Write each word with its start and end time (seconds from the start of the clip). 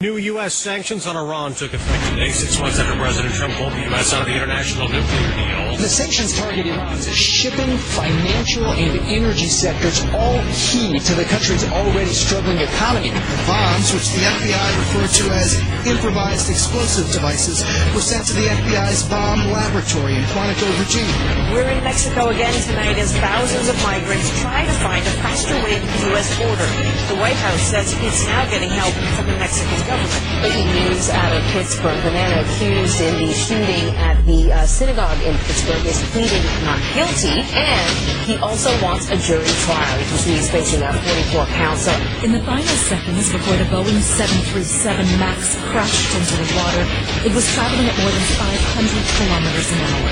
New 0.00 0.16
U.S. 0.16 0.54
sanctions 0.54 1.06
on 1.06 1.16
Iran 1.16 1.54
took 1.54 1.72
effect 1.72 2.10
today, 2.10 2.30
six 2.30 2.58
months 2.58 2.78
after 2.80 2.98
President 2.98 3.32
Trump 3.34 3.54
pulled 3.54 3.72
the 3.72 3.80
U.S. 3.90 4.12
out 4.12 4.22
of 4.22 4.26
the 4.26 4.34
international 4.34 4.88
nuclear 4.88 5.30
deal. 5.36 5.63
The 5.74 5.90
sanctions 5.90 6.38
target 6.38 6.66
Iran's 6.66 7.10
shipping, 7.12 7.76
financial, 7.76 8.64
and 8.72 8.94
energy 9.10 9.48
sectors, 9.50 10.06
all 10.14 10.38
key 10.54 10.98
to 10.98 11.14
the 11.14 11.24
country's 11.24 11.66
already 11.74 12.14
struggling 12.14 12.58
economy. 12.58 13.10
The 13.10 13.44
bombs, 13.44 13.92
which 13.92 14.08
the 14.14 14.22
FBI 14.22 14.68
referred 14.78 15.10
to 15.18 15.24
as 15.34 15.58
improvised 15.84 16.48
explosive 16.48 17.10
devices, 17.10 17.66
were 17.92 18.00
sent 18.00 18.24
to 18.28 18.34
the 18.34 18.46
FBI's 18.46 19.02
bomb 19.10 19.50
laboratory 19.50 20.14
in 20.14 20.22
Quantico, 20.30 20.70
Virginia. 20.78 21.12
We're 21.50 21.68
in 21.68 21.82
Mexico 21.82 22.28
again 22.30 22.54
tonight 22.62 22.96
as 22.96 23.10
thousands 23.18 23.68
of 23.68 23.76
migrants 23.82 24.30
try 24.40 24.64
to 24.64 24.72
find 24.78 25.04
a 25.04 25.14
faster 25.26 25.58
way 25.58 25.80
to 25.80 25.84
the 25.84 26.14
U.S. 26.14 26.30
border. 26.38 26.70
The 27.10 27.18
White 27.18 27.36
House 27.42 27.60
says 27.60 27.92
it's 27.98 28.24
now 28.24 28.48
getting 28.48 28.70
help 28.70 28.94
from 29.18 29.26
the 29.26 29.36
Mexican 29.42 29.74
government. 29.90 30.22
Breaking 30.40 30.70
news 30.70 31.10
out 31.10 31.34
of 31.34 31.42
Pittsburgh. 31.50 31.98
The 32.06 32.14
man 32.14 32.30
accused 32.46 33.00
in 33.02 33.26
the 33.26 33.32
shooting 33.34 33.90
at 33.98 34.24
the 34.24 34.52
uh, 34.52 34.66
synagogue 34.66 35.20
in 35.22 35.34
Pittsburgh 35.44 35.63
is 35.72 35.96
pleading 36.12 36.44
not 36.64 36.76
guilty, 36.92 37.40
and 37.56 37.88
he 38.28 38.36
also 38.36 38.68
wants 38.82 39.08
a 39.08 39.16
jury 39.16 39.48
trial. 39.64 39.98
You 39.98 40.04
can 40.04 40.18
see 40.18 40.32
he's 40.36 40.50
facing 40.50 40.82
a 40.82 40.92
44 40.92 41.46
counts. 41.56 41.88
So 41.88 41.92
In 42.22 42.32
the 42.32 42.40
final 42.44 42.76
seconds 42.84 43.32
before 43.32 43.56
the 43.56 43.64
Boeing 43.72 44.00
737 44.00 45.06
MAX 45.18 45.56
crashed 45.72 46.12
into 46.12 46.36
the 46.36 46.48
water, 46.60 46.84
it 47.24 47.32
was 47.32 47.48
traveling 47.54 47.88
at 47.88 47.96
more 47.96 48.12
than 48.12 48.24
500 48.36 49.08
kilometers 49.16 49.72
an 49.72 49.80
hour. 49.88 50.10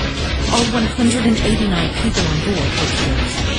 All 0.57 0.65
189 0.73 1.21
people 2.01 2.25
on 2.25 2.37
board 2.49 2.69
were 2.73 2.91
killed. 2.97 3.53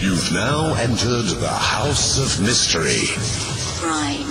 You've 0.00 0.32
now 0.32 0.74
entered 0.80 1.28
the 1.40 1.48
House 1.48 2.16
of 2.16 2.40
Mystery. 2.40 3.04
Crime, 3.80 4.28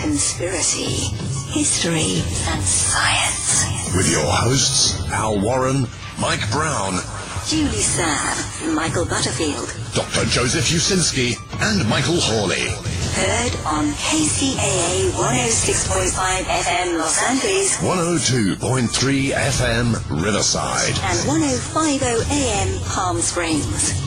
conspiracy, 0.00 1.12
history, 1.50 2.22
and 2.50 2.62
science. 2.62 3.94
With 3.96 4.10
your 4.10 4.24
hosts, 4.26 5.00
Al 5.10 5.40
Warren, 5.40 5.86
Mike 6.20 6.48
Brown, 6.50 7.00
Julie 7.46 7.82
Sav, 7.82 8.72
Michael 8.74 9.04
Butterfield. 9.06 9.74
Dr. 9.94 10.24
Joseph 10.30 10.64
Usinski, 10.66 11.34
and 11.60 11.88
Michael 11.88 12.20
Hawley. 12.20 12.70
Heard 13.10 13.52
on 13.66 13.90
KCAA 13.98 15.10
106.5 15.10 16.44
FM 16.44 16.98
Los 16.98 17.22
Angeles 17.28 17.76
102.3 17.78 19.32
FM 19.32 20.22
Riverside. 20.24 20.94
and 21.02 21.28
1050 21.28 22.06
AM 22.32 22.80
Palm 22.84 23.18
Springs. 23.20 23.98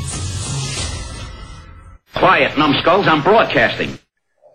Quiet, 2.15 2.57
numbskulls, 2.57 3.07
I'm 3.07 3.21
broadcasting. 3.21 3.99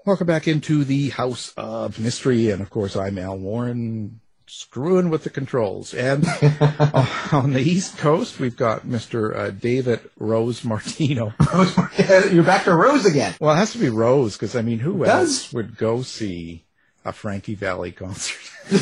Welcome 0.09 0.27
back 0.27 0.49
into 0.49 0.85
the 0.85 1.11
House 1.11 1.53
of 1.59 1.99
Mystery, 2.01 2.49
and 2.49 2.63
of 2.63 2.71
course, 2.71 2.97
I'm 2.97 3.19
Al 3.19 3.37
Warren, 3.37 4.21
screwing 4.47 5.11
with 5.11 5.23
the 5.23 5.29
controls. 5.29 5.93
And 5.93 6.25
uh, 6.27 7.07
on 7.33 7.53
the 7.53 7.61
East 7.61 7.99
Coast, 7.99 8.41
we've 8.41 8.57
got 8.57 8.87
Mr. 8.87 9.37
Uh, 9.37 9.51
David 9.51 10.01
Rose 10.19 10.65
Martino. 10.65 11.35
You're 12.33 12.43
back 12.43 12.65
to 12.65 12.75
Rose 12.75 13.05
again. 13.05 13.35
Well, 13.39 13.53
it 13.53 13.59
has 13.59 13.73
to 13.73 13.79
be 13.79 13.91
Rose 13.91 14.33
because 14.33 14.57
I 14.57 14.63
mean, 14.63 14.79
who 14.79 15.05
else 15.05 15.53
would 15.53 15.77
go 15.77 16.01
see 16.01 16.65
a 17.05 17.13
Frankie 17.13 17.55
Valli 17.55 17.93
concert? 17.93 18.41
In 18.71 18.79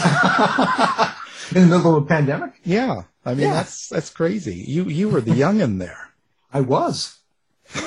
the 1.63 1.77
middle 1.77 1.97
of 1.97 2.05
a 2.05 2.07
pandemic? 2.07 2.53
yeah, 2.63 3.03
I 3.25 3.35
mean 3.35 3.49
Yeah. 3.49 3.55
that's 3.55 3.89
that's 3.89 4.11
crazy. 4.11 4.65
You 4.69 4.85
you 4.85 5.09
were 5.09 5.21
the 5.21 5.33
youngin 5.33 5.81
there. 5.81 6.13
I 6.53 6.61
was. 6.61 7.19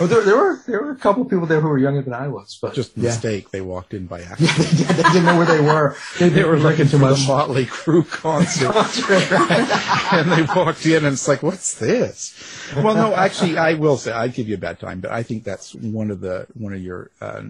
Oh, 0.01 0.07
there, 0.07 0.21
there 0.23 0.35
were 0.35 0.59
there 0.67 0.81
were 0.83 0.91
a 0.91 0.95
couple 0.95 1.23
of 1.23 1.29
people 1.29 1.45
there 1.45 1.61
who 1.61 1.69
were 1.69 1.77
younger 1.77 2.01
than 2.01 2.13
I 2.13 2.27
was, 2.27 2.57
but 2.61 2.73
Just 2.73 2.97
yeah. 2.97 3.03
mistake. 3.05 3.49
They 3.51 3.61
walked 3.61 3.93
in 3.93 4.07
by 4.07 4.21
accident. 4.31 4.87
they 4.97 5.03
didn't 5.03 5.25
know 5.25 5.37
where 5.37 5.45
they 5.45 5.61
were. 5.61 5.95
They, 6.19 6.29
They 6.29 6.43
were 6.43 6.57
looking 6.59 6.87
for 6.87 6.97
much. 6.97 7.19
the 7.21 7.27
Motley 7.27 7.65
Crue 7.65 8.07
concert. 8.09 8.75
and 10.13 10.31
they 10.31 10.43
walked 10.53 10.85
in 10.85 11.05
and 11.05 11.13
it's 11.13 11.27
like, 11.27 11.43
what's 11.43 11.75
this? 11.79 12.35
Well, 12.75 12.95
no, 12.95 13.13
actually, 13.15 13.57
I 13.57 13.73
will 13.75 13.97
say, 13.97 14.11
I'd 14.11 14.33
give 14.33 14.47
you 14.47 14.55
a 14.55 14.59
bad 14.59 14.79
time, 14.79 14.99
but 14.99 15.11
I 15.11 15.23
think 15.23 15.43
that's 15.43 15.73
one 15.75 16.11
of 16.11 16.19
the, 16.19 16.45
one 16.53 16.73
of 16.73 16.81
your, 16.81 17.09
uh, 17.21 17.43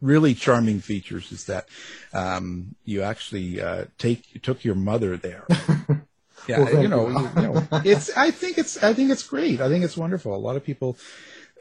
really 0.00 0.34
charming 0.34 0.80
features 0.80 1.30
is 1.30 1.44
that, 1.44 1.68
um, 2.12 2.74
you 2.84 3.02
actually, 3.02 3.60
uh, 3.62 3.84
take, 3.98 4.42
took 4.42 4.64
your 4.64 4.74
mother 4.74 5.16
there. 5.16 5.46
Yeah, 6.48 6.58
Well, 6.64 6.82
you 6.82 6.88
know, 6.88 7.08
you, 7.08 7.30
you 7.36 7.42
know, 7.42 7.68
it's, 7.84 8.10
I 8.16 8.32
think 8.32 8.58
it's, 8.58 8.82
I 8.82 8.94
think 8.94 9.12
it's 9.12 9.22
great. 9.22 9.60
I 9.60 9.68
think 9.68 9.84
it's 9.84 9.96
wonderful. 9.96 10.34
A 10.34 10.36
lot 10.36 10.56
of 10.56 10.64
people, 10.64 10.96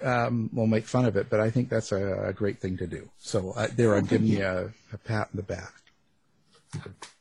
um, 0.03 0.49
will 0.53 0.67
make 0.67 0.85
fun 0.85 1.05
of 1.05 1.15
it, 1.15 1.29
but 1.29 1.39
I 1.39 1.49
think 1.49 1.69
that's 1.69 1.91
a, 1.91 2.29
a 2.29 2.33
great 2.33 2.59
thing 2.59 2.77
to 2.77 2.87
do. 2.87 3.09
So 3.19 3.51
uh, 3.51 3.67
there, 3.75 3.95
I'm 3.95 4.05
giving 4.05 4.27
you 4.27 4.43
a, 4.43 4.69
a 4.93 4.97
pat 4.97 5.29
in 5.33 5.37
the 5.37 5.43
back. 5.43 5.73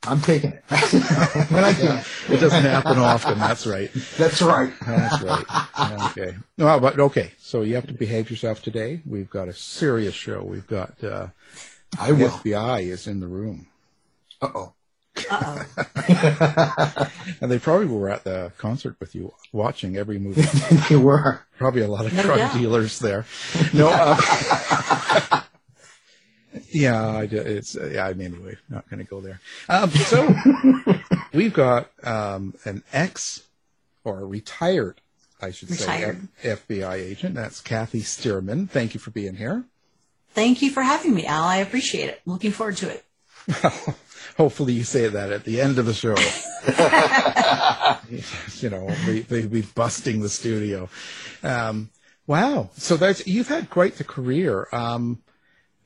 I'm 0.03 0.21
taking 0.21 0.53
it. 0.53 0.63
when 1.51 1.63
I 1.63 1.73
can. 1.73 2.03
It 2.29 2.39
doesn't 2.39 2.63
happen 2.63 2.97
often. 2.97 3.37
That's 3.37 3.67
right. 3.67 3.91
That's 4.17 4.41
right. 4.41 4.73
That's 4.85 5.21
right. 5.21 5.45
Okay. 6.11 6.37
No, 6.57 6.79
but 6.79 6.99
okay. 6.99 7.33
So 7.37 7.61
you 7.61 7.75
have 7.75 7.87
to 7.87 7.93
behave 7.93 8.31
yourself 8.31 8.61
today. 8.61 9.01
We've 9.05 9.29
got 9.29 9.49
a 9.49 9.53
serious 9.53 10.15
show. 10.15 10.41
We've 10.41 10.67
got 10.67 11.03
uh, 11.03 11.27
I 11.99 12.13
will. 12.13 12.29
FBI 12.29 12.83
is 12.83 13.07
in 13.07 13.19
the 13.19 13.27
room, 13.27 13.67
Uh 14.41 14.49
oh. 14.55 14.73
and 17.41 17.51
they 17.51 17.59
probably 17.59 17.87
were 17.87 18.09
at 18.09 18.23
the 18.23 18.51
concert 18.57 18.95
with 18.99 19.15
you, 19.15 19.33
watching 19.51 19.97
every 19.97 20.19
movie. 20.19 20.43
they 20.89 20.95
were. 20.95 21.41
Probably 21.57 21.81
a 21.81 21.87
lot 21.87 22.05
of 22.05 22.13
No 22.13 22.23
drug 22.23 22.37
doubt. 22.37 22.57
dealers 22.57 22.99
there. 22.99 23.25
No. 23.73 23.89
Uh, 23.93 25.41
yeah, 26.71 27.07
I, 27.07 27.25
do- 27.27 27.37
it's 27.37 27.75
uh, 27.77 27.89
yeah. 27.93 28.07
I'm 28.07 28.19
Anyway, 28.21 28.57
not 28.69 28.89
going 28.89 29.03
to 29.03 29.09
go 29.09 29.21
there. 29.21 29.39
Um, 29.69 29.89
so 29.91 30.33
we've 31.33 31.53
got 31.53 31.89
um, 32.03 32.55
an 32.65 32.83
ex 32.93 33.43
or 34.03 34.19
a 34.19 34.25
retired, 34.25 34.99
I 35.41 35.51
should 35.51 35.69
Retired. 35.69 36.27
say, 36.41 36.49
F- 36.51 36.67
FBI 36.67 36.93
agent. 36.95 37.35
That's 37.35 37.61
Kathy 37.61 38.01
Stearman. 38.01 38.69
Thank 38.69 38.93
you 38.93 38.99
for 38.99 39.11
being 39.11 39.35
here. 39.35 39.63
Thank 40.33 40.61
you 40.61 40.71
for 40.71 40.81
having 40.81 41.13
me, 41.13 41.25
Al. 41.25 41.43
I 41.43 41.57
appreciate 41.57 42.09
it. 42.09 42.21
Looking 42.25 42.51
forward 42.51 42.77
to 42.77 42.89
it. 42.89 43.05
Hopefully, 44.37 44.73
you 44.73 44.83
say 44.83 45.07
that 45.07 45.31
at 45.31 45.43
the 45.43 45.61
end 45.61 45.77
of 45.77 45.85
the 45.85 45.93
show. 45.93 46.15
you 48.61 48.69
know, 48.69 48.87
we, 49.07 49.21
they 49.21 49.45
be 49.45 49.61
busting 49.61 50.21
the 50.21 50.29
studio. 50.29 50.89
Um, 51.43 51.89
wow. 52.27 52.69
So 52.75 52.97
that's 52.97 53.25
you've 53.27 53.47
had 53.47 53.69
quite 53.69 53.95
the 53.95 54.03
career. 54.03 54.67
Um, 54.71 55.21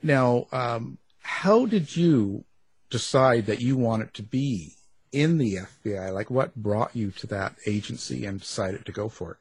now, 0.02 0.46
um, 0.52 0.98
how 1.20 1.66
did 1.66 1.96
you 1.96 2.44
decide 2.90 3.46
that 3.46 3.60
you 3.60 3.76
wanted 3.76 4.14
to 4.14 4.22
be 4.22 4.74
in 5.12 5.38
the 5.38 5.58
FBI? 5.84 6.12
Like, 6.12 6.30
what 6.30 6.54
brought 6.54 6.94
you 6.94 7.10
to 7.12 7.26
that 7.28 7.56
agency 7.66 8.24
and 8.24 8.40
decided 8.40 8.86
to 8.86 8.92
go 8.92 9.08
for 9.08 9.32
it? 9.32 9.38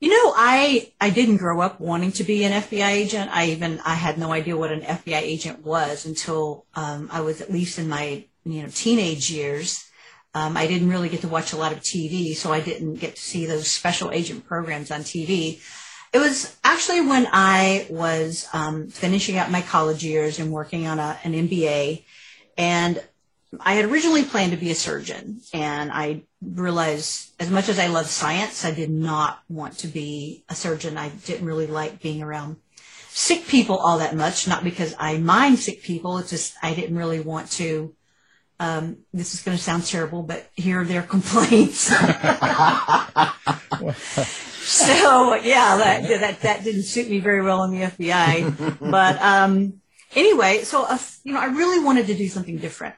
You 0.00 0.08
know, 0.08 0.32
I 0.34 0.92
I 0.98 1.10
didn't 1.10 1.36
grow 1.36 1.60
up 1.60 1.78
wanting 1.78 2.12
to 2.12 2.24
be 2.24 2.44
an 2.44 2.52
FBI 2.52 2.88
agent. 2.88 3.30
I 3.34 3.48
even 3.48 3.80
I 3.80 3.94
had 3.94 4.16
no 4.16 4.32
idea 4.32 4.56
what 4.56 4.72
an 4.72 4.80
FBI 4.80 5.20
agent 5.20 5.62
was 5.62 6.06
until 6.06 6.64
um, 6.74 7.10
I 7.12 7.20
was 7.20 7.42
at 7.42 7.52
least 7.52 7.78
in 7.78 7.88
my 7.88 8.24
you 8.44 8.62
know 8.62 8.68
teenage 8.72 9.30
years. 9.30 9.84
Um, 10.32 10.56
I 10.56 10.66
didn't 10.66 10.88
really 10.88 11.10
get 11.10 11.20
to 11.20 11.28
watch 11.28 11.52
a 11.52 11.58
lot 11.58 11.72
of 11.72 11.80
TV, 11.80 12.34
so 12.34 12.50
I 12.50 12.60
didn't 12.60 12.94
get 12.94 13.16
to 13.16 13.20
see 13.20 13.44
those 13.44 13.68
special 13.68 14.10
agent 14.10 14.46
programs 14.46 14.90
on 14.90 15.00
TV. 15.00 15.60
It 16.14 16.18
was 16.18 16.56
actually 16.64 17.02
when 17.02 17.28
I 17.30 17.86
was 17.90 18.48
um, 18.54 18.88
finishing 18.88 19.36
up 19.36 19.50
my 19.50 19.60
college 19.60 20.02
years 20.02 20.38
and 20.38 20.50
working 20.50 20.86
on 20.86 20.98
a, 20.98 21.18
an 21.24 21.34
MBA, 21.34 22.04
and 22.56 23.02
I 23.58 23.74
had 23.74 23.86
originally 23.86 24.22
planned 24.22 24.52
to 24.52 24.58
be 24.58 24.70
a 24.70 24.76
surgeon, 24.76 25.40
and 25.52 25.90
I 25.90 26.22
realized 26.40 27.32
as 27.40 27.50
much 27.50 27.68
as 27.68 27.80
I 27.80 27.88
love 27.88 28.06
science, 28.06 28.64
I 28.64 28.70
did 28.70 28.90
not 28.90 29.40
want 29.48 29.78
to 29.78 29.88
be 29.88 30.44
a 30.48 30.54
surgeon. 30.54 30.96
I 30.96 31.08
didn't 31.08 31.46
really 31.46 31.66
like 31.66 32.00
being 32.00 32.22
around 32.22 32.56
sick 33.08 33.48
people 33.48 33.76
all 33.76 33.98
that 33.98 34.14
much, 34.14 34.46
not 34.46 34.62
because 34.62 34.94
I 35.00 35.18
mind 35.18 35.58
sick 35.58 35.82
people. 35.82 36.18
It's 36.18 36.30
just 36.30 36.54
I 36.62 36.74
didn't 36.74 36.96
really 36.96 37.18
want 37.18 37.50
to. 37.52 37.92
Um, 38.60 38.98
this 39.12 39.34
is 39.34 39.42
going 39.42 39.56
to 39.56 39.62
sound 39.62 39.84
terrible, 39.84 40.22
but 40.22 40.48
hear 40.54 40.84
their 40.84 41.02
complaints. 41.14 41.88
so 44.60 45.34
yeah, 45.34 45.76
that, 45.76 46.06
that 46.20 46.40
that 46.42 46.62
didn't 46.62 46.84
suit 46.84 47.10
me 47.10 47.18
very 47.18 47.42
well 47.42 47.64
in 47.64 47.72
the 47.72 47.86
FBI. 47.86 48.78
But 48.78 49.20
um, 49.20 49.80
anyway, 50.14 50.62
so 50.62 50.84
uh, 50.84 50.98
you 51.24 51.32
know, 51.32 51.40
I 51.40 51.46
really 51.46 51.82
wanted 51.82 52.06
to 52.06 52.14
do 52.14 52.28
something 52.28 52.58
different 52.58 52.94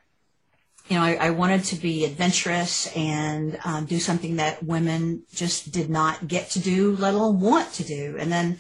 you 0.93 0.99
know, 0.99 1.05
I, 1.05 1.15
I, 1.15 1.31
wanted 1.31 1.65
to 1.65 1.77
be 1.77 2.05
adventurous 2.05 2.87
and 2.95 3.59
um, 3.65 3.87
do 3.87 3.99
something 3.99 4.37
that 4.37 4.63
women 4.63 5.23
just 5.33 5.73
did 5.73 5.89
not 5.89 6.29
get 6.29 6.51
to 6.51 6.59
do, 6.59 6.97
let 6.97 7.15
alone 7.15 7.41
want 7.41 7.73
to 7.75 7.83
do. 7.83 8.17
And 8.19 8.31
then 8.31 8.59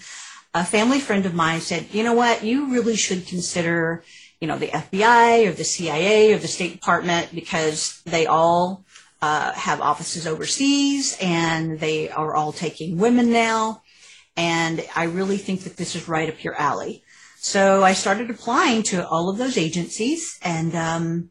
a 0.54 0.64
family 0.64 0.98
friend 0.98 1.26
of 1.26 1.34
mine 1.34 1.60
said, 1.60 1.88
you 1.92 2.02
know 2.02 2.14
what, 2.14 2.42
you 2.42 2.72
really 2.72 2.96
should 2.96 3.26
consider, 3.26 4.02
you 4.40 4.48
know, 4.48 4.56
the 4.56 4.68
FBI 4.68 5.46
or 5.46 5.52
the 5.52 5.62
CIA 5.62 6.32
or 6.32 6.38
the 6.38 6.48
State 6.48 6.72
Department 6.72 7.34
because 7.34 8.00
they 8.06 8.24
all 8.24 8.86
uh, 9.20 9.52
have 9.52 9.82
offices 9.82 10.26
overseas 10.26 11.18
and 11.20 11.78
they 11.80 12.08
are 12.08 12.34
all 12.34 12.52
taking 12.52 12.96
women 12.96 13.30
now. 13.30 13.82
And 14.38 14.82
I 14.96 15.04
really 15.04 15.36
think 15.36 15.64
that 15.64 15.76
this 15.76 15.94
is 15.94 16.08
right 16.08 16.30
up 16.30 16.42
your 16.42 16.58
alley. 16.58 17.04
So 17.36 17.84
I 17.84 17.92
started 17.92 18.30
applying 18.30 18.84
to 18.84 19.06
all 19.06 19.28
of 19.28 19.36
those 19.36 19.58
agencies 19.58 20.38
and, 20.40 20.74
um, 20.74 21.30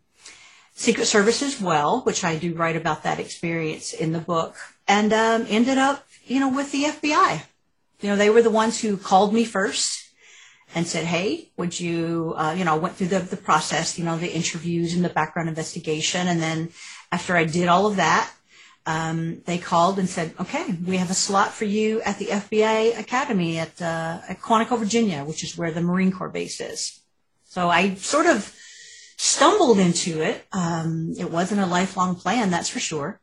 Secret 0.82 1.06
Service 1.06 1.44
as 1.44 1.62
well, 1.62 2.02
which 2.02 2.24
I 2.24 2.38
do 2.38 2.56
write 2.56 2.76
about 2.76 3.04
that 3.04 3.20
experience 3.20 3.94
in 3.94 4.14
the 4.14 4.20
book, 4.20 4.56
and 4.88 5.14
um, 5.14 5.46
ended 5.48 5.78
up, 5.78 6.08
you 6.26 6.40
know, 6.40 6.50
with 6.50 6.72
the 6.72 6.86
FBI. 6.86 7.44
You 8.00 8.10
know, 8.10 8.16
they 8.16 8.32
were 8.32 8.42
the 8.42 8.50
ones 8.50 8.82
who 8.82 8.98
called 8.98 9.32
me 9.32 9.46
first 9.46 10.10
and 10.74 10.88
said, 10.88 11.06
"Hey, 11.06 11.52
would 11.56 11.80
you?" 11.80 12.34
Uh, 12.36 12.56
you 12.58 12.66
know, 12.66 12.78
went 12.78 12.96
through 12.96 13.10
the 13.10 13.20
the 13.20 13.38
process, 13.38 14.00
you 14.00 14.04
know, 14.04 14.18
the 14.18 14.34
interviews 14.34 14.96
and 14.96 15.06
the 15.06 15.10
background 15.10 15.50
investigation, 15.50 16.28
and 16.28 16.42
then 16.42 16.70
after 17.12 17.38
I 17.38 17.44
did 17.44 17.68
all 17.68 17.86
of 17.86 17.98
that, 17.98 18.34
um, 18.88 19.44
they 19.46 19.60
called 19.60 20.00
and 20.00 20.10
said, 20.10 20.34
"Okay, 20.40 20.66
we 20.84 20.98
have 20.98 21.12
a 21.12 21.22
slot 21.26 21.54
for 21.54 21.66
you 21.66 22.02
at 22.02 22.18
the 22.18 22.32
FBI 22.32 22.98
Academy 22.98 23.60
at 23.60 23.80
uh, 23.80 24.22
at 24.28 24.42
Quantico, 24.42 24.80
Virginia, 24.80 25.24
which 25.26 25.44
is 25.44 25.56
where 25.56 25.72
the 25.72 25.82
Marine 25.82 26.12
Corps 26.12 26.30
base 26.30 26.60
is." 26.60 27.02
So 27.46 27.70
I 27.70 27.94
sort 27.96 28.26
of 28.26 28.56
stumbled 29.22 29.78
into 29.78 30.20
it. 30.20 30.48
Um, 30.52 31.14
it 31.16 31.30
wasn't 31.30 31.62
a 31.62 31.68
lifelong 31.68 32.16
plan, 32.16 32.50
that's 32.50 32.70
for 32.70 32.80
sure. 32.80 33.20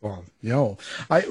Well, 0.00 0.24
no, 0.42 0.78
I. 1.10 1.24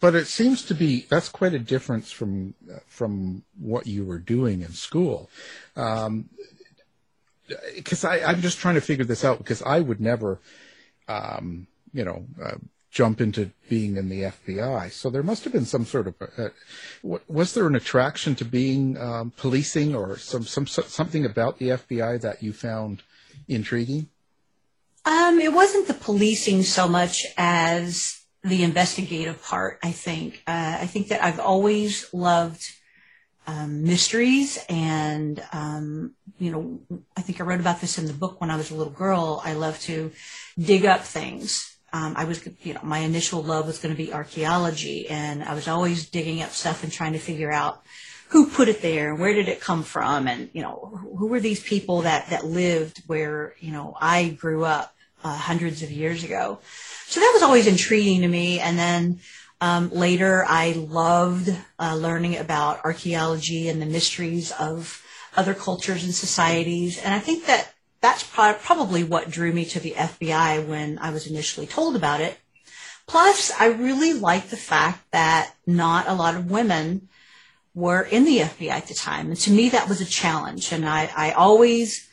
But 0.00 0.14
it 0.14 0.26
seems 0.26 0.64
to 0.64 0.74
be 0.74 1.04
that's 1.10 1.28
quite 1.28 1.52
a 1.52 1.58
difference 1.58 2.10
from 2.10 2.54
from 2.86 3.42
what 3.60 3.86
you 3.86 4.06
were 4.06 4.18
doing 4.18 4.62
in 4.62 4.72
school. 4.72 5.28
Um, 5.76 6.30
because 7.76 8.02
I'm 8.06 8.40
just 8.40 8.58
trying 8.58 8.76
to 8.76 8.80
figure 8.80 9.04
this 9.04 9.22
out 9.22 9.36
because 9.36 9.60
I 9.60 9.80
would 9.80 10.00
never, 10.00 10.40
um, 11.06 11.66
you 11.92 12.02
know, 12.02 12.24
uh, 12.42 12.56
jump 12.94 13.20
into 13.20 13.50
being 13.68 13.96
in 13.96 14.08
the 14.08 14.22
FBI. 14.22 14.90
So 14.92 15.10
there 15.10 15.24
must 15.24 15.42
have 15.42 15.52
been 15.52 15.66
some 15.66 15.84
sort 15.84 16.06
of, 16.06 16.14
uh, 16.38 17.18
was 17.26 17.52
there 17.52 17.66
an 17.66 17.74
attraction 17.74 18.36
to 18.36 18.44
being 18.44 18.96
um, 18.96 19.32
policing 19.36 19.96
or 19.96 20.16
some, 20.16 20.44
some 20.44 20.66
something 20.66 21.26
about 21.26 21.58
the 21.58 21.70
FBI 21.70 22.20
that 22.20 22.42
you 22.42 22.52
found 22.52 23.02
intriguing? 23.48 24.08
Um, 25.04 25.40
it 25.40 25.52
wasn't 25.52 25.88
the 25.88 25.94
policing 25.94 26.62
so 26.62 26.88
much 26.88 27.26
as 27.36 28.22
the 28.44 28.62
investigative 28.62 29.42
part. 29.42 29.80
I 29.82 29.90
think. 29.90 30.42
Uh, 30.46 30.78
I 30.80 30.86
think 30.86 31.08
that 31.08 31.22
I've 31.22 31.40
always 31.40 32.08
loved 32.14 32.64
um, 33.46 33.82
mysteries, 33.82 34.64
and 34.68 35.42
um, 35.52 36.14
you 36.38 36.50
know, 36.52 37.00
I 37.16 37.22
think 37.22 37.40
I 37.40 37.44
wrote 37.44 37.60
about 37.60 37.80
this 37.80 37.98
in 37.98 38.06
the 38.06 38.12
book 38.12 38.40
when 38.40 38.50
I 38.50 38.56
was 38.56 38.70
a 38.70 38.74
little 38.74 38.92
girl. 38.92 39.42
I 39.44 39.54
love 39.54 39.80
to 39.80 40.12
dig 40.58 40.86
up 40.86 41.02
things 41.02 41.73
um, 41.94 42.14
I 42.16 42.24
was, 42.24 42.44
you 42.64 42.74
know, 42.74 42.80
my 42.82 42.98
initial 42.98 43.40
love 43.40 43.68
was 43.68 43.78
going 43.78 43.94
to 43.94 43.96
be 43.96 44.12
archaeology, 44.12 45.08
and 45.08 45.44
I 45.44 45.54
was 45.54 45.68
always 45.68 46.10
digging 46.10 46.42
up 46.42 46.50
stuff 46.50 46.82
and 46.82 46.92
trying 46.92 47.12
to 47.12 47.20
figure 47.20 47.52
out 47.52 47.84
who 48.30 48.50
put 48.50 48.66
it 48.66 48.82
there 48.82 49.10
and 49.10 49.20
where 49.20 49.32
did 49.32 49.46
it 49.46 49.60
come 49.60 49.84
from, 49.84 50.26
and 50.26 50.50
you 50.52 50.60
know, 50.60 50.98
who 51.16 51.28
were 51.28 51.38
these 51.38 51.62
people 51.62 52.02
that 52.02 52.30
that 52.30 52.44
lived 52.44 53.00
where 53.06 53.54
you 53.60 53.70
know 53.70 53.96
I 54.00 54.30
grew 54.30 54.64
up 54.64 54.92
uh, 55.22 55.36
hundreds 55.36 55.84
of 55.84 55.92
years 55.92 56.24
ago. 56.24 56.58
So 57.06 57.20
that 57.20 57.30
was 57.32 57.44
always 57.44 57.68
intriguing 57.68 58.22
to 58.22 58.28
me, 58.28 58.58
and 58.60 58.76
then. 58.76 59.20
Um, 59.60 59.88
later, 59.92 60.44
I 60.46 60.72
loved 60.72 61.48
uh, 61.78 61.94
learning 61.94 62.36
about 62.36 62.84
archaeology 62.84 63.70
and 63.70 63.80
the 63.80 63.86
mysteries 63.86 64.52
of 64.52 65.02
other 65.36 65.54
cultures 65.54 66.04
and 66.04 66.12
societies. 66.12 66.98
And 66.98 67.14
I 67.14 67.18
think 67.18 67.46
that 67.46 67.72
that's 68.04 68.22
probably 68.22 69.02
what 69.02 69.30
drew 69.30 69.50
me 69.50 69.64
to 69.64 69.80
the 69.80 69.92
FBI 69.92 70.68
when 70.68 70.98
I 70.98 71.10
was 71.10 71.26
initially 71.26 71.66
told 71.66 71.96
about 71.96 72.20
it. 72.20 72.36
Plus, 73.06 73.50
I 73.58 73.68
really 73.68 74.12
liked 74.12 74.50
the 74.50 74.58
fact 74.58 75.10
that 75.12 75.54
not 75.66 76.06
a 76.06 76.12
lot 76.12 76.34
of 76.34 76.50
women 76.50 77.08
were 77.74 78.02
in 78.02 78.26
the 78.26 78.40
FBI 78.40 78.68
at 78.68 78.88
the 78.88 78.94
time. 78.94 79.28
And 79.28 79.38
to 79.38 79.50
me, 79.50 79.70
that 79.70 79.88
was 79.88 80.02
a 80.02 80.04
challenge. 80.04 80.70
And 80.70 80.86
I, 80.86 81.10
I 81.16 81.32
always 81.32 82.06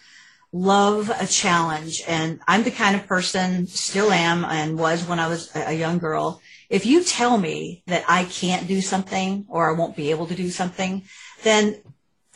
love 0.53 1.11
a 1.19 1.27
challenge. 1.27 2.01
And 2.07 2.39
I'm 2.47 2.63
the 2.63 2.71
kind 2.71 2.95
of 2.95 3.05
person, 3.05 3.67
still 3.67 4.13
am, 4.13 4.45
and 4.45 4.79
was 4.79 5.05
when 5.05 5.19
I 5.19 5.27
was 5.27 5.53
a 5.53 5.73
young 5.73 5.97
girl. 5.97 6.41
If 6.69 6.85
you 6.85 7.03
tell 7.03 7.37
me 7.37 7.83
that 7.87 8.05
I 8.07 8.23
can't 8.23 8.65
do 8.65 8.79
something 8.79 9.45
or 9.49 9.69
I 9.69 9.77
won't 9.77 9.97
be 9.97 10.11
able 10.11 10.27
to 10.27 10.35
do 10.35 10.51
something, 10.51 11.03
then 11.43 11.81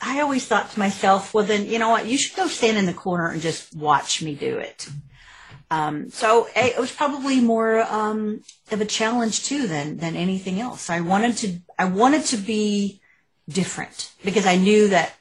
I 0.02 0.22
always 0.22 0.46
thought 0.46 0.72
to 0.72 0.80
myself, 0.80 1.34
well, 1.34 1.46
then, 1.46 1.66
you 1.66 1.80
know 1.80 1.90
what? 1.90 2.06
You 2.06 2.18
should 2.18 2.36
go 2.36 2.48
stand 2.48 2.78
in 2.78 2.86
the 2.86 2.94
corner 2.94 3.30
and 3.30 3.42
just 3.42 3.76
watch 3.76 4.22
me 4.22 4.36
do 4.36 4.58
it. 4.58 4.90
Um, 5.72 6.10
so 6.10 6.48
it 6.56 6.78
was 6.80 6.92
probably 6.92 7.42
more 7.42 7.82
um, 7.82 8.42
of 8.72 8.82
a 8.82 8.86
challenge 8.86 9.46
too 9.46 9.68
than 9.68 9.98
than 9.98 10.16
anything 10.16 10.60
else. 10.60 10.90
I 10.90 11.02
wanted 11.02 11.38
to 11.38 11.60
I 11.80 11.86
wanted 11.86 12.24
to 12.26 12.38
be 12.38 13.02
different 13.50 14.12
because 14.24 14.46
I 14.46 14.58
knew 14.58 14.90
that 14.90 15.14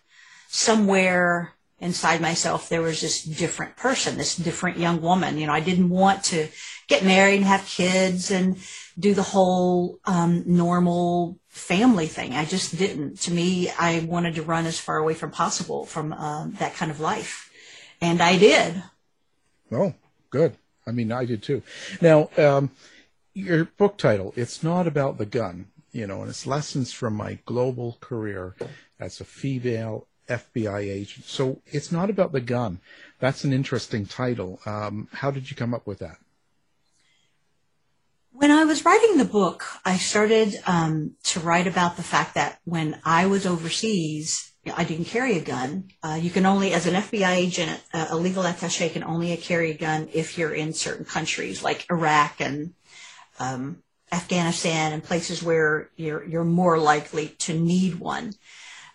somewhere 0.48 1.54
inside 1.78 2.20
myself 2.20 2.68
there 2.68 2.82
was 2.82 3.00
this 3.00 3.22
different 3.24 3.76
person, 3.76 4.18
this 4.18 4.36
different 4.36 4.78
young 4.78 5.00
woman. 5.00 5.38
You 5.38 5.46
know, 5.46 5.52
I 5.54 5.60
didn't 5.60 5.88
want 5.88 6.24
to 6.24 6.48
get 6.88 7.04
married 7.04 7.36
and 7.36 7.46
have 7.46 7.64
kids 7.66 8.30
and 8.30 8.58
do 8.98 9.14
the 9.14 9.22
whole 9.22 9.98
um, 10.04 10.44
normal 10.46 11.38
family 11.48 12.06
thing. 12.06 12.34
I 12.34 12.44
just 12.44 12.76
didn't. 12.76 13.20
To 13.22 13.32
me, 13.32 13.70
I 13.70 14.06
wanted 14.08 14.36
to 14.36 14.42
run 14.42 14.66
as 14.66 14.78
far 14.78 14.96
away 14.96 15.14
from 15.14 15.30
possible 15.30 15.84
from 15.84 16.12
uh, 16.12 16.46
that 16.58 16.74
kind 16.74 16.90
of 16.90 17.00
life, 17.00 17.50
and 18.00 18.20
I 18.20 18.38
did. 18.38 18.82
Oh, 19.72 19.94
good. 20.30 20.56
I 20.86 20.92
mean, 20.92 21.10
I 21.12 21.24
did 21.24 21.42
too. 21.42 21.62
Now, 22.00 22.28
um, 22.36 22.70
your 23.32 23.64
book 23.64 23.96
title, 23.96 24.32
it's 24.36 24.62
not 24.62 24.86
about 24.86 25.18
the 25.18 25.26
gun, 25.26 25.66
you 25.92 26.06
know, 26.06 26.20
and 26.20 26.30
it's 26.30 26.46
lessons 26.46 26.92
from 26.92 27.14
my 27.14 27.38
global 27.46 27.98
career 28.00 28.54
as 29.00 29.20
a 29.20 29.24
female 29.24 30.06
FBI 30.28 30.80
agent. 30.80 31.26
So 31.26 31.60
it's 31.66 31.90
not 31.90 32.10
about 32.10 32.32
the 32.32 32.40
gun. 32.40 32.80
That's 33.18 33.44
an 33.44 33.52
interesting 33.52 34.06
title. 34.06 34.60
Um, 34.66 35.08
how 35.12 35.30
did 35.30 35.50
you 35.50 35.56
come 35.56 35.74
up 35.74 35.86
with 35.86 35.98
that? 35.98 36.18
Was 38.74 38.84
writing 38.84 39.18
the 39.18 39.24
book, 39.24 39.64
I 39.84 39.98
started 39.98 40.60
um, 40.66 41.12
to 41.30 41.38
write 41.38 41.68
about 41.68 41.96
the 41.96 42.02
fact 42.02 42.34
that 42.34 42.58
when 42.64 43.00
I 43.04 43.26
was 43.26 43.46
overseas, 43.46 44.52
I 44.76 44.82
didn't 44.82 45.04
carry 45.04 45.38
a 45.38 45.40
gun. 45.40 45.90
Uh, 46.02 46.18
you 46.20 46.28
can 46.28 46.44
only, 46.44 46.72
as 46.72 46.84
an 46.88 46.94
FBI 46.94 47.36
agent, 47.36 47.80
uh, 47.92 48.08
a 48.10 48.16
legal 48.16 48.42
attaché 48.42 48.92
can 48.92 49.04
only 49.04 49.36
carry 49.36 49.70
a 49.70 49.78
gun 49.78 50.08
if 50.12 50.36
you're 50.36 50.52
in 50.52 50.72
certain 50.72 51.04
countries 51.04 51.62
like 51.62 51.88
Iraq 51.88 52.40
and 52.40 52.74
um, 53.38 53.84
Afghanistan 54.10 54.92
and 54.92 55.04
places 55.04 55.40
where 55.40 55.90
you're 55.94 56.24
you're 56.24 56.42
more 56.42 56.76
likely 56.76 57.28
to 57.46 57.56
need 57.56 58.00
one. 58.00 58.32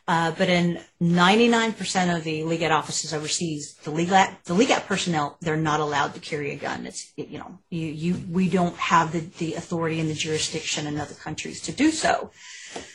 Uh, 0.10 0.32
but 0.32 0.50
in 0.50 0.80
99% 1.00 2.18
of 2.18 2.24
the 2.24 2.42
Legat 2.42 2.72
offices 2.72 3.14
overseas, 3.14 3.76
the 3.84 3.92
Legat 3.92 4.86
personnel, 4.88 5.38
they're 5.40 5.56
not 5.56 5.80
allowed 5.80 6.16
to 6.16 6.20
carry 6.20 6.52
a 6.52 6.56
gun. 6.56 6.88
It's, 6.88 7.14
you 7.16 7.38
know, 7.38 7.60
you, 7.70 7.86
you, 7.86 8.16
we 8.32 8.50
don't 8.50 8.76
have 8.78 9.12
the, 9.12 9.20
the 9.38 9.54
authority 9.54 10.00
and 10.00 10.10
the 10.10 10.16
jurisdiction 10.16 10.88
in 10.88 11.00
other 11.00 11.14
countries 11.14 11.62
to 11.62 11.72
do 11.72 11.92
so. 11.92 12.32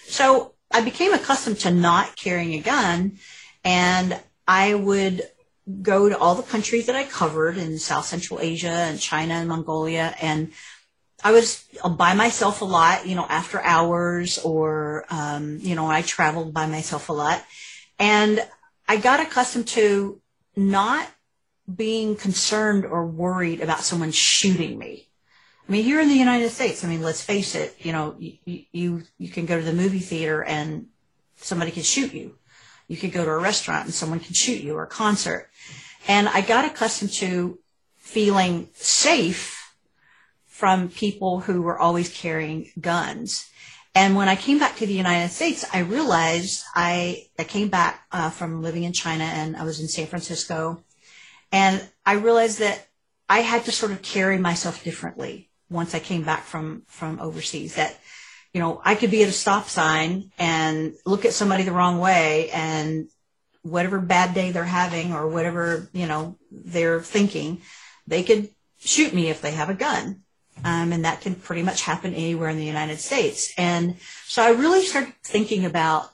So 0.09 0.55
I 0.73 0.81
became 0.81 1.15
accustomed 1.15 1.61
to 1.61 1.71
not 1.71 2.17
carrying 2.17 2.55
a 2.55 2.61
gun 2.61 3.19
and 3.63 4.21
I 4.49 4.75
would 4.75 5.23
go 5.83 6.09
to 6.09 6.19
all 6.19 6.35
the 6.35 6.43
countries 6.43 6.87
that 6.87 6.97
I 6.97 7.05
covered 7.05 7.59
in 7.59 7.79
South 7.79 8.07
Central 8.07 8.41
Asia 8.41 8.67
and 8.67 8.99
China 8.99 9.35
and 9.35 9.49
Mongolia 9.49 10.17
and 10.21 10.51
I 11.25 11.33
was 11.33 11.65
by 11.97 12.13
myself 12.13 12.61
a 12.61 12.67
lot, 12.67 13.07
you 13.07 13.15
know, 13.15 13.25
after 13.27 13.59
hours 13.59 14.39
or, 14.39 15.07
um, 15.09 15.59
you 15.63 15.75
know, 15.75 15.87
I 15.87 16.03
traveled 16.03 16.53
by 16.53 16.67
myself 16.67 17.09
a 17.09 17.15
lot. 17.15 17.43
And 17.99 18.47
I 18.87 18.99
got 18.99 19.21
accustomed 19.21 19.67
to 19.69 20.21
not 20.55 21.09
being 21.75 22.15
concerned 22.17 22.85
or 22.85 23.07
worried 23.07 23.63
about 23.63 23.81
someone 23.81 24.13
shooting 24.13 24.79
me. 24.79 25.09
I 25.67 25.73
mean, 25.73 25.83
here 25.83 25.99
in 25.99 26.09
the 26.09 26.15
United 26.15 26.51
States, 26.51 26.85
I 26.85 26.89
mean, 26.89 27.01
let's 27.01 27.23
face 27.23 27.55
it, 27.55 27.75
you 27.79 27.93
know, 27.93 28.17
you, 28.19 28.65
you, 28.71 29.03
you 29.17 29.29
can 29.31 29.47
go 29.47 29.59
to 29.59 29.65
the 29.65 29.73
movie 29.73 30.01
theater 30.01 30.45
and 30.45 30.89
somebody 31.37 31.71
can 31.71 31.85
shoot 31.85 32.13
you. 32.13 32.37
You 32.87 32.99
could 32.99 33.13
go 33.13 33.25
to 33.25 33.31
a 33.31 33.39
restaurant 33.39 33.87
and 33.87 33.95
someone 33.95 34.21
can 34.21 34.35
shoot 34.35 34.63
you 34.63 34.77
or 34.77 34.83
a 34.83 34.89
concert. 34.89 35.49
And 36.07 36.29
I 36.29 36.43
got 36.43 36.67
accustomed 36.67 37.13
to 37.13 37.59
feeling 37.97 38.69
safe 38.75 39.54
from 40.65 40.89
people 40.89 41.41
who 41.41 41.61
were 41.61 41.79
always 41.79 42.09
carrying 42.09 42.71
guns. 42.81 43.51
And 43.95 44.17
when 44.17 44.31
I 44.31 44.35
came 44.35 44.59
back 44.59 44.77
to 44.77 44.87
the 44.87 44.95
United 44.95 45.29
States, 45.29 45.63
I 45.75 45.81
realized 45.81 46.65
I, 46.75 47.27
I 47.39 47.45
came 47.45 47.69
back 47.69 48.07
uh, 48.11 48.31
from 48.31 48.63
living 48.63 48.85
in 48.85 48.95
China 48.95 49.25
and 49.25 49.59
I 49.59 49.65
was 49.65 49.79
in 49.79 49.89
San 49.89 50.07
Francisco. 50.07 50.83
And 51.53 51.87
I 52.07 52.15
realized 52.15 52.61
that 52.61 52.89
I 53.29 53.41
had 53.41 53.67
to 53.67 53.73
sort 53.73 53.93
of 53.93 54.01
carry 54.01 54.39
myself 54.39 54.83
differently 54.83 55.51
once 55.69 55.95
I 55.95 55.99
came 55.99 56.23
back 56.23 56.45
from, 56.45 56.85
from 56.87 57.21
overseas. 57.21 57.75
That, 57.75 57.95
you 58.55 58.61
know, 58.63 58.81
I 58.83 58.95
could 58.95 59.11
be 59.11 59.23
at 59.23 59.29
a 59.29 59.33
stop 59.33 59.69
sign 59.69 60.31
and 60.39 60.95
look 61.05 61.27
at 61.27 61.35
somebody 61.35 61.65
the 61.65 61.73
wrong 61.73 61.99
way 61.99 62.49
and 62.53 63.11
whatever 63.61 64.01
bad 64.01 64.33
day 64.33 64.51
they're 64.51 64.65
having 64.65 65.13
or 65.13 65.29
whatever, 65.29 65.91
you 65.93 66.07
know, 66.07 66.39
they're 66.51 67.03
thinking, 67.03 67.61
they 68.07 68.23
could 68.23 68.49
shoot 68.79 69.13
me 69.13 69.29
if 69.29 69.43
they 69.43 69.53
have 69.53 69.69
a 69.69 69.75
gun. 69.75 70.24
Um, 70.63 70.93
and 70.93 71.05
that 71.05 71.21
can 71.21 71.35
pretty 71.35 71.63
much 71.63 71.83
happen 71.83 72.15
anywhere 72.15 72.49
in 72.49 72.57
the 72.57 72.65
United 72.65 72.99
States. 72.99 73.53
And 73.59 73.97
so 74.27 74.43
I 74.43 74.51
really 74.51 74.85
started 74.85 75.13
thinking 75.23 75.65
about 75.65 76.11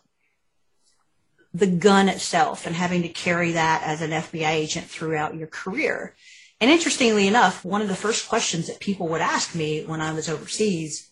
the 1.52 1.66
gun 1.66 2.08
itself 2.08 2.66
and 2.66 2.74
having 2.74 3.02
to 3.02 3.08
carry 3.08 3.52
that 3.52 3.82
as 3.84 4.02
an 4.02 4.10
FBI 4.10 4.50
agent 4.50 4.86
throughout 4.86 5.34
your 5.34 5.48
career. 5.48 6.14
And 6.60 6.70
interestingly 6.70 7.26
enough, 7.26 7.64
one 7.64 7.82
of 7.82 7.88
the 7.88 7.96
first 7.96 8.28
questions 8.28 8.66
that 8.66 8.80
people 8.80 9.08
would 9.08 9.20
ask 9.20 9.54
me 9.54 9.84
when 9.84 10.00
I 10.00 10.12
was 10.12 10.28
overseas, 10.28 11.10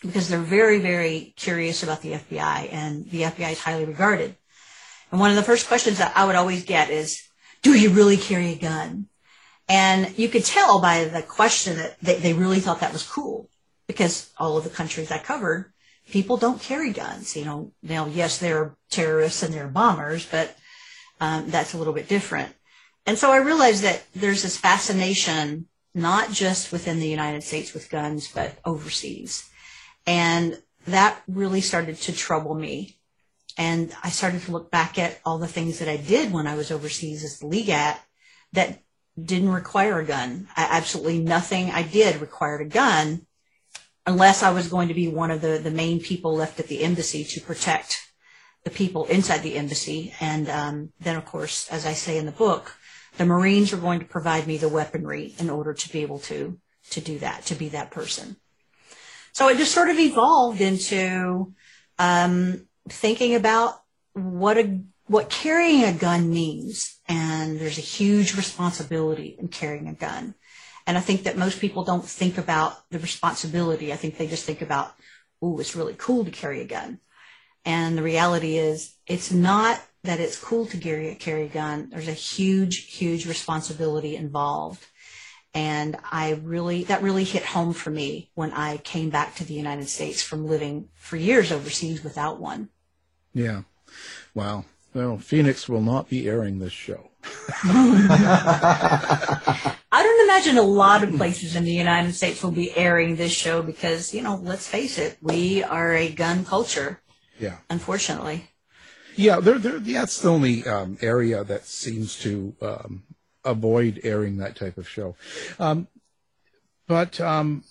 because 0.00 0.28
they're 0.28 0.38
very, 0.38 0.78
very 0.78 1.34
curious 1.36 1.82
about 1.82 2.02
the 2.02 2.12
FBI 2.12 2.72
and 2.72 3.10
the 3.10 3.22
FBI 3.22 3.52
is 3.52 3.60
highly 3.60 3.84
regarded. 3.84 4.36
And 5.10 5.20
one 5.20 5.30
of 5.30 5.36
the 5.36 5.42
first 5.42 5.66
questions 5.66 5.98
that 5.98 6.16
I 6.16 6.24
would 6.24 6.36
always 6.36 6.64
get 6.64 6.90
is, 6.90 7.22
do 7.62 7.74
you 7.74 7.90
really 7.90 8.16
carry 8.16 8.52
a 8.52 8.56
gun? 8.56 9.08
And 9.68 10.16
you 10.16 10.28
could 10.28 10.44
tell 10.44 10.80
by 10.80 11.04
the 11.04 11.22
question 11.22 11.76
that 11.76 12.00
they, 12.00 12.16
they 12.16 12.32
really 12.32 12.60
thought 12.60 12.80
that 12.80 12.92
was 12.92 13.06
cool 13.06 13.48
because 13.86 14.30
all 14.38 14.56
of 14.56 14.64
the 14.64 14.70
countries 14.70 15.10
I 15.10 15.18
covered, 15.18 15.72
people 16.08 16.36
don't 16.36 16.60
carry 16.60 16.92
guns. 16.92 17.36
You 17.36 17.44
know, 17.44 17.72
now, 17.82 18.06
yes, 18.06 18.38
they're 18.38 18.76
terrorists 18.90 19.42
and 19.42 19.52
they're 19.52 19.68
bombers, 19.68 20.26
but 20.26 20.56
um, 21.20 21.50
that's 21.50 21.74
a 21.74 21.78
little 21.78 21.92
bit 21.92 22.08
different. 22.08 22.54
And 23.06 23.18
so 23.18 23.30
I 23.30 23.36
realized 23.38 23.82
that 23.84 24.04
there's 24.14 24.42
this 24.42 24.56
fascination, 24.56 25.66
not 25.94 26.30
just 26.30 26.72
within 26.72 26.98
the 26.98 27.08
United 27.08 27.42
States 27.42 27.72
with 27.72 27.90
guns, 27.90 28.28
but 28.32 28.58
overseas. 28.64 29.48
And 30.06 30.60
that 30.86 31.20
really 31.26 31.60
started 31.60 31.96
to 32.02 32.12
trouble 32.12 32.54
me. 32.54 32.96
And 33.58 33.92
I 34.02 34.10
started 34.10 34.42
to 34.42 34.52
look 34.52 34.70
back 34.70 34.98
at 34.98 35.18
all 35.24 35.38
the 35.38 35.48
things 35.48 35.78
that 35.78 35.88
I 35.88 35.96
did 35.96 36.32
when 36.32 36.46
I 36.46 36.56
was 36.56 36.70
overseas 36.70 37.24
as 37.24 37.38
the 37.38 37.46
Legat 37.46 37.96
that 38.52 38.82
didn't 39.22 39.50
require 39.50 39.98
a 40.00 40.04
gun. 40.04 40.48
I, 40.56 40.68
absolutely 40.70 41.18
nothing 41.18 41.70
I 41.70 41.82
did 41.82 42.20
required 42.20 42.60
a 42.60 42.66
gun 42.66 43.26
unless 44.06 44.42
I 44.42 44.52
was 44.52 44.68
going 44.68 44.88
to 44.88 44.94
be 44.94 45.08
one 45.08 45.30
of 45.30 45.40
the, 45.40 45.58
the 45.58 45.70
main 45.70 46.00
people 46.00 46.34
left 46.34 46.60
at 46.60 46.68
the 46.68 46.82
embassy 46.82 47.24
to 47.24 47.40
protect 47.40 48.12
the 48.64 48.70
people 48.70 49.06
inside 49.06 49.42
the 49.42 49.56
embassy. 49.56 50.12
And 50.20 50.48
um, 50.48 50.92
then, 51.00 51.16
of 51.16 51.24
course, 51.24 51.68
as 51.70 51.86
I 51.86 51.92
say 51.92 52.18
in 52.18 52.26
the 52.26 52.32
book, 52.32 52.76
the 53.16 53.24
Marines 53.24 53.72
were 53.72 53.78
going 53.78 54.00
to 54.00 54.04
provide 54.04 54.46
me 54.46 54.58
the 54.58 54.68
weaponry 54.68 55.34
in 55.38 55.50
order 55.50 55.72
to 55.72 55.92
be 55.92 56.02
able 56.02 56.18
to 56.20 56.58
to 56.90 57.00
do 57.00 57.18
that, 57.18 57.44
to 57.46 57.54
be 57.56 57.68
that 57.70 57.90
person. 57.90 58.36
So 59.32 59.48
it 59.48 59.58
just 59.58 59.74
sort 59.74 59.90
of 59.90 59.98
evolved 59.98 60.60
into 60.60 61.52
um, 61.98 62.66
thinking 62.88 63.34
about 63.34 63.82
what 64.12 64.56
a 64.56 64.80
what 65.06 65.30
carrying 65.30 65.84
a 65.84 65.92
gun 65.92 66.30
means. 66.30 66.95
And 67.08 67.58
there's 67.60 67.78
a 67.78 67.82
huge 67.82 68.36
responsibility 68.36 69.36
in 69.38 69.48
carrying 69.48 69.88
a 69.88 69.94
gun. 69.94 70.34
And 70.86 70.96
I 70.96 71.00
think 71.00 71.24
that 71.24 71.36
most 71.36 71.60
people 71.60 71.84
don't 71.84 72.04
think 72.04 72.38
about 72.38 72.88
the 72.90 72.98
responsibility. 72.98 73.92
I 73.92 73.96
think 73.96 74.16
they 74.16 74.26
just 74.26 74.44
think 74.44 74.62
about, 74.62 74.94
ooh, 75.42 75.58
it's 75.58 75.76
really 75.76 75.94
cool 75.98 76.24
to 76.24 76.30
carry 76.30 76.60
a 76.60 76.66
gun. 76.66 77.00
And 77.64 77.98
the 77.98 78.02
reality 78.02 78.56
is 78.56 78.94
it's 79.06 79.32
not 79.32 79.80
that 80.04 80.20
it's 80.20 80.38
cool 80.38 80.66
to 80.66 80.78
carry, 80.78 81.14
carry 81.16 81.46
a 81.46 81.48
gun. 81.48 81.90
There's 81.90 82.08
a 82.08 82.12
huge, 82.12 82.92
huge 82.92 83.26
responsibility 83.26 84.14
involved. 84.14 84.86
And 85.52 85.96
I 86.12 86.32
really, 86.42 86.84
that 86.84 87.02
really 87.02 87.24
hit 87.24 87.42
home 87.42 87.72
for 87.72 87.90
me 87.90 88.30
when 88.34 88.52
I 88.52 88.76
came 88.76 89.10
back 89.10 89.34
to 89.36 89.44
the 89.44 89.54
United 89.54 89.88
States 89.88 90.22
from 90.22 90.46
living 90.46 90.90
for 90.94 91.16
years 91.16 91.50
overseas 91.50 92.04
without 92.04 92.38
one. 92.38 92.68
Yeah. 93.32 93.62
Wow. 94.34 94.64
Well, 94.96 95.18
Phoenix 95.18 95.68
will 95.68 95.82
not 95.82 96.08
be 96.08 96.26
airing 96.26 96.58
this 96.58 96.72
show. 96.72 97.10
I 97.64 98.32
don't 99.92 100.24
imagine 100.24 100.56
a 100.56 100.62
lot 100.62 101.04
of 101.04 101.14
places 101.16 101.54
in 101.54 101.64
the 101.64 101.74
United 101.74 102.14
States 102.14 102.42
will 102.42 102.50
be 102.50 102.74
airing 102.74 103.16
this 103.16 103.32
show 103.32 103.60
because, 103.60 104.14
you 104.14 104.22
know, 104.22 104.36
let's 104.36 104.66
face 104.66 104.96
it, 104.96 105.18
we 105.20 105.62
are 105.62 105.92
a 105.92 106.08
gun 106.08 106.46
culture. 106.46 107.02
Yeah. 107.38 107.58
Unfortunately. 107.68 108.48
Yeah, 109.16 109.40
they're, 109.40 109.58
they're, 109.58 109.80
that's 109.80 110.22
the 110.22 110.30
only 110.30 110.66
um, 110.66 110.96
area 111.02 111.44
that 111.44 111.66
seems 111.66 112.18
to 112.20 112.54
um, 112.62 113.02
avoid 113.44 114.00
airing 114.02 114.38
that 114.38 114.56
type 114.56 114.78
of 114.78 114.88
show. 114.88 115.14
Um, 115.58 115.88
but 116.88 117.20
um, 117.20 117.64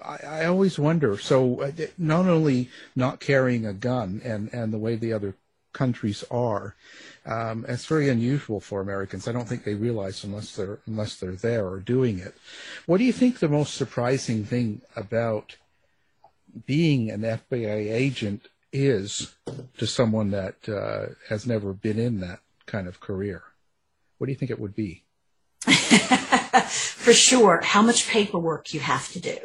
I, 0.00 0.18
I, 0.24 0.44
always 0.44 0.78
wonder. 0.78 1.18
So, 1.18 1.60
uh, 1.60 1.72
not 1.98 2.26
only 2.26 2.70
not 2.94 3.18
carrying 3.18 3.66
a 3.66 3.72
gun 3.72 4.20
and, 4.22 4.48
and 4.54 4.72
the 4.72 4.78
way 4.78 4.94
the 4.94 5.12
other 5.12 5.34
countries 5.72 6.24
are. 6.30 6.74
Um, 7.24 7.64
it's 7.68 7.86
very 7.86 8.08
unusual 8.08 8.60
for 8.60 8.80
Americans. 8.80 9.28
I 9.28 9.32
don't 9.32 9.48
think 9.48 9.64
they 9.64 9.74
realize 9.74 10.24
unless 10.24 10.56
they're 10.56 10.78
unless 10.86 11.16
they're 11.16 11.32
there 11.32 11.66
or 11.66 11.80
doing 11.80 12.18
it. 12.18 12.34
What 12.86 12.98
do 12.98 13.04
you 13.04 13.12
think 13.12 13.38
the 13.38 13.48
most 13.48 13.74
surprising 13.74 14.44
thing 14.44 14.82
about 14.96 15.56
being 16.66 17.10
an 17.10 17.22
FBI 17.22 17.92
agent 17.92 18.48
is 18.72 19.34
to 19.78 19.86
someone 19.86 20.30
that 20.30 20.68
uh, 20.68 21.14
has 21.28 21.46
never 21.46 21.72
been 21.72 21.98
in 21.98 22.20
that 22.20 22.40
kind 22.66 22.88
of 22.88 23.00
career? 23.00 23.42
What 24.18 24.26
do 24.26 24.32
you 24.32 24.38
think 24.38 24.50
it 24.50 24.60
would 24.60 24.74
be? 24.74 25.04
For 25.62 27.12
sure, 27.12 27.60
how 27.62 27.82
much 27.82 28.08
paperwork 28.08 28.74
you 28.74 28.80
have 28.80 29.10
to 29.12 29.20
do. 29.20 29.38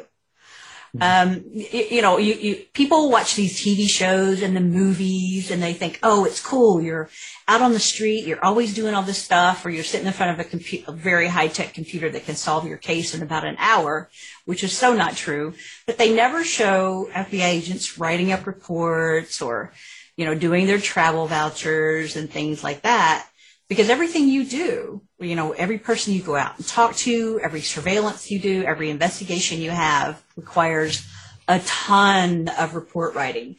Um, 1.00 1.44
you, 1.52 1.86
you, 1.90 2.02
know, 2.02 2.18
you, 2.18 2.34
you, 2.34 2.56
people 2.72 3.10
watch 3.10 3.34
these 3.34 3.60
TV 3.60 3.88
shows 3.88 4.42
and 4.42 4.56
the 4.56 4.60
movies 4.60 5.50
and 5.50 5.62
they 5.62 5.72
think, 5.72 5.98
oh, 6.02 6.24
it's 6.24 6.40
cool. 6.40 6.80
You're 6.80 7.08
out 7.46 7.60
on 7.60 7.72
the 7.72 7.80
street. 7.80 8.26
You're 8.26 8.44
always 8.44 8.74
doing 8.74 8.94
all 8.94 9.02
this 9.02 9.22
stuff 9.22 9.64
or 9.64 9.70
you're 9.70 9.84
sitting 9.84 10.06
in 10.06 10.12
front 10.12 10.38
of 10.38 10.46
a, 10.46 10.48
compu- 10.48 10.86
a 10.88 10.92
very 10.92 11.28
high 11.28 11.48
tech 11.48 11.74
computer 11.74 12.10
that 12.10 12.24
can 12.24 12.34
solve 12.34 12.66
your 12.66 12.78
case 12.78 13.14
in 13.14 13.22
about 13.22 13.44
an 13.44 13.56
hour, 13.58 14.10
which 14.44 14.64
is 14.64 14.76
so 14.76 14.94
not 14.94 15.16
true. 15.16 15.54
But 15.86 15.98
they 15.98 16.12
never 16.12 16.44
show 16.44 17.08
FBI 17.12 17.44
agents 17.44 17.98
writing 17.98 18.32
up 18.32 18.46
reports 18.46 19.40
or, 19.40 19.72
you 20.16 20.24
know, 20.24 20.34
doing 20.34 20.66
their 20.66 20.80
travel 20.80 21.26
vouchers 21.26 22.16
and 22.16 22.30
things 22.30 22.64
like 22.64 22.82
that 22.82 23.27
because 23.68 23.90
everything 23.90 24.28
you 24.28 24.44
do, 24.44 25.02
you 25.20 25.36
know, 25.36 25.52
every 25.52 25.78
person 25.78 26.14
you 26.14 26.22
go 26.22 26.36
out 26.36 26.56
and 26.56 26.66
talk 26.66 26.96
to, 26.96 27.38
every 27.42 27.60
surveillance 27.60 28.30
you 28.30 28.38
do, 28.38 28.64
every 28.64 28.88
investigation 28.88 29.60
you 29.60 29.70
have 29.70 30.22
requires 30.36 31.06
a 31.46 31.60
ton 31.60 32.48
of 32.58 32.74
report 32.74 33.14
writing. 33.14 33.56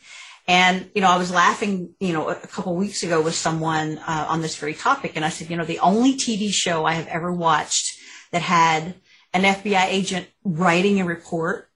And, 0.47 0.89
you 0.95 1.01
know, 1.01 1.09
I 1.09 1.17
was 1.17 1.31
laughing, 1.31 1.93
you 1.99 2.11
know, 2.11 2.29
a 2.29 2.35
couple 2.35 2.75
weeks 2.75 3.03
ago 3.03 3.21
with 3.21 3.35
someone 3.35 3.99
uh, 3.99 4.25
on 4.27 4.41
this 4.41 4.55
very 4.55 4.73
topic. 4.73 5.11
And 5.15 5.23
I 5.23 5.29
said, 5.29 5.51
you 5.51 5.57
know, 5.57 5.65
the 5.65 5.77
only 5.79 6.15
TV 6.15 6.51
show 6.51 6.85
I 6.85 6.93
have 6.93 7.07
ever 7.07 7.31
watched 7.31 7.99
that 8.31 8.41
had 8.41 8.95
an 9.31 9.43
FBI 9.43 9.85
agent 9.85 10.27
writing 10.43 10.99
a 10.99 11.05
report 11.05 11.69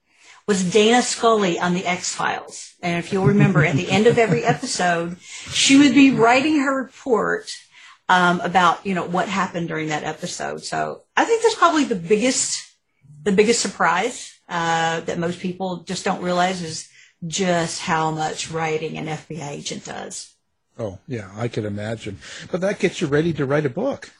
was 0.48 0.72
Dana 0.72 1.02
Scully 1.02 1.58
on 1.58 1.74
the 1.74 1.86
X 1.86 2.12
Files. 2.14 2.74
And 2.82 2.98
if 2.98 3.12
you'll 3.12 3.26
remember, 3.26 3.64
at 3.64 3.76
the 3.76 3.90
end 3.90 4.08
of 4.08 4.18
every 4.18 4.44
episode, 4.44 5.18
she 5.20 5.78
would 5.78 5.94
be 5.94 6.10
writing 6.10 6.58
her 6.58 6.82
report 6.82 7.50
um, 8.08 8.40
about 8.40 8.84
you 8.84 8.94
know 8.94 9.04
what 9.04 9.28
happened 9.28 9.68
during 9.68 9.88
that 9.88 10.04
episode. 10.04 10.62
So 10.64 11.02
I 11.16 11.24
think 11.24 11.42
that's 11.42 11.54
probably 11.54 11.84
the 11.84 11.94
biggest 11.94 12.62
the 13.22 13.32
biggest 13.32 13.60
surprise 13.60 14.38
uh, 14.48 15.00
that 15.00 15.18
most 15.18 15.40
people 15.40 15.78
just 15.78 16.04
don't 16.04 16.22
realize 16.22 16.62
is 16.62 16.88
just 17.26 17.80
how 17.80 18.10
much 18.10 18.50
writing 18.50 18.98
an 18.98 19.06
FBI 19.06 19.48
agent 19.50 19.84
does. 19.86 20.34
Oh 20.78 20.98
yeah, 21.06 21.30
I 21.36 21.48
could 21.48 21.64
imagine. 21.64 22.18
But 22.50 22.60
that 22.60 22.78
gets 22.78 23.00
you 23.00 23.06
ready 23.06 23.32
to 23.34 23.46
write 23.46 23.64
a 23.66 23.70
book. 23.70 24.10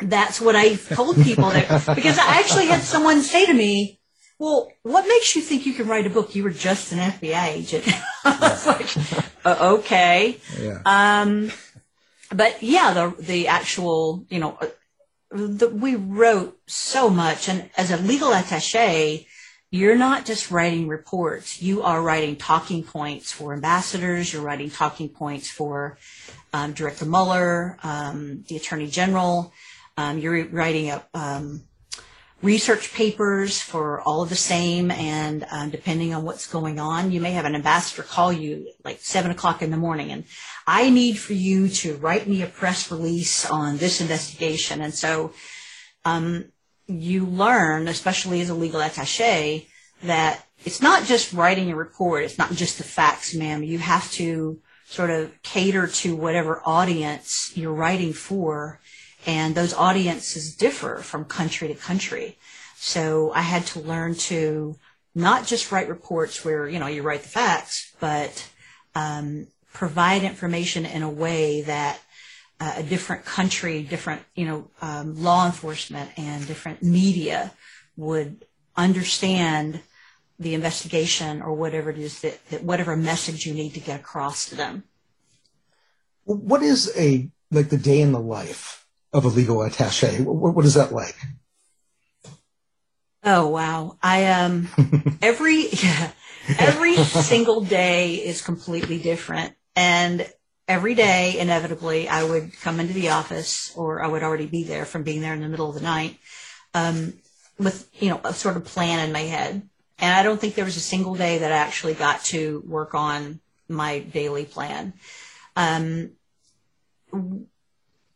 That's 0.00 0.40
what 0.40 0.56
I 0.56 0.74
told 0.74 1.16
people 1.22 1.50
that 1.50 1.68
because 1.94 2.18
I 2.18 2.40
actually 2.40 2.66
had 2.66 2.82
someone 2.82 3.22
say 3.22 3.46
to 3.46 3.54
me, 3.54 4.00
"Well, 4.38 4.70
what 4.82 5.06
makes 5.06 5.36
you 5.36 5.42
think 5.42 5.64
you 5.64 5.74
can 5.74 5.86
write 5.86 6.06
a 6.06 6.10
book? 6.10 6.34
You 6.34 6.42
were 6.42 6.50
just 6.50 6.92
an 6.92 6.98
FBI 6.98 7.48
agent." 7.48 7.88
I 8.24 8.38
was 8.40 8.66
like, 8.66 8.96
uh, 9.44 9.74
"Okay." 9.76 10.40
Yeah. 10.58 10.80
Um, 10.84 11.52
but 12.34 12.62
yeah, 12.62 12.92
the 12.92 13.14
the 13.18 13.48
actual, 13.48 14.26
you 14.28 14.38
know, 14.38 14.58
uh, 14.60 14.68
the, 15.30 15.68
we 15.68 15.94
wrote 15.96 16.58
so 16.66 17.10
much, 17.10 17.48
and 17.48 17.70
as 17.76 17.90
a 17.90 17.96
legal 17.96 18.30
attaché, 18.30 19.26
you're 19.70 19.96
not 19.96 20.26
just 20.26 20.50
writing 20.50 20.88
reports. 20.88 21.62
You 21.62 21.82
are 21.82 22.02
writing 22.02 22.36
talking 22.36 22.84
points 22.84 23.32
for 23.32 23.54
ambassadors. 23.54 24.32
You're 24.32 24.42
writing 24.42 24.70
talking 24.70 25.08
points 25.08 25.50
for 25.50 25.96
um, 26.52 26.72
Director 26.72 27.06
Mueller, 27.06 27.78
um, 27.82 28.44
the 28.48 28.56
Attorney 28.56 28.88
General. 28.88 29.52
Um, 29.96 30.18
you're 30.18 30.46
writing 30.48 30.90
up 30.90 31.08
um, 31.14 31.62
research 32.42 32.92
papers 32.92 33.60
for 33.60 34.00
all 34.02 34.22
of 34.22 34.28
the 34.28 34.36
same, 34.36 34.90
and 34.90 35.46
um, 35.50 35.70
depending 35.70 36.12
on 36.12 36.24
what's 36.24 36.46
going 36.46 36.78
on, 36.78 37.12
you 37.12 37.20
may 37.20 37.32
have 37.32 37.44
an 37.44 37.54
ambassador 37.54 38.02
call 38.02 38.32
you 38.32 38.72
like 38.84 38.98
seven 39.00 39.30
o'clock 39.30 39.62
in 39.62 39.70
the 39.70 39.76
morning, 39.76 40.10
and 40.10 40.24
I 40.66 40.90
need 40.90 41.18
for 41.18 41.32
you 41.32 41.68
to 41.68 41.96
write 41.96 42.26
me 42.28 42.42
a 42.42 42.46
press 42.46 42.90
release 42.90 43.48
on 43.48 43.78
this 43.78 44.00
investigation. 44.00 44.80
And 44.80 44.94
so 44.94 45.32
um, 46.04 46.52
you 46.86 47.26
learn, 47.26 47.88
especially 47.88 48.40
as 48.40 48.50
a 48.50 48.54
legal 48.54 48.80
attaché, 48.80 49.66
that 50.02 50.46
it's 50.64 50.82
not 50.82 51.04
just 51.04 51.32
writing 51.32 51.70
a 51.70 51.76
report. 51.76 52.24
It's 52.24 52.38
not 52.38 52.52
just 52.52 52.78
the 52.78 52.84
facts, 52.84 53.34
ma'am. 53.34 53.62
You 53.62 53.78
have 53.78 54.10
to 54.12 54.60
sort 54.86 55.10
of 55.10 55.32
cater 55.42 55.86
to 55.86 56.14
whatever 56.14 56.62
audience 56.64 57.52
you're 57.54 57.72
writing 57.72 58.12
for 58.12 58.80
and 59.26 59.54
those 59.54 59.72
audiences 59.72 60.54
differ 60.54 60.98
from 60.98 61.24
country 61.24 61.68
to 61.68 61.74
country. 61.74 62.36
So 62.76 63.32
I 63.32 63.42
had 63.42 63.66
to 63.68 63.80
learn 63.80 64.16
to 64.16 64.76
not 65.14 65.46
just 65.46 65.70
write 65.70 65.88
reports 65.88 66.44
where, 66.44 66.68
you 66.68 66.78
know, 66.78 66.88
you 66.88 67.02
write 67.02 67.22
the 67.22 67.28
facts, 67.28 67.94
but 68.00 68.48
um, 68.94 69.46
provide 69.72 70.22
information 70.22 70.84
in 70.84 71.02
a 71.02 71.10
way 71.10 71.62
that 71.62 72.00
uh, 72.60 72.74
a 72.76 72.82
different 72.82 73.24
country, 73.24 73.82
different, 73.82 74.22
you 74.34 74.44
know, 74.44 74.68
um, 74.80 75.20
law 75.22 75.46
enforcement 75.46 76.10
and 76.16 76.46
different 76.46 76.82
media 76.82 77.52
would 77.96 78.44
understand 78.76 79.80
the 80.38 80.54
investigation 80.54 81.42
or 81.42 81.52
whatever 81.54 81.90
it 81.90 81.98
is 81.98 82.20
that, 82.20 82.44
that 82.50 82.62
whatever 82.62 82.96
message 82.96 83.46
you 83.46 83.54
need 83.54 83.74
to 83.74 83.80
get 83.80 84.00
across 84.00 84.48
to 84.48 84.54
them. 84.54 84.84
What 86.24 86.62
is 86.62 86.92
a, 86.96 87.28
like 87.50 87.68
the 87.68 87.76
day 87.76 88.00
in 88.00 88.12
the 88.12 88.20
life 88.20 88.82
of 89.12 89.24
a 89.24 89.28
legal 89.28 89.58
attaché. 89.58 90.24
What, 90.24 90.54
what 90.54 90.64
is 90.64 90.74
that 90.74 90.92
like? 90.92 91.16
Oh 93.24 93.48
wow! 93.48 93.98
I 94.02 94.26
um 94.26 94.68
every 95.22 95.68
yeah, 95.68 96.10
every 96.58 96.96
single 96.96 97.60
day 97.60 98.14
is 98.14 98.42
completely 98.42 98.98
different, 98.98 99.54
and 99.76 100.26
every 100.68 100.94
day 100.94 101.38
inevitably 101.38 102.08
I 102.08 102.24
would 102.24 102.58
come 102.60 102.80
into 102.80 102.94
the 102.94 103.10
office, 103.10 103.72
or 103.76 104.02
I 104.02 104.06
would 104.06 104.22
already 104.22 104.46
be 104.46 104.64
there 104.64 104.84
from 104.84 105.02
being 105.02 105.20
there 105.20 105.34
in 105.34 105.40
the 105.40 105.48
middle 105.48 105.68
of 105.68 105.74
the 105.74 105.80
night, 105.80 106.18
um, 106.74 107.14
with 107.58 107.88
you 108.00 108.10
know 108.10 108.20
a 108.24 108.32
sort 108.32 108.56
of 108.56 108.64
plan 108.64 109.00
in 109.06 109.12
my 109.12 109.20
head. 109.20 109.68
And 109.98 110.14
I 110.14 110.22
don't 110.22 110.40
think 110.40 110.54
there 110.54 110.64
was 110.64 110.76
a 110.76 110.80
single 110.80 111.14
day 111.14 111.38
that 111.38 111.52
I 111.52 111.56
actually 111.56 111.94
got 111.94 112.24
to 112.24 112.62
work 112.66 112.94
on 112.94 113.40
my 113.68 114.00
daily 114.00 114.44
plan. 114.44 114.94
Um, 115.54 116.12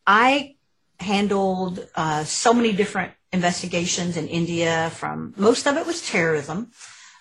I 0.07 0.57
handled 0.99 1.87
uh, 1.95 2.25
so 2.25 2.53
many 2.53 2.73
different 2.73 3.12
investigations 3.33 4.16
in 4.16 4.29
India. 4.29 4.90
From 4.95 5.35
most 5.37 5.66
of 5.66 5.77
it 5.77 5.87
was 5.87 6.07
terrorism, 6.09 6.73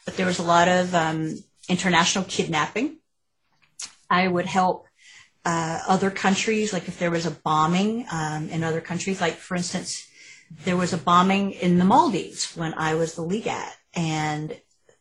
but 0.06 0.18
there 0.18 0.26
was 0.26 0.40
a 0.40 0.44
lot 0.44 0.68
of 0.68 0.96
um, 0.96 1.38
international 1.70 2.26
kidnapping. 2.26 2.98
I 4.10 4.28
would 4.28 4.46
help 4.46 4.88
uh, 5.46 5.80
other 5.88 6.10
countries, 6.10 6.74
like 6.74 6.88
if 6.88 6.98
there 6.98 7.12
was 7.12 7.26
a 7.26 7.32
bombing 7.32 8.06
um, 8.12 8.50
in 8.50 8.64
other 8.64 8.82
countries, 8.82 9.22
like 9.22 9.36
for 9.36 9.56
instance, 9.56 10.08
there 10.64 10.78
was 10.78 10.94
a 10.94 10.98
bombing 10.98 11.52
in 11.52 11.78
the 11.78 11.86
Maldives 11.86 12.56
when 12.56 12.74
I 12.74 12.96
was 12.96 13.16
the 13.16 13.24
legat, 13.24 13.72
and 13.94 14.60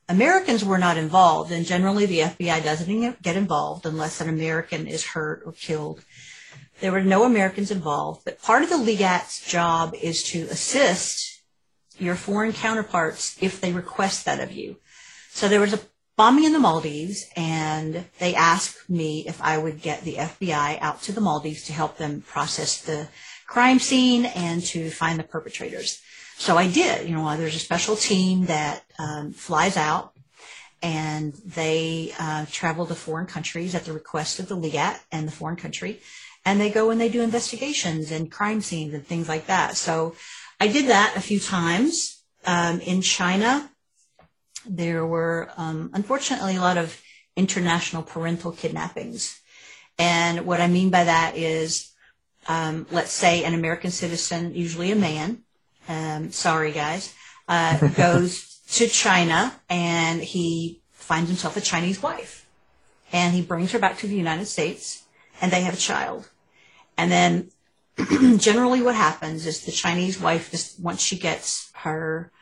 Americans 0.08 0.64
were 0.64 0.78
not 0.78 0.98
involved, 0.98 1.50
and 1.50 1.64
generally 1.64 2.06
the 2.06 2.20
FBI 2.20 2.62
doesn't 2.62 3.22
get 3.22 3.36
involved 3.36 3.86
unless 3.86 4.20
an 4.20 4.28
American 4.28 4.86
is 4.86 5.04
hurt 5.04 5.42
or 5.46 5.52
killed. 5.52 6.04
There 6.80 6.92
were 6.92 7.02
no 7.02 7.24
Americans 7.24 7.70
involved, 7.70 8.22
but 8.24 8.42
part 8.42 8.62
of 8.62 8.68
the 8.68 8.76
legat's 8.76 9.46
job 9.48 9.94
is 10.00 10.22
to 10.24 10.42
assist 10.50 11.42
your 11.98 12.16
foreign 12.16 12.52
counterparts 12.52 13.36
if 13.40 13.60
they 13.60 13.72
request 13.72 14.24
that 14.24 14.40
of 14.40 14.52
you. 14.52 14.76
So 15.30 15.48
there 15.48 15.60
was 15.60 15.72
a 15.72 15.80
bombing 16.16 16.44
in 16.44 16.52
the 16.52 16.58
Maldives, 16.58 17.26
and 17.36 18.04
they 18.18 18.34
asked 18.34 18.88
me 18.88 19.24
if 19.26 19.40
I 19.42 19.58
would 19.58 19.82
get 19.82 20.02
the 20.02 20.14
FBI 20.14 20.78
out 20.80 21.02
to 21.02 21.12
the 21.12 21.20
Maldives 21.20 21.64
to 21.64 21.72
help 21.72 21.96
them 21.96 22.22
process 22.22 22.80
the 22.80 23.08
crime 23.46 23.78
scene 23.78 24.26
and 24.26 24.62
to 24.66 24.90
find 24.90 25.18
the 25.18 25.24
perpetrators. 25.24 26.00
So 26.36 26.56
I 26.56 26.66
did. 26.68 27.08
You 27.08 27.14
know, 27.14 27.36
there's 27.36 27.54
a 27.54 27.60
special 27.60 27.96
team 27.96 28.46
that 28.46 28.82
um, 28.98 29.32
flies 29.32 29.76
out 29.76 30.12
and 30.82 31.34
they 31.44 32.12
uh, 32.18 32.46
travel 32.50 32.86
to 32.86 32.94
foreign 32.94 33.26
countries 33.26 33.74
at 33.74 33.84
the 33.84 33.92
request 33.92 34.38
of 34.38 34.48
the 34.48 34.56
legat 34.56 35.00
and 35.12 35.26
the 35.26 35.32
foreign 35.32 35.56
country 35.56 36.00
and 36.44 36.60
they 36.60 36.70
go 36.70 36.90
and 36.90 37.00
they 37.00 37.08
do 37.08 37.22
investigations 37.22 38.10
and 38.10 38.30
crime 38.30 38.60
scenes 38.60 38.92
and 38.92 39.06
things 39.06 39.28
like 39.28 39.46
that. 39.46 39.76
So 39.76 40.14
I 40.60 40.68
did 40.68 40.86
that 40.86 41.14
a 41.16 41.20
few 41.20 41.40
times. 41.40 42.22
Um, 42.46 42.80
in 42.80 43.00
China, 43.00 43.70
there 44.66 45.06
were 45.06 45.50
um, 45.56 45.90
unfortunately 45.92 46.56
a 46.56 46.60
lot 46.60 46.78
of 46.78 47.00
international 47.36 48.02
parental 48.02 48.52
kidnappings. 48.52 49.40
And 49.98 50.46
what 50.46 50.60
I 50.60 50.66
mean 50.66 50.90
by 50.90 51.04
that 51.04 51.36
is, 51.36 51.92
um, 52.46 52.86
let's 52.90 53.12
say 53.12 53.44
an 53.44 53.54
American 53.54 53.90
citizen, 53.90 54.54
usually 54.54 54.90
a 54.90 54.96
man, 54.96 55.42
um, 55.88 56.30
sorry 56.32 56.72
guys, 56.72 57.14
uh, 57.48 57.88
goes 57.96 58.60
to 58.72 58.88
China 58.88 59.54
and 59.68 60.22
he 60.22 60.82
finds 60.92 61.28
himself 61.28 61.56
a 61.56 61.60
Chinese 61.60 62.02
wife. 62.02 62.46
And 63.12 63.34
he 63.34 63.42
brings 63.42 63.72
her 63.72 63.78
back 63.78 63.98
to 63.98 64.06
the 64.06 64.16
United 64.16 64.46
States 64.46 65.04
and 65.40 65.52
they 65.52 65.62
have 65.62 65.74
a 65.74 65.78
child. 65.78 66.28
And 66.96 67.10
then 67.10 67.50
generally 68.38 68.82
what 68.82 68.94
happens 68.94 69.46
is 69.46 69.64
the 69.64 69.72
Chinese 69.72 70.20
wife, 70.20 70.50
just 70.50 70.80
once 70.80 71.00
she 71.00 71.18
gets 71.18 71.70
her 71.74 72.32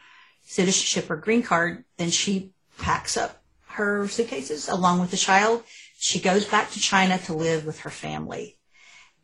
citizenship 0.52 1.10
or 1.10 1.16
green 1.16 1.42
card, 1.42 1.84
then 1.96 2.10
she 2.10 2.52
packs 2.78 3.16
up 3.16 3.42
her 3.68 4.06
suitcases 4.08 4.68
along 4.68 5.00
with 5.00 5.10
the 5.10 5.16
child. 5.16 5.62
She 5.98 6.20
goes 6.20 6.44
back 6.44 6.70
to 6.72 6.80
China 6.80 7.18
to 7.18 7.32
live 7.32 7.64
with 7.64 7.80
her 7.80 7.90
family. 7.90 8.58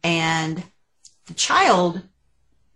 And 0.03 0.63
the 1.27 1.35
child, 1.35 2.03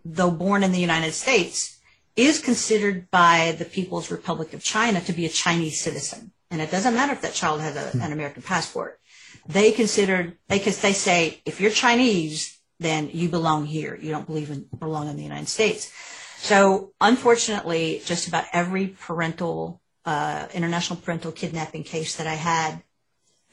though 0.05 0.31
born 0.31 0.63
in 0.63 0.73
the 0.73 0.81
United 0.81 1.13
States, 1.13 1.79
is 2.15 2.41
considered 2.41 3.11
by 3.11 3.55
the 3.59 3.65
People's 3.65 4.11
Republic 4.11 4.53
of 4.53 4.63
China 4.63 5.01
to 5.01 5.13
be 5.13 5.25
a 5.25 5.31
Chinese 5.31 5.81
citizen. 5.81 6.33
And 6.51 6.61
it 6.61 6.71
doesn't 6.71 6.95
matter 6.95 7.13
if 7.13 7.23
that 7.23 7.33
child 7.33 7.63
has 7.63 7.77
a, 7.77 7.99
an 8.03 8.13
American 8.13 8.43
passport 8.43 9.01
they 9.47 9.73
considered 9.73 10.37
because 10.49 10.81
they 10.81 10.93
say 10.93 11.41
if 11.45 11.61
you're 11.61 11.71
Chinese, 11.71 12.59
then 12.79 13.11
you 13.13 13.29
belong 13.29 13.67
here. 13.67 13.99
You 14.01 14.11
don't 14.11 14.27
believe 14.27 14.51
in 14.51 14.67
belong 14.79 15.09
in 15.09 15.17
the 15.17 15.23
United 15.23 15.49
States. 15.49 15.93
So 16.43 16.93
unfortunately, 17.01 18.03
just 18.05 18.27
about 18.27 18.47
every 18.53 18.89
parental 18.89 19.81
uh, 20.05 20.49
international 20.53 20.99
parental 20.99 21.31
kidnapping 21.31 21.85
case 21.85 22.17
that 22.17 22.27
I 22.27 22.35
had, 22.35 22.83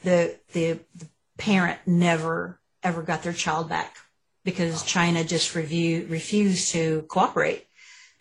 the, 0.04 0.36
the 0.54 0.80
the 0.96 1.08
parent 1.38 1.78
never 1.86 2.60
ever 2.82 3.04
got 3.04 3.22
their 3.22 3.34
child 3.34 3.70
back 3.70 3.96
because 4.44 4.82
China 4.82 5.24
just 5.24 5.54
review, 5.54 6.08
refused 6.10 6.72
to 6.72 7.04
cooperate 7.10 7.68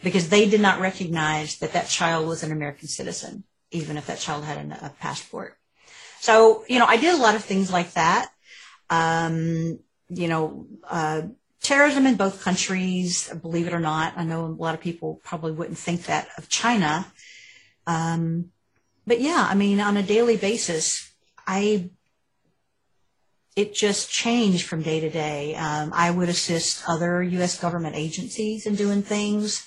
because 0.02 0.28
they 0.28 0.46
did 0.46 0.60
not 0.60 0.80
recognize 0.80 1.58
that 1.60 1.72
that 1.72 1.88
child 1.88 2.28
was 2.28 2.42
an 2.42 2.52
American 2.52 2.88
citizen, 2.88 3.44
even 3.70 3.96
if 3.96 4.06
that 4.06 4.18
child 4.18 4.44
had 4.44 4.58
an, 4.58 4.72
a 4.72 4.92
passport. 5.00 5.56
So, 6.20 6.64
you 6.68 6.78
know, 6.78 6.84
I 6.84 6.98
did 6.98 7.14
a 7.14 7.22
lot 7.22 7.36
of 7.36 7.42
things 7.42 7.72
like 7.72 7.94
that. 7.94 8.30
Um, 8.90 9.78
you 10.10 10.28
know, 10.28 10.66
uh, 10.84 11.22
terrorism 11.68 12.06
in 12.06 12.16
both 12.16 12.42
countries, 12.42 13.28
believe 13.42 13.66
it 13.66 13.74
or 13.74 13.80
not. 13.80 14.14
I 14.16 14.24
know 14.24 14.46
a 14.46 14.46
lot 14.46 14.74
of 14.74 14.80
people 14.80 15.20
probably 15.22 15.52
wouldn't 15.52 15.76
think 15.76 16.04
that 16.04 16.28
of 16.38 16.48
China. 16.48 17.06
Um, 17.86 18.50
but 19.06 19.20
yeah, 19.20 19.46
I 19.48 19.54
mean, 19.54 19.78
on 19.78 19.96
a 19.98 20.02
daily 20.02 20.38
basis, 20.38 21.12
I 21.46 21.90
it 23.54 23.74
just 23.74 24.10
changed 24.10 24.66
from 24.66 24.82
day 24.82 25.00
to 25.00 25.10
day. 25.10 25.56
Um, 25.56 25.90
I 25.92 26.10
would 26.10 26.28
assist 26.28 26.84
other 26.88 27.22
U.S. 27.22 27.60
government 27.60 27.96
agencies 27.96 28.66
in 28.66 28.74
doing 28.74 29.02
things. 29.02 29.66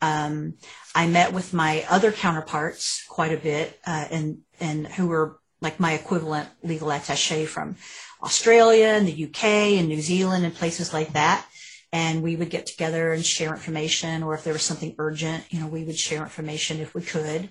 Um, 0.00 0.54
I 0.94 1.06
met 1.06 1.32
with 1.32 1.52
my 1.52 1.84
other 1.90 2.12
counterparts 2.12 3.04
quite 3.08 3.32
a 3.32 3.36
bit, 3.36 3.78
uh, 3.86 4.06
and 4.10 4.38
and 4.60 4.86
who 4.86 5.08
were 5.08 5.38
like 5.60 5.78
my 5.78 5.92
equivalent 5.92 6.48
legal 6.62 6.88
attaché 6.88 7.46
from 7.46 7.76
Australia 8.22 8.86
and 8.86 9.06
the 9.06 9.24
UK 9.24 9.44
and 9.78 9.88
New 9.88 10.00
Zealand 10.00 10.44
and 10.44 10.54
places 10.54 10.92
like 10.92 11.12
that. 11.14 11.46
And 11.92 12.22
we 12.22 12.36
would 12.36 12.48
get 12.48 12.66
together 12.66 13.12
and 13.12 13.24
share 13.24 13.50
information, 13.50 14.22
or 14.22 14.34
if 14.34 14.44
there 14.44 14.54
was 14.54 14.62
something 14.62 14.94
urgent, 14.98 15.44
you 15.50 15.60
know, 15.60 15.66
we 15.66 15.84
would 15.84 15.98
share 15.98 16.22
information 16.22 16.80
if 16.80 16.94
we 16.94 17.02
could. 17.02 17.50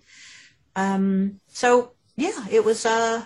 Um, 0.76 1.40
so 1.48 1.92
yeah, 2.16 2.46
it 2.50 2.66
was, 2.66 2.86
uh, 2.86 3.24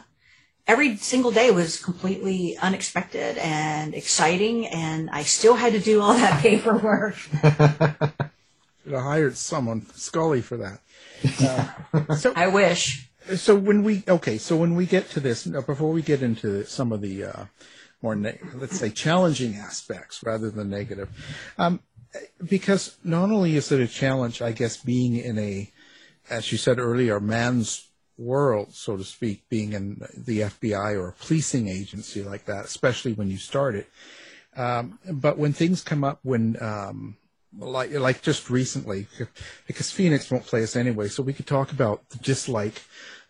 every 0.68 0.98
single 0.98 1.32
day 1.32 1.52
was 1.52 1.82
completely 1.82 2.58
unexpected 2.58 3.38
and 3.38 3.94
exciting. 3.94 4.68
And 4.68 5.10
I 5.10 5.24
still 5.24 5.56
had 5.56 5.74
to 5.74 5.80
do 5.80 6.02
all 6.02 6.14
that 6.16 6.42
paperwork. 6.42 7.16
Should 8.84 8.94
have 8.94 9.04
hired 9.04 9.38
someone, 9.38 9.86
Scully, 9.94 10.42
for 10.42 10.58
that. 10.58 10.80
Uh, 11.42 12.16
so 12.16 12.34
I 12.36 12.48
wish. 12.48 13.05
So 13.36 13.56
when 13.56 13.84
we 13.84 14.04
okay, 14.08 14.38
so 14.38 14.56
when 14.56 14.76
we 14.76 14.86
get 14.86 15.10
to 15.12 15.20
this, 15.20 15.46
before 15.46 15.92
we 15.92 16.02
get 16.02 16.22
into 16.22 16.64
some 16.66 16.92
of 16.92 17.02
the 17.02 17.26
uh, 17.26 17.46
more 18.02 18.16
ne- 18.16 18.40
let's 18.54 18.78
say 18.78 18.90
challenging 18.90 19.56
aspects 19.56 20.22
rather 20.24 20.52
than 20.52 20.70
negative, 20.70 21.10
um, 21.58 21.80
because 22.48 22.98
not 23.04 23.32
only 23.32 23.56
is 23.56 23.72
it 23.72 23.80
a 23.82 23.88
challenge, 23.88 24.42
I 24.42 24.52
guess, 24.52 24.78
being 24.78 25.16
in 25.16 25.40
a, 25.40 25.72
as 26.30 26.52
you 26.52 26.58
said 26.58 26.80
earlier, 26.80 27.20
man's 27.20 27.88
world, 28.18 28.74
so 28.74 28.98
to 28.98 29.04
speak, 29.04 29.48
being 29.50 29.74
in 29.74 30.02
the 30.16 30.42
FBI 30.42 30.94
or 30.94 31.10
a 31.10 31.14
policing 31.14 31.68
agency 31.68 32.24
like 32.24 32.46
that, 32.46 32.66
especially 32.66 33.14
when 33.14 33.30
you 33.30 33.38
start 33.38 33.76
it. 33.76 33.90
Um, 34.56 35.00
but 35.12 35.38
when 35.38 35.52
things 35.52 35.82
come 35.82 36.04
up, 36.04 36.20
when 36.24 36.58
um, 36.62 37.18
like 37.58 37.92
like 37.92 38.22
just 38.22 38.50
recently, 38.50 39.08
because 39.68 39.92
Phoenix 39.92 40.30
won't 40.30 40.46
play 40.46 40.64
us 40.64 40.76
anyway, 40.76 41.08
so 41.08 41.24
we 41.24 41.34
could 41.34 41.48
talk 41.48 41.72
about 41.72 42.10
the 42.10 42.18
dislike 42.18 42.82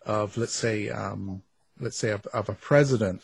of 0.04 0.36
let's 0.36 0.54
say 0.54 0.88
um, 0.88 1.42
let's 1.80 1.98
say 1.98 2.10
of, 2.10 2.26
of, 2.26 2.48
a 2.48 2.54
president 2.54 3.22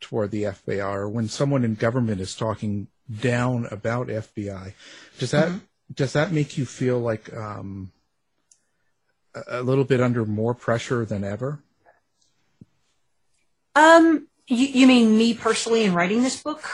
toward 0.00 0.30
the 0.30 0.44
FBI, 0.44 0.84
or 0.84 1.08
when 1.08 1.28
someone 1.28 1.64
in 1.64 1.74
government 1.74 2.20
is 2.20 2.34
talking 2.34 2.88
down 3.20 3.66
about 3.70 4.08
FBI, 4.08 4.72
does 5.18 5.30
that 5.30 5.48
mm-hmm. 5.48 5.58
does 5.94 6.12
that 6.12 6.32
make 6.32 6.58
you 6.58 6.66
feel 6.66 6.98
like 6.98 7.34
um, 7.34 7.92
a, 9.34 9.60
a 9.60 9.62
little 9.62 9.84
bit 9.84 10.00
under 10.00 10.24
more 10.24 10.54
pressure 10.54 11.04
than 11.04 11.24
ever? 11.24 11.60
Um, 13.74 14.26
you, 14.48 14.66
you 14.66 14.86
mean 14.86 15.18
me 15.18 15.34
personally 15.34 15.84
in 15.84 15.92
writing 15.92 16.22
this 16.22 16.42
book? 16.42 16.64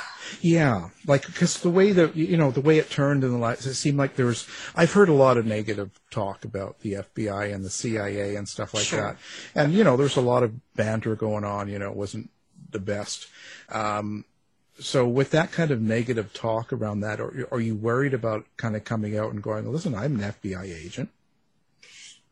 Yeah, 0.40 0.88
like 1.06 1.26
because 1.26 1.60
the 1.60 1.70
way 1.70 1.92
that 1.92 2.16
you 2.16 2.36
know 2.36 2.50
the 2.50 2.60
way 2.60 2.78
it 2.78 2.90
turned 2.90 3.24
in 3.24 3.30
the 3.30 3.38
last, 3.38 3.66
it 3.66 3.74
seemed 3.74 3.98
like 3.98 4.16
there 4.16 4.26
was. 4.26 4.46
I've 4.74 4.92
heard 4.92 5.08
a 5.08 5.14
lot 5.14 5.36
of 5.36 5.46
negative 5.46 5.90
talk 6.10 6.44
about 6.44 6.80
the 6.80 6.94
FBI 6.94 7.52
and 7.52 7.64
the 7.64 7.70
CIA 7.70 8.36
and 8.36 8.48
stuff 8.48 8.74
like 8.74 8.84
sure. 8.84 9.00
that, 9.00 9.16
and 9.54 9.72
you 9.74 9.84
know 9.84 9.96
there's 9.96 10.16
a 10.16 10.20
lot 10.22 10.42
of 10.42 10.52
banter 10.74 11.14
going 11.14 11.44
on. 11.44 11.68
You 11.68 11.78
know, 11.78 11.90
it 11.90 11.96
wasn't 11.96 12.30
the 12.70 12.80
best. 12.80 13.28
Um, 13.68 14.24
so 14.78 15.06
with 15.06 15.30
that 15.30 15.52
kind 15.52 15.70
of 15.70 15.80
negative 15.80 16.32
talk 16.32 16.72
around 16.72 17.00
that, 17.00 17.20
are, 17.20 17.48
are 17.52 17.60
you 17.60 17.74
worried 17.74 18.14
about 18.14 18.46
kind 18.56 18.74
of 18.74 18.84
coming 18.84 19.16
out 19.16 19.32
and 19.32 19.42
going, 19.42 19.70
"Listen, 19.70 19.94
I'm 19.94 20.20
an 20.20 20.32
FBI 20.32 20.64
agent." 20.64 21.10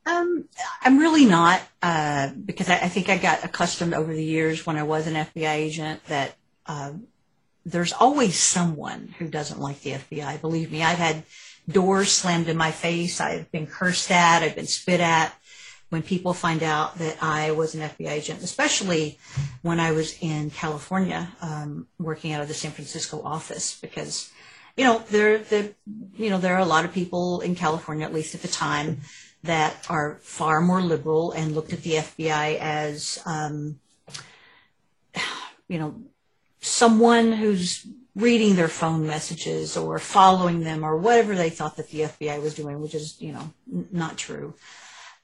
Um, 0.06 0.48
I'm 0.82 0.98
really 0.98 1.26
not, 1.26 1.60
uh, 1.82 2.30
because 2.30 2.68
I, 2.70 2.76
I, 2.76 2.88
think 2.88 3.10
I 3.10 3.18
got 3.18 3.44
accustomed 3.44 3.92
over 3.92 4.12
the 4.12 4.24
years 4.24 4.66
when 4.66 4.76
I 4.76 4.82
was 4.82 5.06
an 5.06 5.14
FBI 5.14 5.54
agent 5.54 6.04
that 6.06 6.36
uh, 6.66 6.92
there's 7.70 7.92
always 7.92 8.38
someone 8.38 9.14
who 9.18 9.28
doesn't 9.28 9.60
like 9.60 9.80
the 9.82 9.92
FBI. 9.92 10.40
Believe 10.40 10.70
me, 10.70 10.82
I've 10.82 10.98
had 10.98 11.24
doors 11.68 12.10
slammed 12.10 12.48
in 12.48 12.56
my 12.56 12.70
face. 12.70 13.20
I've 13.20 13.50
been 13.52 13.66
cursed 13.66 14.10
at. 14.10 14.42
I've 14.42 14.56
been 14.56 14.66
spit 14.66 15.00
at 15.00 15.34
when 15.90 16.02
people 16.02 16.32
find 16.32 16.62
out 16.62 16.98
that 16.98 17.20
I 17.20 17.50
was 17.50 17.74
an 17.74 17.82
FBI 17.82 18.10
agent, 18.10 18.42
especially 18.42 19.18
when 19.62 19.80
I 19.80 19.90
was 19.90 20.16
in 20.20 20.50
California, 20.50 21.28
um, 21.42 21.88
working 21.98 22.32
out 22.32 22.42
of 22.42 22.48
the 22.48 22.54
San 22.54 22.70
Francisco 22.70 23.20
office, 23.22 23.78
because, 23.80 24.30
you 24.76 24.84
know, 24.84 25.02
there, 25.10 25.38
the, 25.38 25.74
you 26.16 26.30
know, 26.30 26.38
there 26.38 26.54
are 26.54 26.60
a 26.60 26.64
lot 26.64 26.84
of 26.84 26.92
people 26.92 27.40
in 27.40 27.56
California, 27.56 28.06
at 28.06 28.14
least 28.14 28.36
at 28.36 28.42
the 28.42 28.48
time, 28.48 29.00
that 29.42 29.84
are 29.90 30.20
far 30.22 30.60
more 30.60 30.80
liberal 30.80 31.32
and 31.32 31.54
looked 31.54 31.72
at 31.72 31.82
the 31.82 31.94
FBI 31.94 32.58
as, 32.58 33.20
um, 33.26 33.80
you 35.68 35.78
know, 35.78 36.00
someone 36.60 37.32
who's 37.32 37.86
reading 38.14 38.56
their 38.56 38.68
phone 38.68 39.06
messages 39.06 39.76
or 39.76 39.98
following 39.98 40.60
them 40.60 40.84
or 40.84 40.96
whatever 40.96 41.34
they 41.34 41.50
thought 41.50 41.76
that 41.76 41.88
the 41.90 42.00
FBI 42.00 42.42
was 42.42 42.54
doing, 42.54 42.80
which 42.80 42.94
is, 42.94 43.20
you 43.20 43.32
know, 43.32 43.52
n- 43.72 43.88
not 43.92 44.18
true. 44.18 44.54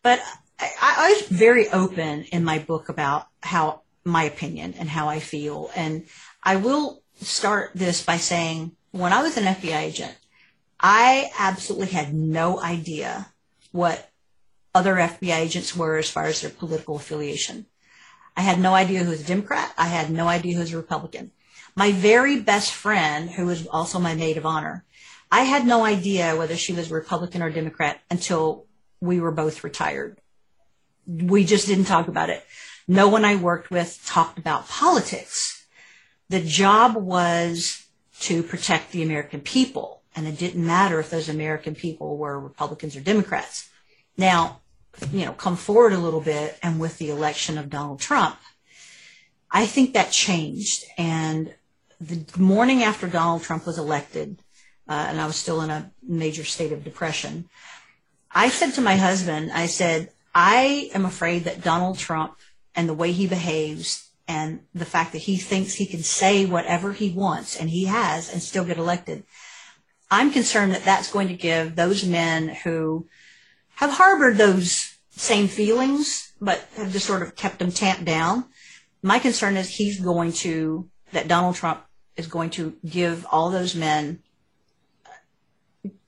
But 0.03 0.21
I, 0.59 0.71
I 0.81 1.13
was 1.13 1.29
very 1.29 1.69
open 1.69 2.25
in 2.25 2.45
my 2.45 2.59
book 2.59 2.89
about 2.89 3.29
how 3.43 3.83
my 4.05 4.23
opinion 4.25 4.75
and 4.79 4.89
how 4.89 5.09
I 5.09 5.19
feel. 5.19 5.71
And 5.75 6.07
I 6.43 6.57
will 6.57 7.03
start 7.21 7.73
this 7.75 8.05
by 8.05 8.17
saying 8.17 8.77
when 8.93 9.13
I 9.13 9.23
was 9.23 9.37
an 9.37 9.45
FBI 9.45 9.77
agent, 9.77 10.17
I 10.79 11.31
absolutely 11.39 11.89
had 11.89 12.15
no 12.15 12.61
idea 12.61 13.27
what 13.73 14.11
other 14.75 14.95
FBI 14.95 15.39
agents 15.39 15.75
were 15.75 15.97
as 15.97 16.11
far 16.11 16.27
as 16.27 16.41
their 16.41 16.51
political 16.51 16.97
affiliation. 16.97 17.67
I 18.37 18.43
had 18.43 18.61
no 18.61 18.75
idea 18.75 19.03
who 19.03 19.11
was 19.11 19.23
a 19.23 19.27
Democrat. 19.27 19.73
I 19.79 19.87
had 19.87 20.11
no 20.11 20.29
idea 20.29 20.55
who 20.55 20.61
was 20.61 20.73
a 20.73 20.77
Republican. 20.77 21.33
My 21.75 21.93
very 21.93 22.41
best 22.41 22.73
friend, 22.73 23.31
who 23.31 23.47
was 23.47 23.67
also 23.67 23.99
my 23.99 24.15
maid 24.15 24.37
of 24.37 24.47
honor, 24.47 24.85
I 25.31 25.43
had 25.43 25.67
no 25.67 25.85
idea 25.85 26.37
whether 26.37 26.57
she 26.57 26.73
was 26.73 26.91
Republican 26.91 27.43
or 27.43 27.51
Democrat 27.51 28.01
until 28.11 28.67
we 29.01 29.21
were 29.21 29.33
both 29.33 29.65
retired. 29.65 30.21
We 31.07 31.45
just 31.45 31.67
didn't 31.67 31.85
talk 31.87 32.09
about 32.09 32.31
it. 32.31 32.45
No 32.89 33.09
one 33.09 33.25
I 33.25 33.37
worked 33.37 33.71
with 33.71 34.03
talked 34.07 34.39
about 34.39 34.69
politics. 34.69 35.67
The 36.29 36.41
job 36.41 36.95
was 36.97 37.87
to 38.21 38.43
protect 38.43 38.93
the 38.93 39.03
American 39.03 39.41
people, 39.41 40.03
and 40.15 40.27
it 40.27 40.39
didn't 40.39 40.65
matter 40.65 41.01
if 41.01 41.11
those 41.11 41.29
American 41.29 41.75
people 41.75 42.17
were 42.17 42.39
Republicans 42.39 42.97
or 42.97 43.01
Democrats. 43.01 43.69
Now, 44.17 44.61
you 45.13 45.25
know, 45.25 45.33
come 45.33 45.57
forward 45.57 45.93
a 45.93 45.99
little 45.99 46.21
bit 46.21 46.59
and 46.63 46.81
with 46.81 46.99
the 46.99 47.11
election 47.11 47.59
of 47.59 47.71
Donald 47.71 48.01
Trump, 48.01 48.37
I 49.51 49.67
think 49.67 49.95
that 49.95 50.11
changed. 50.11 50.85
And 50.99 51.55
the 52.01 52.25
morning 52.39 52.83
after 52.83 53.07
Donald 53.07 53.43
Trump 53.43 53.67
was 53.67 53.79
elected, 53.79 54.39
uh, 54.89 55.07
and 55.09 55.21
I 55.21 55.27
was 55.27 55.37
still 55.37 55.61
in 55.63 55.71
a 55.71 55.91
major 56.03 56.45
state 56.45 56.73
of 56.73 56.85
depression, 56.85 57.49
I 58.31 58.49
said 58.51 58.75
to 58.75 58.81
my 58.81 58.97
husband, 58.97 59.53
I 59.53 59.67
said, 59.67 60.11
I 60.35 60.91
am 60.93 61.07
afraid 61.07 61.45
that 61.45 61.63
Donald 61.63 61.99
Trump 61.99 62.37
and 62.75 62.89
the 62.89 62.95
way 62.95 63.13
he 63.13 63.27
behaves 63.27 64.11
and 64.29 64.61
the 64.75 64.85
fact 64.85 65.13
that 65.13 65.23
he 65.23 65.37
thinks 65.37 65.75
he 65.75 65.87
can 65.87 66.03
say 66.03 66.45
whatever 66.45 66.93
he 66.93 67.11
wants 67.11 67.57
and 67.57 67.71
he 67.71 67.87
has 67.87 68.31
and 68.31 68.43
still 68.43 68.65
get 68.65 68.77
elected, 68.77 69.25
I'm 70.11 70.31
concerned 70.31 70.73
that 70.73 70.85
that's 70.85 71.11
going 71.11 71.29
to 71.29 71.35
give 71.35 71.75
those 71.75 72.05
men 72.05 72.49
who 72.49 73.07
have 73.77 73.91
harbored 73.91 74.37
those 74.37 74.97
same 75.11 75.49
feelings, 75.49 76.33
but 76.41 76.67
have 76.77 76.93
just 76.93 77.07
sort 77.07 77.23
of 77.23 77.37
kept 77.37 77.59
them 77.59 77.71
tamped 77.71 78.05
down. 78.05 78.45
My 79.03 79.19
concern 79.19 79.57
is 79.57 79.69
he's 79.69 80.01
going 80.01 80.33
to, 80.33 80.91
that 81.13 81.29
Donald 81.29 81.55
Trump 81.55 81.83
is 82.17 82.27
going 82.27 82.51
to 82.51 82.77
give 82.85 83.27
all 83.31 83.51
those 83.51 83.75
men 83.75 84.23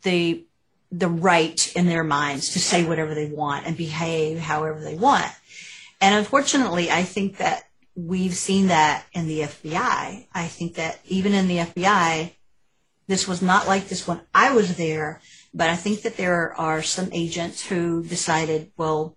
the, 0.03 0.45
the 0.91 1.09
right 1.09 1.77
in 1.77 1.87
their 1.87 2.05
minds 2.05 2.51
to 2.55 2.59
say 2.59 2.85
whatever 2.85 3.15
they 3.15 3.27
want 3.27 3.67
and 3.67 3.77
behave 3.77 4.39
however 4.39 4.81
they 4.81 4.97
want. 4.97 5.31
And 6.01 6.15
unfortunately, 6.15 6.91
I 6.91 7.03
think 7.03 7.37
that 7.37 7.65
we've 7.95 8.35
seen 8.35 8.69
that 8.69 9.05
in 9.13 9.27
the 9.27 9.41
FBI. 9.41 10.27
I 10.33 10.47
think 10.47 10.75
that 10.77 11.01
even 11.05 11.35
in 11.35 11.49
the 11.49 11.59
FBI, 11.59 12.33
this 13.09 13.29
was 13.29 13.43
not 13.43 13.67
like 13.67 13.89
this 13.89 14.07
when 14.07 14.21
I 14.33 14.53
was 14.53 14.77
there 14.77 15.21
but 15.59 15.69
I 15.69 15.75
think 15.75 16.03
that 16.03 16.17
there 16.17 16.55
are 16.57 16.83
some 16.85 17.09
agents 17.11 17.67
who 17.67 18.05
decided, 18.05 18.71
well, 18.77 19.17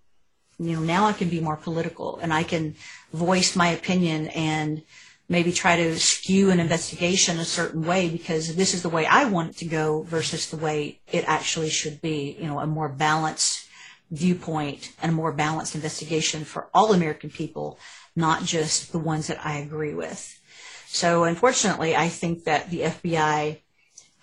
you 0.57 0.73
know, 0.73 0.81
now 0.81 1.05
I 1.05 1.13
can 1.13 1.29
be 1.29 1.39
more 1.39 1.55
political 1.55 2.17
and 2.17 2.33
I 2.33 2.41
can 2.41 2.73
voice 3.13 3.55
my 3.55 3.67
opinion 3.67 4.27
and 4.29 4.81
maybe 5.29 5.51
try 5.51 5.75
to 5.75 5.99
skew 5.99 6.49
an 6.49 6.59
investigation 6.59 7.37
a 7.39 7.45
certain 7.45 7.83
way 7.83 8.09
because 8.09 8.55
this 8.55 8.73
is 8.73 8.81
the 8.81 8.89
way 8.89 9.05
I 9.05 9.25
want 9.25 9.51
it 9.51 9.57
to 9.57 9.65
go 9.65 10.01
versus 10.01 10.49
the 10.49 10.57
way 10.57 10.99
it 11.11 11.25
actually 11.27 11.69
should 11.69 12.01
be, 12.01 12.35
you 12.39 12.47
know, 12.47 12.59
a 12.59 12.65
more 12.65 12.89
balanced 12.89 13.67
viewpoint 14.09 14.93
and 14.99 15.11
a 15.11 15.15
more 15.15 15.31
balanced 15.31 15.75
investigation 15.75 16.43
for 16.43 16.69
all 16.73 16.91
American 16.91 17.29
people, 17.29 17.77
not 18.15 18.43
just 18.45 18.91
the 18.91 18.99
ones 18.99 19.27
that 19.27 19.45
I 19.45 19.59
agree 19.59 19.93
with. 19.93 20.41
So 20.87 21.23
unfortunately, 21.23 21.95
I 21.95 22.09
think 22.09 22.45
that 22.45 22.71
the 22.71 22.81
FBI 22.81 23.59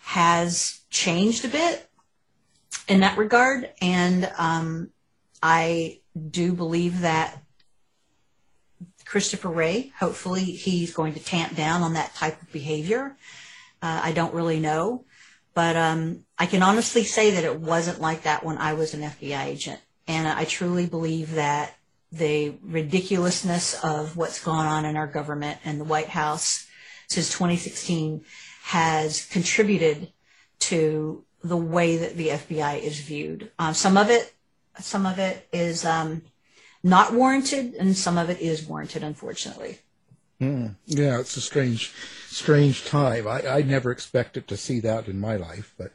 has 0.00 0.80
changed 0.90 1.44
a 1.44 1.48
bit 1.48 1.87
in 2.88 3.00
that 3.00 3.18
regard. 3.18 3.70
And 3.80 4.30
um, 4.38 4.90
I 5.42 6.00
do 6.30 6.52
believe 6.52 7.00
that 7.02 7.42
Christopher 9.04 9.48
Wray, 9.48 9.92
hopefully 9.98 10.44
he's 10.44 10.92
going 10.92 11.14
to 11.14 11.20
tamp 11.20 11.54
down 11.54 11.82
on 11.82 11.94
that 11.94 12.14
type 12.14 12.40
of 12.42 12.52
behavior. 12.52 13.16
Uh, 13.80 14.00
I 14.02 14.12
don't 14.12 14.34
really 14.34 14.58
know, 14.58 15.04
but 15.54 15.76
um, 15.76 16.24
I 16.38 16.46
can 16.46 16.62
honestly 16.62 17.04
say 17.04 17.30
that 17.32 17.44
it 17.44 17.60
wasn't 17.60 18.00
like 18.00 18.22
that 18.22 18.44
when 18.44 18.58
I 18.58 18.74
was 18.74 18.92
an 18.94 19.02
FBI 19.02 19.44
agent. 19.44 19.80
And 20.06 20.26
I 20.26 20.44
truly 20.44 20.86
believe 20.86 21.32
that 21.32 21.74
the 22.10 22.54
ridiculousness 22.62 23.82
of 23.84 24.16
what's 24.16 24.42
gone 24.42 24.66
on 24.66 24.84
in 24.84 24.96
our 24.96 25.06
government 25.06 25.58
and 25.64 25.78
the 25.78 25.84
White 25.84 26.08
House 26.08 26.66
since 27.06 27.28
2016 27.28 28.24
has 28.62 29.24
contributed 29.26 30.12
to 30.58 31.24
the 31.42 31.56
way 31.56 31.96
that 31.96 32.16
the 32.16 32.28
FBI 32.28 32.80
is 32.82 33.00
viewed. 33.00 33.50
Um, 33.58 33.74
some 33.74 33.96
of 33.96 34.10
it, 34.10 34.34
some 34.80 35.06
of 35.06 35.18
it 35.18 35.48
is 35.52 35.84
um, 35.84 36.22
not 36.82 37.12
warranted, 37.12 37.74
and 37.74 37.96
some 37.96 38.18
of 38.18 38.30
it 38.30 38.40
is 38.40 38.66
warranted, 38.66 39.02
unfortunately. 39.02 39.78
Mm. 40.40 40.76
Yeah, 40.86 41.18
it's 41.18 41.36
a 41.36 41.40
strange, 41.40 41.92
strange 42.28 42.84
time. 42.84 43.26
I, 43.26 43.46
I 43.46 43.62
never 43.62 43.90
expected 43.90 44.46
to 44.48 44.56
see 44.56 44.80
that 44.80 45.08
in 45.08 45.18
my 45.18 45.36
life, 45.36 45.74
but 45.76 45.92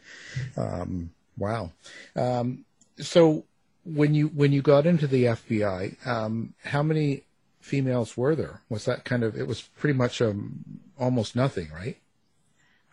um, 0.58 1.12
wow. 1.38 1.72
Um, 2.16 2.66
so 3.00 3.46
when 3.86 4.14
you 4.14 4.28
when 4.28 4.52
you 4.52 4.62
got 4.62 4.86
into 4.86 5.08
the 5.08 5.26
FBI, 5.26 6.06
um, 6.06 6.54
how 6.66 6.84
many 6.84 7.24
females 7.62 8.18
were 8.18 8.36
there? 8.36 8.62
Was 8.70 8.86
that 8.86 9.06
kind 9.06 9.24
of? 9.24 9.38
It 9.38 9.48
was 9.48 9.62
pretty 9.62 9.98
much 9.98 10.22
um, 10.22 10.82
almost 11.00 11.36
nothing, 11.36 11.70
right? 11.74 11.98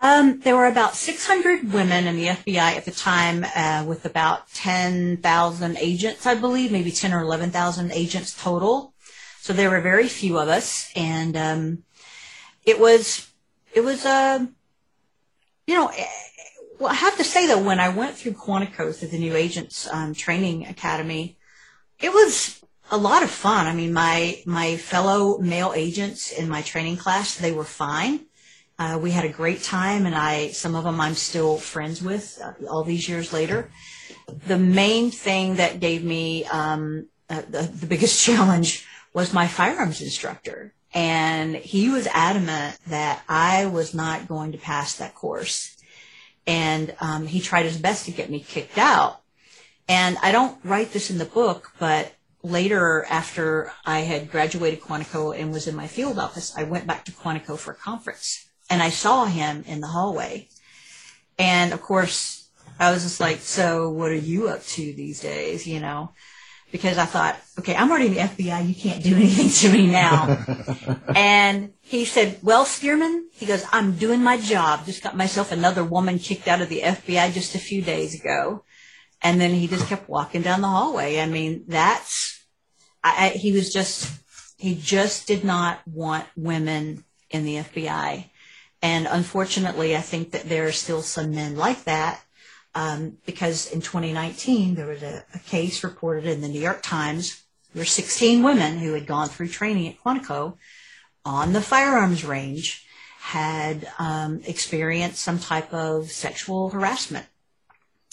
Um, 0.03 0.41
there 0.41 0.57
were 0.57 0.67
about 0.67 0.97
600 0.97 1.75
women 1.75 2.07
in 2.07 2.17
the 2.17 2.29
FBI 2.29 2.77
at 2.77 2.87
the 2.87 2.91
time, 2.91 3.45
uh, 3.55 3.85
with 3.87 4.07
about 4.07 4.51
10,000 4.55 5.77
agents, 5.77 6.25
I 6.25 6.35
believe, 6.35 6.73
maybe 6.73 6.91
10 6.91 7.13
or 7.13 7.21
11,000 7.21 7.93
agents 7.93 8.35
total. 8.43 8.95
So 9.41 9.53
there 9.53 9.71
were 9.71 9.81
very 9.81 10.09
few 10.09 10.39
of 10.39 10.49
us, 10.49 10.91
and 10.95 11.37
um, 11.37 11.85
it 12.65 12.79
was 12.79 13.27
it 13.75 13.81
was 13.81 14.05
uh, 14.05 14.47
you 15.67 15.75
know. 15.75 15.89
Eh, 15.89 16.07
well, 16.79 16.91
I 16.91 16.95
have 16.95 17.17
to 17.17 17.25
say 17.25 17.47
though, 17.47 17.63
when 17.63 17.81
I 17.81 17.89
went 17.91 18.17
through 18.17 18.33
Quantico 18.33 18.95
through 18.95 19.09
the 19.09 19.19
new 19.19 19.35
agents 19.35 19.89
um, 19.91 20.15
training 20.15 20.67
academy, 20.67 21.39
it 22.01 22.13
was 22.13 22.63
a 22.91 22.97
lot 22.97 23.23
of 23.23 23.31
fun. 23.31 23.67
I 23.67 23.75
mean, 23.75 23.93
my 23.93 24.43
my 24.45 24.77
fellow 24.77 25.39
male 25.39 25.73
agents 25.75 26.33
in 26.33 26.49
my 26.49 26.63
training 26.63 26.97
class, 26.97 27.37
they 27.37 27.53
were 27.53 27.65
fine. 27.65 28.27
Uh, 28.81 28.97
we 28.97 29.11
had 29.11 29.27
a 29.27 29.29
great 29.29 29.62
time, 29.62 30.07
and 30.07 30.14
I 30.14 30.53
some 30.53 30.75
of 30.75 30.85
them 30.85 31.03
I'm 31.03 31.14
still 31.14 31.59
friends 31.59 32.03
with 32.03 32.40
uh, 32.43 32.53
all 32.66 32.83
these 32.83 33.07
years 33.11 33.31
later. 33.31 33.71
The 34.47 34.57
main 34.57 35.11
thing 35.11 35.57
that 35.57 35.81
gave 35.81 36.03
me 36.03 36.47
um, 36.47 37.07
uh, 37.29 37.43
the, 37.47 37.61
the 37.61 37.87
biggest 37.87 38.25
challenge 38.25 38.87
was 39.12 39.35
my 39.35 39.47
firearms 39.49 40.01
instructor, 40.01 40.73
and 40.95 41.57
he 41.57 41.90
was 41.90 42.07
adamant 42.07 42.79
that 42.87 43.23
I 43.29 43.66
was 43.66 43.93
not 43.93 44.27
going 44.27 44.53
to 44.53 44.59
pass 44.59 44.97
that 44.97 45.14
course, 45.14 45.77
and 46.47 46.95
um, 47.03 47.27
he 47.27 47.40
tried 47.40 47.66
his 47.66 47.77
best 47.77 48.07
to 48.07 48.12
get 48.12 48.31
me 48.31 48.40
kicked 48.40 48.79
out. 48.79 49.21
And 49.88 50.16
I 50.23 50.33
don't 50.33 50.57
write 50.64 50.93
this 50.93 51.11
in 51.11 51.19
the 51.19 51.27
book, 51.27 51.73
but 51.79 52.14
later 52.43 53.05
after 53.11 53.73
I 53.85 54.01
had 54.01 54.31
graduated 54.31 54.81
Quantico 54.81 55.38
and 55.38 55.53
was 55.53 55.66
in 55.66 55.77
my 55.77 55.87
field 55.87 56.19
office, 56.19 56.57
I 56.57 56.62
went 56.62 56.87
back 56.87 57.05
to 57.05 57.12
Quantico 57.12 57.59
for 57.59 57.73
a 57.73 57.77
conference 57.77 58.47
and 58.70 58.83
I 58.83 58.90
saw 58.90 59.26
him 59.26 59.64
in 59.66 59.80
the 59.80 59.88
hallway. 59.88 60.48
And 61.38 61.72
of 61.72 61.83
course, 61.83 62.48
I 62.78 62.92
was 62.92 63.02
just 63.02 63.20
like, 63.20 63.40
so 63.40 63.90
what 63.90 64.11
are 64.11 64.14
you 64.14 64.48
up 64.48 64.64
to 64.64 64.92
these 64.92 65.20
days? 65.20 65.66
You 65.66 65.80
know, 65.80 66.12
because 66.70 66.98
I 66.98 67.04
thought, 67.04 67.37
okay, 67.59 67.74
I'm 67.74 67.90
already 67.90 68.06
in 68.06 68.14
the 68.14 68.20
FBI. 68.20 68.68
You 68.68 68.74
can't 68.74 69.02
do 69.02 69.16
anything 69.16 69.48
to 69.48 69.76
me 69.76 69.87
now. 69.87 70.44
and 71.14 71.72
he 71.80 72.04
said, 72.04 72.38
well, 72.42 72.64
Stearman, 72.64 73.24
he 73.33 73.46
goes, 73.46 73.64
I'm 73.72 73.96
doing 73.96 74.22
my 74.22 74.38
job. 74.38 74.87
Just 74.87 75.02
got 75.02 75.16
myself 75.16 75.52
another 75.52 75.85
woman 75.85 76.18
kicked 76.18 76.48
out 76.48 76.62
of 76.62 76.68
the 76.68 76.80
FBI 76.80 77.33
just 77.33 77.54
a 77.54 77.59
few 77.59 77.83
days 77.83 78.18
ago. 78.18 78.64
And 79.22 79.40
then 79.40 79.50
he 79.50 79.66
just 79.66 79.87
kept 79.88 80.09
walking 80.09 80.42
down 80.42 80.62
the 80.62 80.68
hallway. 80.68 81.20
I 81.20 81.26
mean, 81.26 81.64
that's, 81.68 82.42
I, 83.04 83.26
I, 83.26 83.28
he 83.30 83.52
was 83.52 83.72
just, 83.72 84.11
he 84.56 84.74
just 84.74 85.26
did 85.26 85.44
not 85.44 85.80
want 85.87 86.26
women 86.37 87.04
in 87.28 87.44
the 87.44 87.56
FBI. 87.56 88.30
And 88.83 89.07
unfortunately, 89.07 89.97
I 89.97 90.01
think 90.01 90.31
that 90.33 90.49
there 90.49 90.66
are 90.66 90.73
still 90.73 91.03
some 91.03 91.33
men 91.33 91.57
like 91.57 91.85
that 91.85 92.23
um, 92.75 93.19
because 93.27 93.71
in 93.71 93.81
2019 93.81 94.75
there 94.75 94.87
was 94.87 95.03
a, 95.03 95.25
a, 95.35 95.38
case 95.40 95.83
reported 95.83 96.25
in 96.27 96.40
the 96.40 96.49
New 96.49 96.61
York 96.61 96.83
Times. 96.83 97.43
Were 97.75 97.85
16 97.85 98.43
women 98.43 98.79
who 98.79 98.95
had 98.95 99.07
gone 99.07 99.29
through 99.29 99.49
training 99.49 99.88
at 99.88 100.03
Quantico 100.03 100.57
on 101.25 101.53
the 101.53 101.61
firearms 101.61 102.25
range 102.25 102.85
had 103.21 103.87
um, 103.99 104.40
experienced 104.45 105.21
some 105.21 105.38
type 105.38 105.73
of 105.73 106.11
sexual 106.11 106.71
harassment. 106.71 107.27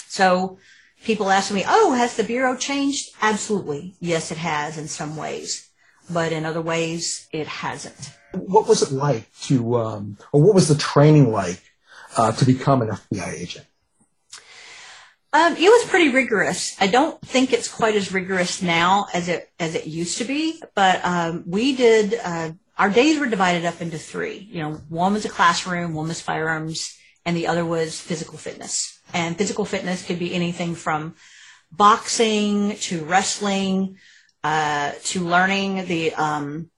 So 0.08 0.60
people 1.04 1.32
ask 1.32 1.52
me, 1.52 1.64
"Oh, 1.68 1.94
has 1.94 2.16
the 2.16 2.24
bureau 2.24 2.56
changed?" 2.56 3.16
Absolutely, 3.22 3.96
yes, 4.00 4.32
it 4.32 4.38
has 4.38 4.78
in 4.78 4.88
some 4.88 5.16
ways, 5.16 5.70
but 6.08 6.32
in 6.32 6.46
other 6.46 6.62
ways, 6.62 7.28
it 7.32 7.48
hasn't 7.48 8.12
what 8.34 8.68
was 8.68 8.82
it 8.82 8.92
like 8.92 9.32
to, 9.44 9.78
um, 9.78 10.18
or 10.32 10.42
what 10.42 10.56
was 10.56 10.68
the 10.68 10.76
training 10.76 11.32
like 11.32 11.62
uh, 12.16 12.32
to 12.34 12.46
become 12.46 12.82
an 12.82 12.90
FBI 12.90 13.34
agent? 13.34 13.66
Um, 15.34 15.54
it 15.54 15.70
was 15.70 15.90
pretty 15.90 16.10
rigorous. 16.10 16.76
I 16.80 16.88
don't 16.88 17.20
think 17.22 17.54
it's 17.54 17.68
quite 17.68 17.96
as 17.96 18.12
rigorous 18.12 18.62
now 18.62 19.08
as 19.14 19.28
it 19.28 19.52
as 19.60 19.76
it 19.76 19.86
used 19.86 20.18
to 20.20 20.24
be, 20.24 20.62
but 20.74 21.04
um, 21.04 21.44
we 21.46 21.76
did. 21.76 22.16
Uh, 22.24 22.52
our 22.78 22.90
days 22.90 23.20
were 23.20 23.28
divided 23.28 23.66
up 23.66 23.82
into 23.82 23.98
three. 23.98 24.48
You 24.52 24.62
know, 24.62 24.74
one 24.88 25.14
was 25.14 25.26
a 25.26 25.30
classroom, 25.30 25.94
one 25.94 26.08
was 26.08 26.22
firearms, 26.22 26.98
and 27.26 27.36
the 27.36 27.48
other 27.48 27.66
was 27.66 28.00
physical 28.00 28.38
fitness. 28.38 29.00
And 29.14 29.38
physical 29.38 29.66
fitness 29.66 30.06
could 30.06 30.20
be 30.20 30.34
anything 30.34 30.76
from 30.76 31.16
boxing 31.72 32.78
to 32.78 33.04
wrestling 33.04 33.98
uh, 34.44 34.94
to 35.06 35.28
learning 35.28 35.86
the 35.88 36.14
um, 36.16 36.70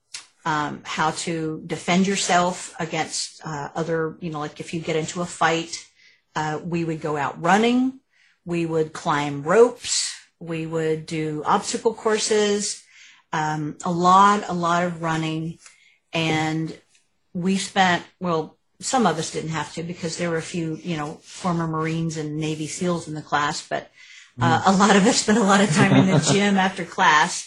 um, 0.44 0.80
how 0.84 1.10
to 1.10 1.62
defend 1.66 2.06
yourself 2.06 2.74
against 2.78 3.40
uh, 3.44 3.68
other, 3.74 4.16
you 4.20 4.30
know, 4.30 4.38
like 4.38 4.60
if 4.60 4.72
you 4.72 4.80
get 4.80 4.96
into 4.96 5.20
a 5.20 5.26
fight, 5.26 5.86
uh, 6.34 6.60
we 6.62 6.84
would 6.84 7.00
go 7.00 7.16
out 7.16 7.42
running, 7.42 8.00
we 8.44 8.64
would 8.64 8.92
climb 8.92 9.42
ropes, 9.42 10.14
we 10.38 10.66
would 10.66 11.06
do 11.06 11.42
obstacle 11.44 11.92
courses, 11.92 12.82
um, 13.32 13.76
a 13.84 13.90
lot, 13.90 14.44
a 14.48 14.54
lot 14.54 14.84
of 14.84 15.02
running, 15.02 15.58
and 16.12 16.76
we 17.34 17.56
spent 17.56 18.04
well. 18.18 18.56
Some 18.80 19.06
of 19.06 19.18
us 19.18 19.30
didn't 19.30 19.50
have 19.50 19.74
to 19.74 19.82
because 19.82 20.16
there 20.16 20.30
were 20.30 20.38
a 20.38 20.42
few, 20.42 20.76
you 20.76 20.96
know, 20.96 21.20
former 21.22 21.66
Marines 21.66 22.16
and 22.16 22.38
Navy 22.38 22.66
SEALs 22.66 23.08
in 23.08 23.14
the 23.14 23.20
class, 23.20 23.66
but 23.68 23.90
uh, 24.40 24.62
a 24.64 24.72
lot 24.72 24.96
of 24.96 25.06
us 25.06 25.20
spent 25.20 25.36
a 25.36 25.42
lot 25.42 25.60
of 25.60 25.70
time 25.70 25.92
in 25.92 26.06
the 26.06 26.18
gym 26.32 26.56
after 26.56 26.86
class 26.86 27.46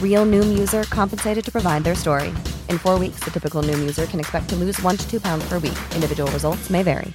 Real 0.00 0.24
Noom 0.24 0.58
user 0.58 0.84
compensated 0.84 1.44
to 1.44 1.52
provide 1.52 1.84
their 1.84 1.94
story. 1.94 2.28
In 2.70 2.78
four 2.78 2.98
weeks, 2.98 3.20
the 3.20 3.30
typical 3.30 3.62
Noom 3.62 3.80
user 3.80 4.06
can 4.06 4.18
expect 4.18 4.48
to 4.48 4.56
lose 4.56 4.80
one 4.80 4.96
to 4.96 5.10
two 5.10 5.20
pounds 5.20 5.46
per 5.46 5.58
week. 5.58 5.76
Individual 5.94 6.30
results 6.32 6.70
may 6.70 6.82
vary. 6.82 7.12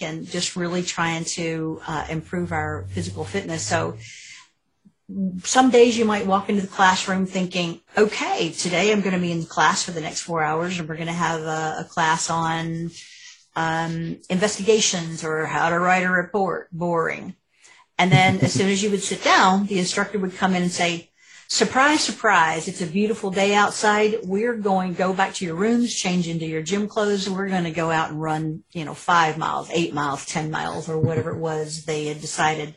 And 0.00 0.26
just 0.26 0.56
really 0.56 0.82
trying 0.82 1.24
to 1.24 1.80
uh, 1.86 2.06
improve 2.08 2.52
our 2.52 2.86
physical 2.90 3.24
fitness. 3.24 3.64
So 3.64 3.96
some 5.42 5.70
days 5.70 5.96
you 5.96 6.04
might 6.04 6.26
walk 6.26 6.48
into 6.48 6.62
the 6.62 6.68
classroom 6.68 7.26
thinking, 7.26 7.80
okay, 7.96 8.50
today 8.50 8.92
I'm 8.92 9.00
going 9.00 9.14
to 9.14 9.20
be 9.20 9.32
in 9.32 9.44
class 9.44 9.82
for 9.82 9.90
the 9.90 10.02
next 10.02 10.20
four 10.20 10.42
hours 10.42 10.78
and 10.78 10.88
we're 10.88 10.96
going 10.96 11.06
to 11.06 11.12
have 11.12 11.40
a, 11.40 11.76
a 11.80 11.86
class 11.88 12.28
on 12.28 12.90
um, 13.56 14.20
investigations 14.28 15.24
or 15.24 15.46
how 15.46 15.70
to 15.70 15.78
write 15.78 16.04
a 16.04 16.10
report. 16.10 16.68
Boring. 16.70 17.34
And 17.98 18.12
then 18.12 18.38
as 18.40 18.52
soon 18.52 18.68
as 18.68 18.82
you 18.82 18.90
would 18.90 19.02
sit 19.02 19.24
down, 19.24 19.66
the 19.66 19.78
instructor 19.78 20.18
would 20.20 20.36
come 20.36 20.54
in 20.54 20.62
and 20.62 20.70
say, 20.70 21.10
surprise, 21.48 22.00
surprise, 22.00 22.68
it's 22.68 22.82
a 22.82 22.86
beautiful 22.86 23.30
day 23.30 23.54
outside. 23.54 24.18
We're 24.22 24.56
going 24.56 24.92
to 24.92 24.98
go 24.98 25.12
back 25.12 25.34
to 25.34 25.44
your 25.44 25.56
rooms, 25.56 25.94
change 25.94 26.28
into 26.28 26.46
your 26.46 26.62
gym 26.62 26.86
clothes, 26.86 27.26
and 27.26 27.34
we're 27.34 27.48
going 27.48 27.64
to 27.64 27.70
go 27.70 27.90
out 27.90 28.10
and 28.10 28.22
run, 28.22 28.62
you 28.72 28.84
know, 28.84 28.94
five 28.94 29.36
miles, 29.38 29.68
eight 29.72 29.92
miles, 29.94 30.26
ten 30.26 30.50
miles, 30.50 30.88
or 30.88 30.98
whatever 30.98 31.30
it 31.30 31.38
was 31.38 31.86
they 31.86 32.06
had 32.06 32.20
decided, 32.20 32.74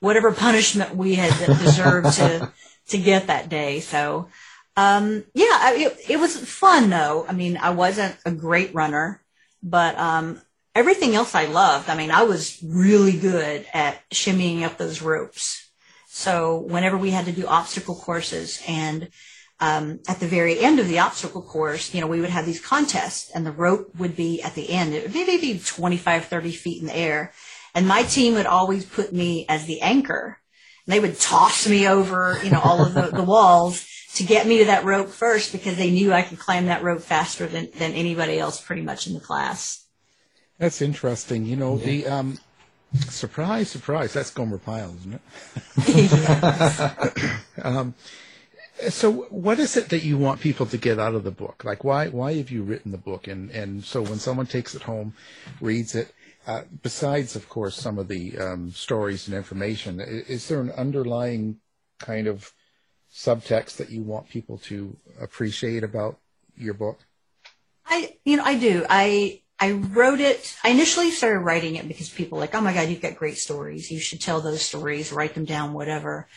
whatever 0.00 0.32
punishment 0.32 0.96
we 0.96 1.14
had 1.14 1.32
deserved 1.58 2.12
to, 2.16 2.52
to 2.88 2.98
get 2.98 3.28
that 3.28 3.48
day. 3.48 3.80
So, 3.80 4.28
um, 4.76 5.24
yeah, 5.32 5.72
it, 5.72 5.96
it 6.08 6.16
was 6.18 6.36
fun 6.36 6.90
though. 6.90 7.24
I 7.28 7.32
mean, 7.32 7.56
I 7.56 7.70
wasn't 7.70 8.16
a 8.26 8.32
great 8.32 8.74
runner, 8.74 9.22
but, 9.62 9.96
um, 9.96 10.42
everything 10.74 11.14
else 11.14 11.34
I 11.34 11.46
loved. 11.46 11.88
I 11.88 11.96
mean, 11.96 12.10
I 12.10 12.22
was 12.22 12.62
really 12.64 13.16
good 13.16 13.66
at 13.72 14.08
shimmying 14.10 14.62
up 14.62 14.78
those 14.78 15.02
ropes. 15.02 15.68
So 16.08 16.58
whenever 16.58 16.96
we 16.96 17.10
had 17.10 17.26
to 17.26 17.32
do 17.32 17.46
obstacle 17.46 17.94
courses 17.94 18.62
and 18.66 19.10
um, 19.60 20.00
at 20.08 20.20
the 20.20 20.26
very 20.26 20.58
end 20.58 20.80
of 20.80 20.88
the 20.88 20.98
obstacle 20.98 21.42
course, 21.42 21.94
you 21.94 22.00
know, 22.00 22.06
we 22.06 22.20
would 22.20 22.30
have 22.30 22.46
these 22.46 22.64
contests 22.64 23.30
and 23.30 23.44
the 23.44 23.52
rope 23.52 23.94
would 23.98 24.16
be 24.16 24.42
at 24.42 24.54
the 24.54 24.70
end. 24.70 24.94
It 24.94 25.02
would 25.02 25.12
be 25.12 25.26
maybe 25.26 25.58
25, 25.58 26.24
30 26.24 26.52
feet 26.52 26.80
in 26.80 26.86
the 26.86 26.96
air. 26.96 27.32
And 27.74 27.86
my 27.86 28.02
team 28.02 28.34
would 28.34 28.46
always 28.46 28.84
put 28.84 29.12
me 29.12 29.46
as 29.48 29.66
the 29.66 29.82
anchor. 29.82 30.38
And 30.86 30.94
they 30.94 31.00
would 31.00 31.20
toss 31.20 31.68
me 31.68 31.86
over, 31.86 32.40
you 32.42 32.50
know, 32.50 32.60
all 32.60 32.84
of 32.84 32.94
the, 32.94 33.02
the 33.16 33.22
walls 33.22 33.86
to 34.14 34.24
get 34.24 34.46
me 34.46 34.58
to 34.58 34.64
that 34.66 34.84
rope 34.84 35.10
first 35.10 35.52
because 35.52 35.76
they 35.76 35.90
knew 35.90 36.12
I 36.12 36.22
could 36.22 36.38
climb 36.38 36.66
that 36.66 36.82
rope 36.82 37.02
faster 37.02 37.46
than, 37.46 37.68
than 37.76 37.92
anybody 37.92 38.38
else 38.38 38.60
pretty 38.60 38.82
much 38.82 39.06
in 39.06 39.14
the 39.14 39.20
class. 39.20 39.86
That's 40.60 40.82
interesting. 40.82 41.46
You 41.46 41.56
know, 41.56 41.78
yeah. 41.78 41.86
the 41.86 42.06
um, 42.06 42.38
surprise, 42.94 43.70
surprise. 43.70 44.12
That's 44.12 44.30
Gomer 44.30 44.58
Pyle, 44.58 44.94
isn't 44.94 45.20
it? 45.78 47.34
um, 47.64 47.94
so, 48.90 49.22
what 49.30 49.58
is 49.58 49.78
it 49.78 49.88
that 49.88 50.04
you 50.04 50.18
want 50.18 50.40
people 50.40 50.66
to 50.66 50.76
get 50.76 50.98
out 50.98 51.14
of 51.14 51.24
the 51.24 51.30
book? 51.30 51.64
Like, 51.64 51.82
why 51.82 52.08
why 52.08 52.34
have 52.34 52.50
you 52.50 52.62
written 52.62 52.92
the 52.92 52.98
book? 52.98 53.26
And 53.26 53.50
and 53.50 53.82
so 53.82 54.02
when 54.02 54.18
someone 54.18 54.46
takes 54.46 54.74
it 54.74 54.82
home, 54.82 55.14
reads 55.62 55.94
it, 55.94 56.12
uh, 56.46 56.64
besides, 56.82 57.36
of 57.36 57.48
course, 57.48 57.74
some 57.74 57.98
of 57.98 58.08
the 58.08 58.38
um, 58.38 58.70
stories 58.72 59.28
and 59.28 59.36
information, 59.36 59.98
is, 59.98 60.28
is 60.28 60.48
there 60.48 60.60
an 60.60 60.72
underlying 60.72 61.58
kind 61.98 62.26
of 62.26 62.52
subtext 63.10 63.78
that 63.78 63.88
you 63.88 64.02
want 64.02 64.28
people 64.28 64.58
to 64.58 64.94
appreciate 65.18 65.84
about 65.84 66.18
your 66.54 66.74
book? 66.74 66.98
I, 67.86 68.18
you 68.26 68.36
know, 68.36 68.44
I 68.44 68.58
do. 68.58 68.84
I 68.88 69.39
I 69.60 69.72
wrote 69.72 70.20
it, 70.20 70.56
I 70.64 70.70
initially 70.70 71.10
started 71.10 71.40
writing 71.40 71.76
it 71.76 71.86
because 71.86 72.08
people 72.08 72.36
were 72.36 72.42
like, 72.42 72.54
oh 72.54 72.62
my 72.62 72.72
God, 72.72 72.88
you've 72.88 73.02
got 73.02 73.16
great 73.16 73.36
stories. 73.36 73.90
You 73.90 74.00
should 74.00 74.20
tell 74.20 74.40
those 74.40 74.62
stories, 74.62 75.12
write 75.12 75.34
them 75.34 75.44
down, 75.44 75.74
whatever. 75.74 76.28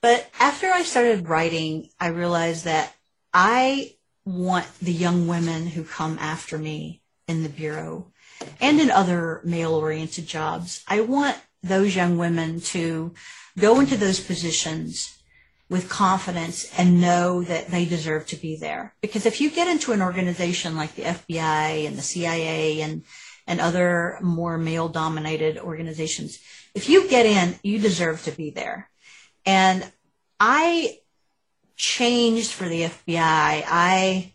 But 0.00 0.30
after 0.38 0.68
I 0.68 0.84
started 0.84 1.28
writing, 1.28 1.88
I 1.98 2.08
realized 2.08 2.64
that 2.66 2.94
I 3.34 3.96
want 4.24 4.66
the 4.80 4.92
young 4.92 5.26
women 5.26 5.66
who 5.66 5.82
come 5.82 6.18
after 6.20 6.56
me 6.56 7.02
in 7.26 7.42
the 7.42 7.48
Bureau 7.48 8.12
and 8.60 8.80
in 8.80 8.92
other 8.92 9.40
male 9.44 9.74
oriented 9.74 10.28
jobs. 10.28 10.84
I 10.86 11.00
want 11.00 11.36
those 11.64 11.96
young 11.96 12.16
women 12.16 12.60
to 12.60 13.12
go 13.58 13.80
into 13.80 13.96
those 13.96 14.20
positions 14.20 15.17
with 15.70 15.88
confidence 15.88 16.70
and 16.78 17.00
know 17.00 17.42
that 17.42 17.68
they 17.68 17.84
deserve 17.84 18.26
to 18.26 18.36
be 18.36 18.56
there. 18.56 18.94
Because 19.02 19.26
if 19.26 19.40
you 19.40 19.50
get 19.50 19.68
into 19.68 19.92
an 19.92 20.00
organization 20.00 20.76
like 20.76 20.94
the 20.94 21.02
FBI 21.02 21.86
and 21.86 21.96
the 21.96 22.02
CIA 22.02 22.80
and, 22.80 23.04
and 23.46 23.60
other 23.60 24.18
more 24.22 24.56
male 24.56 24.88
dominated 24.88 25.58
organizations, 25.58 26.38
if 26.74 26.88
you 26.88 27.08
get 27.08 27.26
in, 27.26 27.58
you 27.62 27.78
deserve 27.78 28.22
to 28.24 28.30
be 28.30 28.50
there. 28.50 28.90
And 29.44 29.90
I 30.40 31.00
changed 31.76 32.52
for 32.52 32.68
the 32.68 32.82
FBI. 32.82 33.18
I 33.66 34.32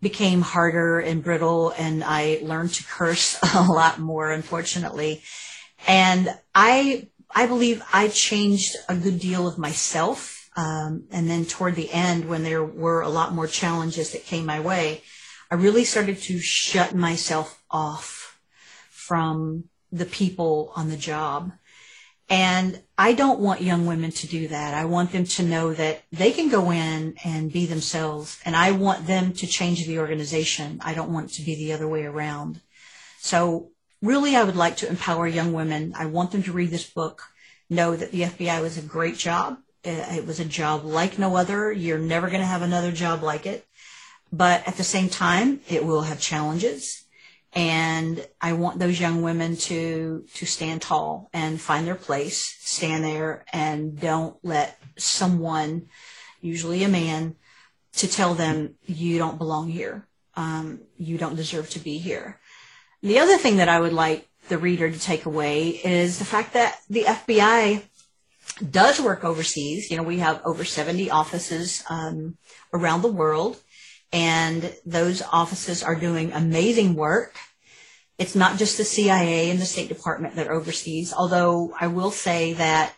became 0.00 0.42
harder 0.42 1.00
and 1.00 1.24
brittle 1.24 1.72
and 1.76 2.04
I 2.04 2.40
learned 2.42 2.74
to 2.74 2.84
curse 2.84 3.38
a 3.54 3.62
lot 3.62 3.98
more, 3.98 4.30
unfortunately. 4.30 5.22
And 5.88 6.28
I, 6.54 7.08
I 7.34 7.46
believe 7.46 7.82
I 7.92 8.08
changed 8.08 8.76
a 8.88 8.94
good 8.94 9.18
deal 9.18 9.48
of 9.48 9.58
myself 9.58 10.41
um, 10.54 11.04
and 11.10 11.30
then 11.30 11.44
toward 11.44 11.76
the 11.76 11.90
end, 11.90 12.28
when 12.28 12.42
there 12.42 12.64
were 12.64 13.00
a 13.00 13.08
lot 13.08 13.34
more 13.34 13.46
challenges 13.46 14.12
that 14.12 14.24
came 14.24 14.44
my 14.44 14.60
way, 14.60 15.02
I 15.50 15.54
really 15.54 15.84
started 15.84 16.18
to 16.18 16.38
shut 16.38 16.94
myself 16.94 17.62
off 17.70 18.38
from 18.90 19.64
the 19.90 20.04
people 20.04 20.72
on 20.76 20.88
the 20.88 20.96
job. 20.96 21.52
And 22.28 22.82
I 22.96 23.12
don't 23.12 23.40
want 23.40 23.60
young 23.60 23.86
women 23.86 24.10
to 24.12 24.26
do 24.26 24.48
that. 24.48 24.74
I 24.74 24.86
want 24.86 25.12
them 25.12 25.24
to 25.24 25.42
know 25.42 25.74
that 25.74 26.04
they 26.12 26.32
can 26.32 26.48
go 26.48 26.70
in 26.70 27.14
and 27.24 27.52
be 27.52 27.66
themselves. 27.66 28.38
And 28.44 28.56
I 28.56 28.72
want 28.72 29.06
them 29.06 29.34
to 29.34 29.46
change 29.46 29.86
the 29.86 29.98
organization. 29.98 30.80
I 30.82 30.94
don't 30.94 31.12
want 31.12 31.30
it 31.30 31.34
to 31.34 31.42
be 31.42 31.56
the 31.56 31.72
other 31.74 31.88
way 31.88 32.04
around. 32.04 32.60
So 33.18 33.70
really, 34.00 34.34
I 34.34 34.44
would 34.44 34.56
like 34.56 34.78
to 34.78 34.88
empower 34.88 35.26
young 35.26 35.52
women. 35.52 35.92
I 35.96 36.06
want 36.06 36.30
them 36.30 36.42
to 36.44 36.52
read 36.52 36.70
this 36.70 36.88
book, 36.88 37.22
know 37.68 37.96
that 37.96 38.12
the 38.12 38.22
FBI 38.22 38.62
was 38.62 38.78
a 38.78 38.82
great 38.82 39.16
job 39.16 39.58
it 39.84 40.26
was 40.26 40.40
a 40.40 40.44
job 40.44 40.84
like 40.84 41.18
no 41.18 41.36
other. 41.36 41.72
You're 41.72 41.98
never 41.98 42.28
going 42.28 42.40
to 42.40 42.46
have 42.46 42.62
another 42.62 42.92
job 42.92 43.22
like 43.22 43.46
it. 43.46 43.66
But 44.32 44.66
at 44.66 44.76
the 44.76 44.84
same 44.84 45.08
time, 45.08 45.60
it 45.68 45.84
will 45.84 46.02
have 46.02 46.20
challenges. 46.20 47.04
And 47.54 48.26
I 48.40 48.54
want 48.54 48.78
those 48.78 48.98
young 48.98 49.22
women 49.22 49.56
to, 49.56 50.24
to 50.34 50.46
stand 50.46 50.80
tall 50.80 51.28
and 51.34 51.60
find 51.60 51.86
their 51.86 51.94
place, 51.94 52.56
stand 52.60 53.04
there 53.04 53.44
and 53.52 54.00
don't 54.00 54.36
let 54.42 54.78
someone, 54.96 55.88
usually 56.40 56.82
a 56.82 56.88
man, 56.88 57.36
to 57.96 58.08
tell 58.08 58.32
them 58.32 58.76
you 58.86 59.18
don't 59.18 59.36
belong 59.36 59.68
here. 59.68 60.06
Um, 60.34 60.80
you 60.96 61.18
don't 61.18 61.36
deserve 61.36 61.68
to 61.70 61.78
be 61.78 61.98
here. 61.98 62.38
The 63.02 63.18
other 63.18 63.36
thing 63.36 63.58
that 63.58 63.68
I 63.68 63.80
would 63.80 63.92
like 63.92 64.28
the 64.48 64.58
reader 64.58 64.90
to 64.90 64.98
take 64.98 65.26
away 65.26 65.68
is 65.68 66.18
the 66.18 66.24
fact 66.24 66.54
that 66.54 66.80
the 66.88 67.04
FBI 67.04 67.82
does 68.70 69.00
work 69.00 69.24
overseas. 69.24 69.90
You 69.90 69.96
know, 69.96 70.02
we 70.02 70.18
have 70.18 70.42
over 70.44 70.64
70 70.64 71.10
offices 71.10 71.82
um, 71.88 72.36
around 72.72 73.02
the 73.02 73.12
world, 73.12 73.60
and 74.12 74.72
those 74.84 75.22
offices 75.22 75.82
are 75.82 75.94
doing 75.94 76.32
amazing 76.32 76.94
work. 76.94 77.36
It's 78.18 78.34
not 78.34 78.58
just 78.58 78.76
the 78.76 78.84
CIA 78.84 79.50
and 79.50 79.60
the 79.60 79.64
State 79.64 79.88
Department 79.88 80.36
that 80.36 80.46
are 80.46 80.52
overseas, 80.52 81.12
although 81.12 81.74
I 81.78 81.86
will 81.88 82.10
say 82.10 82.52
that 82.54 82.94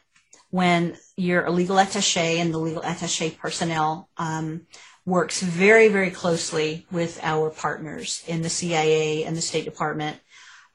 when 0.51 0.97
your 1.17 1.51
legal 1.51 1.79
attache 1.79 2.39
and 2.39 2.53
the 2.53 2.59
legal 2.59 2.83
attache 2.83 3.31
personnel 3.31 4.09
um, 4.17 4.67
works 5.07 5.41
very, 5.41 5.89
very 5.89 6.11
closely 6.11 6.87
with 6.91 7.19
our 7.23 7.51
partners 7.51 8.23
in 8.27 8.43
the 8.43 8.49
CIA 8.49 9.25
and 9.25 9.37
the 9.37 9.43
State 9.43 9.65
Department, 9.65 10.19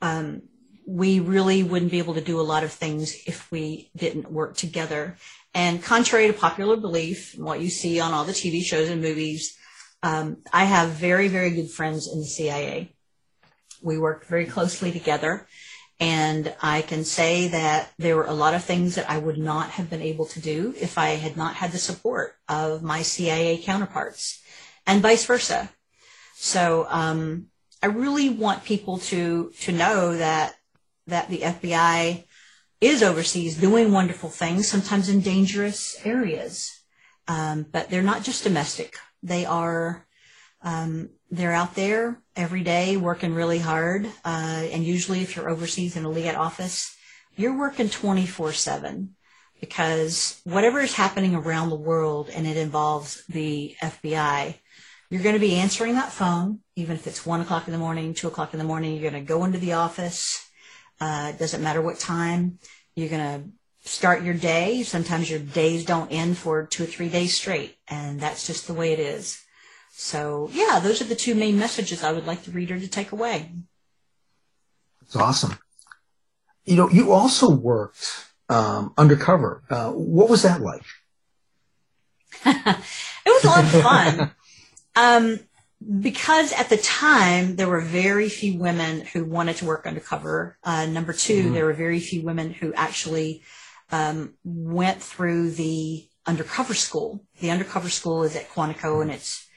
um, 0.01 0.41
we 0.89 1.19
really 1.19 1.61
wouldn't 1.61 1.91
be 1.91 1.99
able 1.99 2.15
to 2.15 2.21
do 2.21 2.41
a 2.41 2.49
lot 2.51 2.63
of 2.63 2.71
things 2.71 3.15
if 3.27 3.51
we 3.51 3.91
didn't 3.95 4.31
work 4.31 4.57
together. 4.57 5.17
And 5.53 5.83
contrary 5.83 6.25
to 6.25 6.33
popular 6.33 6.77
belief, 6.77 7.35
and 7.35 7.45
what 7.45 7.61
you 7.61 7.69
see 7.69 7.99
on 7.99 8.11
all 8.11 8.25
the 8.25 8.31
TV 8.31 8.63
shows 8.63 8.89
and 8.89 8.99
movies, 8.99 9.55
um, 10.01 10.37
I 10.51 10.63
have 10.63 10.89
very, 10.89 11.27
very 11.27 11.51
good 11.51 11.69
friends 11.69 12.11
in 12.11 12.17
the 12.17 12.25
CIA. 12.25 12.95
We 13.83 13.99
work 13.99 14.25
very 14.25 14.47
closely 14.47 14.91
together. 14.91 15.47
And 15.99 16.55
I 16.59 16.81
can 16.81 17.03
say 17.03 17.49
that 17.49 17.91
there 17.99 18.15
were 18.15 18.25
a 18.25 18.33
lot 18.33 18.55
of 18.55 18.63
things 18.63 18.95
that 18.95 19.07
I 19.07 19.19
would 19.19 19.37
not 19.37 19.69
have 19.71 19.91
been 19.91 20.01
able 20.01 20.25
to 20.27 20.39
do 20.41 20.73
if 20.75 20.97
I 20.97 21.09
had 21.09 21.37
not 21.37 21.53
had 21.53 21.71
the 21.71 21.77
support 21.77 22.35
of 22.47 22.81
my 22.81 23.03
CIA 23.03 23.59
counterparts 23.61 24.41
and 24.87 25.03
vice 25.03 25.25
versa. 25.25 25.69
So, 26.33 26.87
um, 26.89 27.47
I 27.81 27.87
really 27.87 28.29
want 28.29 28.65
people 28.65 28.97
to, 28.97 29.51
to 29.61 29.71
know 29.71 30.17
that 30.17 30.55
that 31.09 31.29
the 31.29 31.39
FBI 31.39 32.25
is 32.81 33.03
overseas 33.03 33.57
doing 33.57 33.91
wonderful 33.91 34.29
things, 34.29 34.67
sometimes 34.67 35.09
in 35.09 35.21
dangerous 35.21 35.99
areas. 36.05 36.71
Um, 37.27 37.65
but 37.71 37.89
they're 37.89 38.01
not 38.01 38.23
just 38.23 38.43
domestic. 38.43 38.95
They 39.21 39.45
are, 39.45 40.07
um, 40.61 41.09
they're 41.29 41.53
out 41.53 41.75
there 41.75 42.21
every 42.35 42.63
day 42.63 42.97
working 42.97 43.33
really 43.33 43.59
hard. 43.59 44.07
Uh, 44.25 44.67
and 44.71 44.83
usually 44.83 45.21
if 45.21 45.35
you're 45.35 45.49
overseas 45.49 45.95
in 45.95 46.05
a 46.05 46.09
LEGAT 46.09 46.35
office, 46.35 46.95
you're 47.35 47.57
working 47.57 47.89
24 47.89 48.53
seven 48.53 49.15
because 49.59 50.39
whatever 50.45 50.79
is 50.79 50.93
happening 50.93 51.35
around 51.35 51.69
the 51.69 51.75
world 51.75 52.29
and 52.33 52.47
it 52.47 52.57
involves 52.57 53.23
the 53.27 53.75
FBI, 53.81 54.55
you're 55.09 55.23
going 55.23 55.35
to 55.35 55.39
be 55.39 55.55
answering 55.55 55.95
that 55.95 56.11
phone, 56.11 56.59
even 56.75 56.95
if 56.95 57.07
it's 57.07 57.25
one 57.25 57.41
o'clock 57.41 57.67
in 57.67 57.73
the 57.73 57.79
morning, 57.79 58.13
two 58.13 58.27
o'clock 58.27 58.53
in 58.53 58.59
the 58.59 58.65
morning, 58.65 58.93
you're 58.93 59.11
going 59.11 59.21
to 59.21 59.27
go 59.27 59.43
into 59.43 59.57
the 59.57 59.73
office 59.73 60.48
uh, 60.99 61.31
it 61.33 61.39
doesn't 61.39 61.63
matter 61.63 61.81
what 61.81 61.99
time 61.99 62.59
you're 62.95 63.09
going 63.09 63.41
to 63.41 63.89
start 63.89 64.23
your 64.23 64.33
day. 64.33 64.83
Sometimes 64.83 65.29
your 65.29 65.39
days 65.39 65.85
don't 65.85 66.11
end 66.11 66.37
for 66.37 66.65
two 66.65 66.83
or 66.83 66.87
three 66.87 67.09
days 67.09 67.35
straight, 67.35 67.77
and 67.87 68.19
that's 68.19 68.45
just 68.45 68.67
the 68.67 68.73
way 68.73 68.93
it 68.93 68.99
is. 68.99 69.41
So, 69.91 70.49
yeah, 70.53 70.79
those 70.79 71.01
are 71.01 71.05
the 71.05 71.15
two 71.15 71.35
main 71.35 71.57
messages 71.57 72.03
I 72.03 72.11
would 72.11 72.25
like 72.25 72.43
the 72.43 72.51
reader 72.51 72.79
to 72.79 72.87
take 72.87 73.11
away. 73.11 73.51
It's 75.01 75.15
awesome. 75.15 75.57
You 76.65 76.75
know, 76.75 76.89
you 76.89 77.11
also 77.11 77.49
worked 77.49 78.27
um, 78.47 78.93
undercover. 78.97 79.63
Uh, 79.69 79.91
what 79.91 80.29
was 80.29 80.43
that 80.43 80.61
like? 80.61 80.83
it 82.45 82.77
was 83.25 83.43
a 83.43 83.47
lot 83.47 83.63
of 83.63 83.81
fun. 83.81 84.31
um, 84.95 85.39
because 85.79 86.51
at 86.51 86.69
the 86.69 86.77
time 86.77 87.55
there 87.55 87.67
were 87.67 87.81
very 87.81 88.27
few 88.27 88.57
women 88.57 89.01
who 89.01 89.23
wanted 89.23 89.55
to 89.57 89.65
work 89.65 89.85
undercover. 89.85 90.57
Uh, 90.63 90.85
number 90.85 91.13
2 91.13 91.43
mm-hmm. 91.43 91.53
there 91.53 91.65
were 91.65 91.73
very 91.73 91.99
few 91.99 92.21
women 92.21 92.51
who 92.51 92.73
actually 92.73 93.43
um, 93.91 94.33
went 94.43 95.01
through 95.01 95.51
the 95.51 96.05
undercover 96.25 96.73
school. 96.73 97.23
The 97.39 97.51
undercover 97.51 97.89
school 97.89 98.23
is 98.23 98.35
at 98.35 98.49
Quantico, 98.49 99.01
and 99.01 99.11
it's 99.11 99.47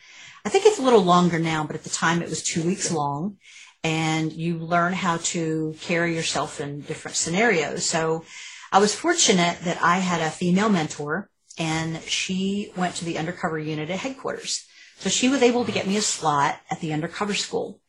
I 0.45 0.49
think 0.49 0.66
it's 0.66 0.79
a 0.79 0.83
little 0.83 1.05
longer 1.05 1.39
now, 1.39 1.64
but 1.64 1.77
at 1.77 1.85
the 1.85 1.91
time 1.91 2.23
it 2.23 2.29
was 2.29 2.43
two 2.43 2.62
weeks 2.62 2.91
long, 2.91 3.37
and 3.85 4.33
you 4.33 4.59
learn 4.59 4.93
how 4.93 5.18
to 5.18 5.75
carry 5.81 6.14
yourself 6.16 6.61
in 6.61 6.81
different 6.81 7.16
scenarios. 7.16 7.85
So 7.85 8.25
I 8.73 8.79
was 8.79 8.95
fortunate 8.95 9.61
that 9.64 9.81
I 9.83 9.99
had 9.99 10.20
a 10.20 10.31
female 10.31 10.68
mentor, 10.68 11.31
and 11.59 12.01
she 12.03 12.73
went 12.77 12.97
to 12.97 13.05
the 13.05 13.18
undercover 13.18 13.59
unit 13.59 13.91
at 13.91 14.01
headquarters. 14.01 14.66
So 15.03 15.11
she 15.11 15.28
was 15.28 15.42
able 15.42 15.64
to 15.64 15.72
get 15.72 15.88
me 15.88 15.96
a 15.96 16.00
slot 16.00 16.61
at 16.70 16.78
the 16.78 16.92
undercover 16.92 17.34
school. 17.34 17.80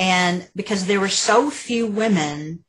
And 0.00 0.50
because 0.56 0.86
there 0.86 0.98
were 0.98 1.08
so 1.08 1.48
few 1.48 1.86
women 1.86 2.64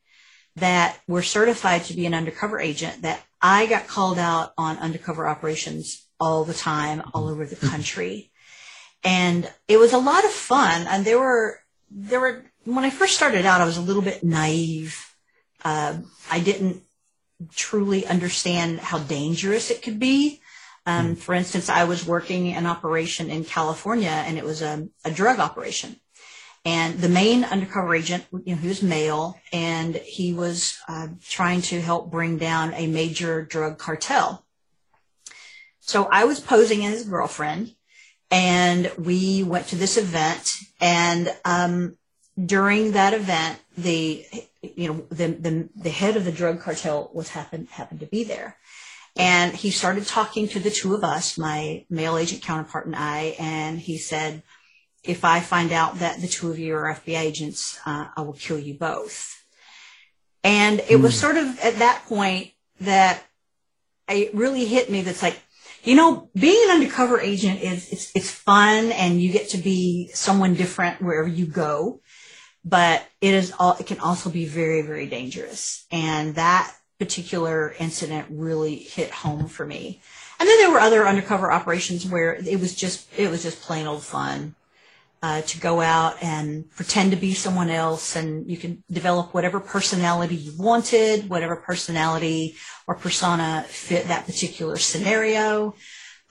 that 0.55 0.99
were 1.07 1.23
certified 1.23 1.86
to 1.86 1.95
be 1.95 2.05
an 2.05 2.13
undercover 2.13 2.59
agent 2.59 3.01
that 3.01 3.23
I 3.41 3.65
got 3.65 3.88
called 3.88 4.19
out 4.19 4.53
on 4.55 4.77
undercover 4.77 5.27
operations 5.27 6.07
all 6.19 6.43
the 6.43 6.53
time, 6.53 7.01
all 7.11 7.27
over 7.27 7.43
the 7.43 7.55
country. 7.55 8.29
And 9.03 9.51
it 9.67 9.77
was 9.77 9.93
a 9.93 9.97
lot 9.97 10.25
of 10.25 10.32
fun. 10.32 10.86
And 10.86 11.03
there 11.03 11.17
were, 11.17 11.59
there 11.89 12.19
were, 12.19 12.45
when 12.65 12.86
I 12.86 12.91
first 12.91 13.15
started 13.15 13.47
out, 13.47 13.61
I 13.61 13.65
was 13.65 13.77
a 13.77 13.82
little 13.82 14.03
bit 14.03 14.23
naive. 14.23 14.95
Uh, 15.65 16.01
I 16.29 16.39
didn't 16.39 16.84
truly 17.55 18.05
understand 18.05 18.79
how 18.79 18.99
dangerous 18.99 19.71
it 19.71 19.82
could 19.82 19.97
be. 19.97 20.39
Um, 20.86 21.09
hmm. 21.09 21.13
for 21.13 21.34
instance, 21.34 21.69
I 21.69 21.84
was 21.84 22.05
working 22.05 22.53
an 22.53 22.65
operation 22.65 23.29
in 23.29 23.45
California 23.45 24.09
and 24.09 24.38
it 24.38 24.43
was 24.43 24.61
a, 24.61 24.88
a 25.05 25.11
drug 25.11 25.39
operation. 25.39 25.97
And 26.63 26.99
the 26.99 27.09
main 27.09 27.43
undercover 27.43 27.95
agent, 27.95 28.25
you 28.32 28.55
know, 28.55 28.61
he 28.61 28.67
was 28.67 28.84
male 28.84 29.39
and 29.51 29.95
he 29.95 30.34
was 30.34 30.77
uh, 30.88 31.07
trying 31.27 31.61
to 31.63 31.82
help 31.82 32.11
bring 32.11 32.38
down 32.38 32.73
a 32.75 32.88
major 32.88 33.43
drug 33.43 33.79
cartel. 33.79 34.45
So 35.79 36.07
I 36.11 36.25
was 36.25 36.39
posing 36.39 36.86
as 36.86 36.93
his 36.93 37.09
girlfriend 37.09 37.75
and 38.29 38.91
we 38.97 39.43
went 39.43 39.67
to 39.67 39.75
this 39.75 39.97
event 39.97 40.55
and 40.79 41.36
um, 41.45 41.97
during 42.45 42.93
that 42.93 43.13
event, 43.13 43.59
the 43.77 44.25
you 44.61 44.88
know 44.88 45.05
the, 45.09 45.27
the 45.27 45.69
the 45.75 45.89
head 45.89 46.15
of 46.15 46.25
the 46.25 46.32
drug 46.32 46.61
cartel 46.61 47.11
was 47.13 47.29
happened 47.29 47.69
happened 47.69 47.99
to 47.99 48.05
be 48.05 48.23
there, 48.23 48.57
and 49.16 49.55
he 49.55 49.72
started 49.72 50.07
talking 50.07 50.47
to 50.49 50.59
the 50.59 50.72
two 50.72 50.93
of 50.93 51.03
us, 51.03 51.38
my 51.38 51.86
male 51.89 52.18
agent 52.18 52.41
counterpart 52.41 52.86
and 52.86 52.95
I, 52.95 53.36
and 53.38 53.80
he 53.80 53.97
said, 53.97 54.41
if 55.03 55.26
I 55.26 55.39
find 55.39 55.72
out 55.72 55.99
that 55.99 56.22
the 56.22 56.28
two 56.28 56.49
of 56.49 56.59
you 56.59 56.76
are 56.76 56.93
FBI 56.93 57.20
agents, 57.20 57.80
uh, 57.86 58.07
I 58.16 58.22
will 58.22 58.34
kill 58.34 58.59
you 58.59 58.76
both. 58.76 59.43
And 60.43 60.80
it 60.82 60.97
mm. 60.97 61.01
was 61.01 61.14
hmm. 61.16 61.20
sort 61.20 61.38
of 61.38 61.59
at 61.59 61.80
that 61.80 62.03
point 62.07 62.51
that 62.80 63.24
it 64.07 64.34
really 64.34 64.66
hit 64.66 64.89
me 64.89 65.01
that's 65.01 65.24
like, 65.24 65.39
you 65.84 65.95
know, 65.95 66.30
being 66.36 66.70
an 66.70 66.76
undercover 66.76 67.20
agent 67.20 67.62
is, 67.62 67.91
it's, 67.91 68.12
it's 68.16 68.30
fun 68.30 68.91
and 68.91 69.22
you 69.22 69.32
get 69.32 69.49
to 69.49 69.57
be 69.57 70.09
someone 70.14 70.53
different 70.53 71.01
wherever 71.01 71.28
you 71.28 71.45
go. 71.45 72.01
But 72.64 73.03
it 73.22 73.34
is 73.34 73.51
all, 73.57 73.76
it 73.80 73.88
can 73.88 73.99
also 73.99 74.30
be 74.30 74.45
very, 74.45 74.84
very 74.84 75.07
dangerous. 75.07 75.86
And 75.91 76.36
that 76.36 76.76
particular 77.02 77.74
incident 77.80 78.28
really 78.30 78.76
hit 78.76 79.10
home 79.10 79.47
for 79.47 79.66
me. 79.66 79.99
And 80.39 80.47
then 80.47 80.60
there 80.60 80.70
were 80.70 80.80
other 80.80 81.08
undercover 81.08 81.52
operations 81.52 82.06
where 82.06 82.36
it 82.36 82.60
was 82.60 82.76
just 82.76 83.08
it 83.18 83.28
was 83.32 83.41
just 83.41 83.60
plain 83.64 83.88
old 83.88 84.04
fun 84.04 84.54
uh, 85.24 85.41
to 85.41 85.60
go 85.60 85.82
out 85.82 86.22
and 86.22 86.70
pretend 86.70 87.10
to 87.10 87.18
be 87.18 87.34
someone 87.34 87.72
else, 87.72 88.16
and 88.16 88.47
you 88.47 88.56
can 88.56 88.84
develop 88.91 89.34
whatever 89.34 89.60
personality 89.60 90.36
you 90.36 90.54
wanted, 90.56 91.28
whatever 91.28 91.56
personality 91.56 92.56
or 92.86 92.93
persona 92.93 93.66
fit 93.68 94.08
that 94.08 94.28
particular 94.28 94.78
scenario. 94.78 95.74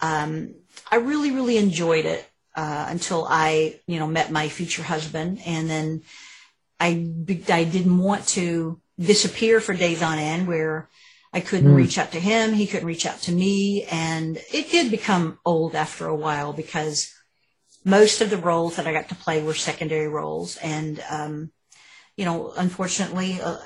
Um, 0.01 0.55
I 0.89 0.97
really 0.97 1.33
really 1.33 1.57
enjoyed 1.57 2.05
it 2.05 2.25
uh, 2.55 2.87
until 2.89 3.27
I 3.29 3.81
you 3.89 3.99
know 3.99 4.07
met 4.07 4.31
my 4.31 4.49
future 4.49 4.85
husband, 4.85 5.41
and 5.45 5.68
then 5.68 6.03
I 6.79 7.11
I 7.49 7.64
didn't 7.64 7.99
want 7.99 8.29
to 8.39 8.81
disappear 9.01 9.61
for 9.61 9.74
days 9.74 10.03
on 10.03 10.18
end 10.18 10.46
where 10.46 10.88
I 11.32 11.40
couldn't 11.40 11.72
mm. 11.72 11.76
reach 11.76 11.96
out 11.96 12.12
to 12.12 12.20
him. 12.20 12.53
He 12.53 12.66
couldn't 12.66 12.86
reach 12.86 13.07
out 13.07 13.20
to 13.22 13.32
me. 13.32 13.84
And 13.84 14.38
it 14.53 14.70
did 14.70 14.90
become 14.90 15.38
old 15.44 15.74
after 15.74 16.07
a 16.07 16.14
while 16.14 16.53
because 16.53 17.12
most 17.84 18.20
of 18.20 18.30
the 18.30 18.36
roles 18.36 18.76
that 18.76 18.86
I 18.86 18.92
got 18.92 19.09
to 19.09 19.14
play 19.14 19.42
were 19.42 19.55
secondary 19.55 20.09
roles. 20.09 20.57
And, 20.59 21.03
um, 21.09 21.51
you 22.16 22.24
know, 22.24 22.53
unfortunately, 22.57 23.40
uh, 23.42 23.59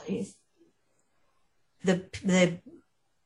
the, 1.82 2.04
the 2.22 2.58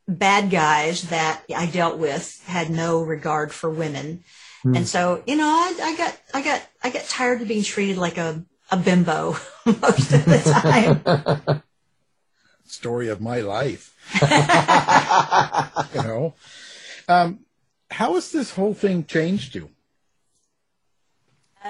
bad 0.07 0.51
guys 0.51 1.03
that 1.11 1.43
I 1.55 1.67
dealt 1.67 1.99
with 1.99 2.43
had 2.47 2.71
no 2.71 3.03
regard 3.03 3.53
for 3.53 3.69
women. 3.69 4.25
Mm. 4.65 4.79
And 4.79 4.89
so, 4.89 5.23
you 5.27 5.37
know, 5.37 5.47
I, 5.47 5.79
I 5.83 5.97
got, 5.97 6.19
I 6.33 6.43
got, 6.43 6.67
I 6.83 6.91
got 6.91 7.05
tired 7.05 7.43
of 7.43 7.49
being 7.49 7.65
treated 7.65 7.99
like 7.99 8.17
a, 8.19 8.45
a 8.71 8.77
bimbo 8.77 9.37
most 9.67 10.13
of 10.13 10.25
the 10.25 10.61
time. 10.63 11.63
story 12.71 13.09
of 13.09 13.21
my 13.21 13.41
life. 13.41 13.95
you 15.95 16.03
know, 16.03 16.35
um, 17.09 17.41
how 17.91 18.15
has 18.15 18.33
this 18.33 18.53
whole 18.53 18.75
thing 18.75 19.05
changed 19.05 19.55
you? 19.55 19.71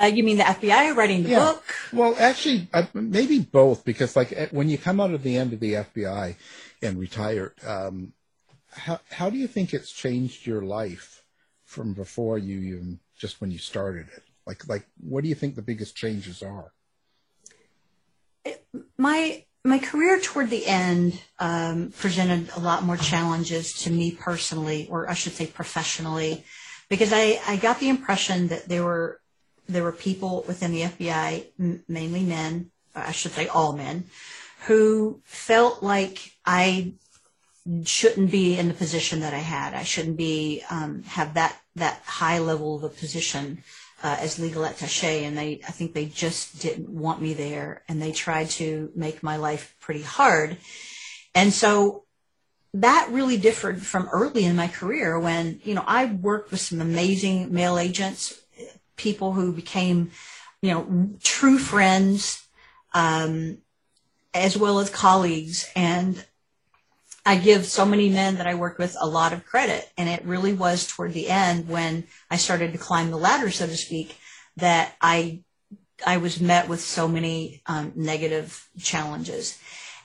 Uh, 0.00 0.06
you 0.06 0.22
mean 0.22 0.36
the 0.36 0.44
FBI 0.44 0.94
writing 0.94 1.22
the 1.22 1.30
Yeah. 1.30 1.38
book? 1.40 1.64
Well, 1.92 2.14
actually, 2.18 2.68
uh, 2.72 2.86
maybe 2.94 3.40
both, 3.40 3.84
because 3.84 4.14
like 4.16 4.32
eh, 4.32 4.48
when 4.50 4.68
you 4.68 4.78
come 4.78 5.00
out 5.00 5.12
of 5.12 5.22
the 5.22 5.36
end 5.36 5.52
of 5.52 5.60
the 5.60 5.74
FBI 5.74 6.36
and 6.82 6.98
retire, 6.98 7.54
um, 7.66 8.12
how 8.70 9.00
how 9.10 9.30
do 9.30 9.38
you 9.38 9.48
think 9.48 9.72
it's 9.72 9.90
changed 9.90 10.46
your 10.46 10.62
life 10.62 11.24
from 11.64 11.94
before 11.94 12.38
you 12.38 12.60
even 12.60 13.00
just 13.16 13.40
when 13.40 13.50
you 13.50 13.58
started 13.58 14.06
it? 14.14 14.22
Like 14.46 14.68
like 14.68 14.86
what 15.00 15.22
do 15.22 15.28
you 15.28 15.34
think 15.34 15.54
the 15.54 15.62
biggest 15.62 15.96
changes 15.96 16.42
are? 16.42 16.72
my 18.96 19.44
my 19.68 19.78
career 19.78 20.18
toward 20.18 20.50
the 20.50 20.66
end 20.66 21.20
um, 21.38 21.92
presented 21.98 22.50
a 22.56 22.60
lot 22.60 22.82
more 22.82 22.96
challenges 22.96 23.72
to 23.82 23.90
me 23.90 24.10
personally, 24.12 24.88
or 24.90 25.08
I 25.08 25.14
should 25.14 25.34
say 25.34 25.46
professionally, 25.46 26.44
because 26.88 27.12
I, 27.12 27.40
I 27.46 27.56
got 27.56 27.78
the 27.78 27.88
impression 27.88 28.48
that 28.48 28.68
there 28.68 28.84
were 28.84 29.20
there 29.68 29.82
were 29.82 29.92
people 29.92 30.44
within 30.48 30.72
the 30.72 30.82
FBI, 30.82 31.44
m- 31.60 31.84
mainly 31.86 32.22
men, 32.22 32.70
I 32.96 33.12
should 33.12 33.32
say 33.32 33.48
all 33.48 33.74
men, 33.74 34.04
who 34.66 35.20
felt 35.24 35.82
like 35.82 36.32
I 36.46 36.94
shouldn't 37.84 38.30
be 38.30 38.58
in 38.58 38.68
the 38.68 38.74
position 38.74 39.20
that 39.20 39.34
I 39.34 39.38
had. 39.38 39.74
I 39.74 39.82
shouldn't 39.82 40.16
be 40.16 40.62
um, 40.70 41.02
have 41.02 41.34
that 41.34 41.60
that 41.76 42.00
high 42.04 42.38
level 42.38 42.76
of 42.76 42.84
a 42.84 42.88
position 42.88 43.62
uh, 44.02 44.16
as 44.20 44.38
legal 44.38 44.62
attaché, 44.62 45.22
and 45.22 45.36
they 45.36 45.60
I 45.66 45.72
think 45.72 45.92
they 45.92 46.06
just 46.06 46.60
didn't 46.60 46.88
want 46.88 47.20
me 47.20 47.34
there, 47.34 47.82
and 47.88 48.00
they 48.00 48.12
tried 48.12 48.50
to 48.50 48.90
make 48.94 49.22
my 49.22 49.36
life 49.36 49.74
pretty 49.80 50.02
hard, 50.02 50.56
and 51.34 51.52
so 51.52 52.04
that 52.74 53.08
really 53.10 53.38
differed 53.38 53.82
from 53.82 54.08
early 54.12 54.44
in 54.44 54.54
my 54.54 54.68
career 54.68 55.18
when 55.18 55.60
you 55.64 55.74
know 55.74 55.84
I 55.86 56.04
worked 56.04 56.50
with 56.50 56.60
some 56.60 56.80
amazing 56.80 57.52
male 57.52 57.78
agents, 57.78 58.40
people 58.96 59.32
who 59.32 59.52
became 59.52 60.10
you 60.62 60.70
know 60.72 61.10
true 61.22 61.58
friends, 61.58 62.46
um, 62.94 63.58
as 64.32 64.56
well 64.56 64.78
as 64.78 64.90
colleagues, 64.90 65.68
and 65.74 66.24
I 67.28 67.36
give 67.36 67.66
so 67.66 67.84
many 67.84 68.08
men 68.08 68.36
that 68.36 68.46
I 68.46 68.54
worked 68.54 68.78
with 68.78 68.96
a 68.98 69.06
lot 69.06 69.34
of 69.34 69.44
credit. 69.44 69.86
And 69.98 70.08
it 70.08 70.24
really 70.24 70.54
was 70.54 70.86
toward 70.86 71.12
the 71.12 71.28
end 71.28 71.68
when 71.68 72.04
I 72.30 72.38
started 72.38 72.72
to 72.72 72.78
climb 72.78 73.10
the 73.10 73.18
ladder, 73.18 73.50
so 73.50 73.66
to 73.66 73.76
speak, 73.76 74.16
that 74.56 74.94
I, 75.02 75.42
I 76.06 76.16
was 76.16 76.40
met 76.40 76.70
with 76.70 76.80
so 76.80 77.06
many 77.06 77.60
um, 77.66 77.92
negative 77.94 78.66
challenges. 78.80 79.58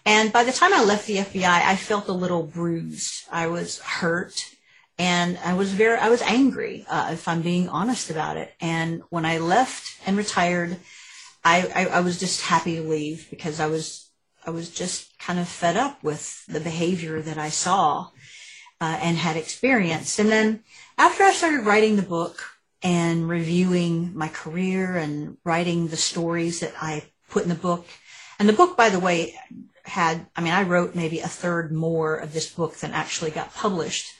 And 0.05 0.33
by 0.33 0.43
the 0.43 0.51
time 0.51 0.73
I 0.73 0.83
left 0.83 1.07
the 1.07 1.19
FBI, 1.19 1.45
I 1.45 1.77
felt 1.77 2.09
a 2.09 2.11
little 2.11 2.43
bruised. 2.43 3.23
I 3.31 3.47
was 3.47 3.79
hurt 3.79 4.53
and 4.99 5.37
I 5.45 5.53
was 5.53 5.71
very, 5.71 5.97
I 5.97 6.09
was 6.09 6.21
angry, 6.23 6.85
uh, 6.89 7.11
if 7.13 7.29
I'm 7.29 7.41
being 7.41 7.69
honest 7.69 8.09
about 8.09 8.35
it. 8.35 8.51
And 8.59 9.01
when 9.11 9.23
I 9.23 9.37
left 9.37 9.97
and 10.05 10.17
retired, 10.17 10.75
I, 11.45 11.71
I, 11.73 11.85
I 11.85 11.99
was 12.01 12.19
just 12.19 12.41
happy 12.41 12.75
to 12.75 12.81
leave 12.81 13.29
because 13.29 13.61
I 13.61 13.67
was 13.67 14.02
I 14.45 14.49
was 14.49 14.69
just 14.69 15.17
kind 15.19 15.39
of 15.39 15.47
fed 15.47 15.77
up 15.77 16.03
with 16.03 16.45
the 16.47 16.59
behavior 16.59 17.21
that 17.21 17.37
I 17.37 17.49
saw 17.49 18.09
uh, 18.81 18.99
and 19.01 19.17
had 19.17 19.37
experienced. 19.37 20.19
And 20.19 20.29
then 20.29 20.63
after 20.97 21.23
I 21.23 21.31
started 21.31 21.65
writing 21.65 21.95
the 21.95 22.01
book 22.01 22.43
and 22.81 23.29
reviewing 23.29 24.11
my 24.15 24.27
career 24.27 24.97
and 24.97 25.37
writing 25.45 25.87
the 25.87 25.97
stories 25.97 26.59
that 26.59 26.73
I 26.81 27.03
put 27.29 27.43
in 27.43 27.49
the 27.49 27.55
book, 27.55 27.87
and 28.39 28.49
the 28.49 28.53
book, 28.53 28.75
by 28.75 28.89
the 28.89 28.99
way, 28.99 29.35
had, 29.85 30.25
I 30.35 30.41
mean, 30.41 30.53
I 30.53 30.63
wrote 30.63 30.95
maybe 30.95 31.19
a 31.19 31.27
third 31.27 31.71
more 31.71 32.15
of 32.15 32.33
this 32.33 32.51
book 32.51 32.75
than 32.77 32.91
actually 32.91 33.31
got 33.31 33.53
published. 33.53 34.13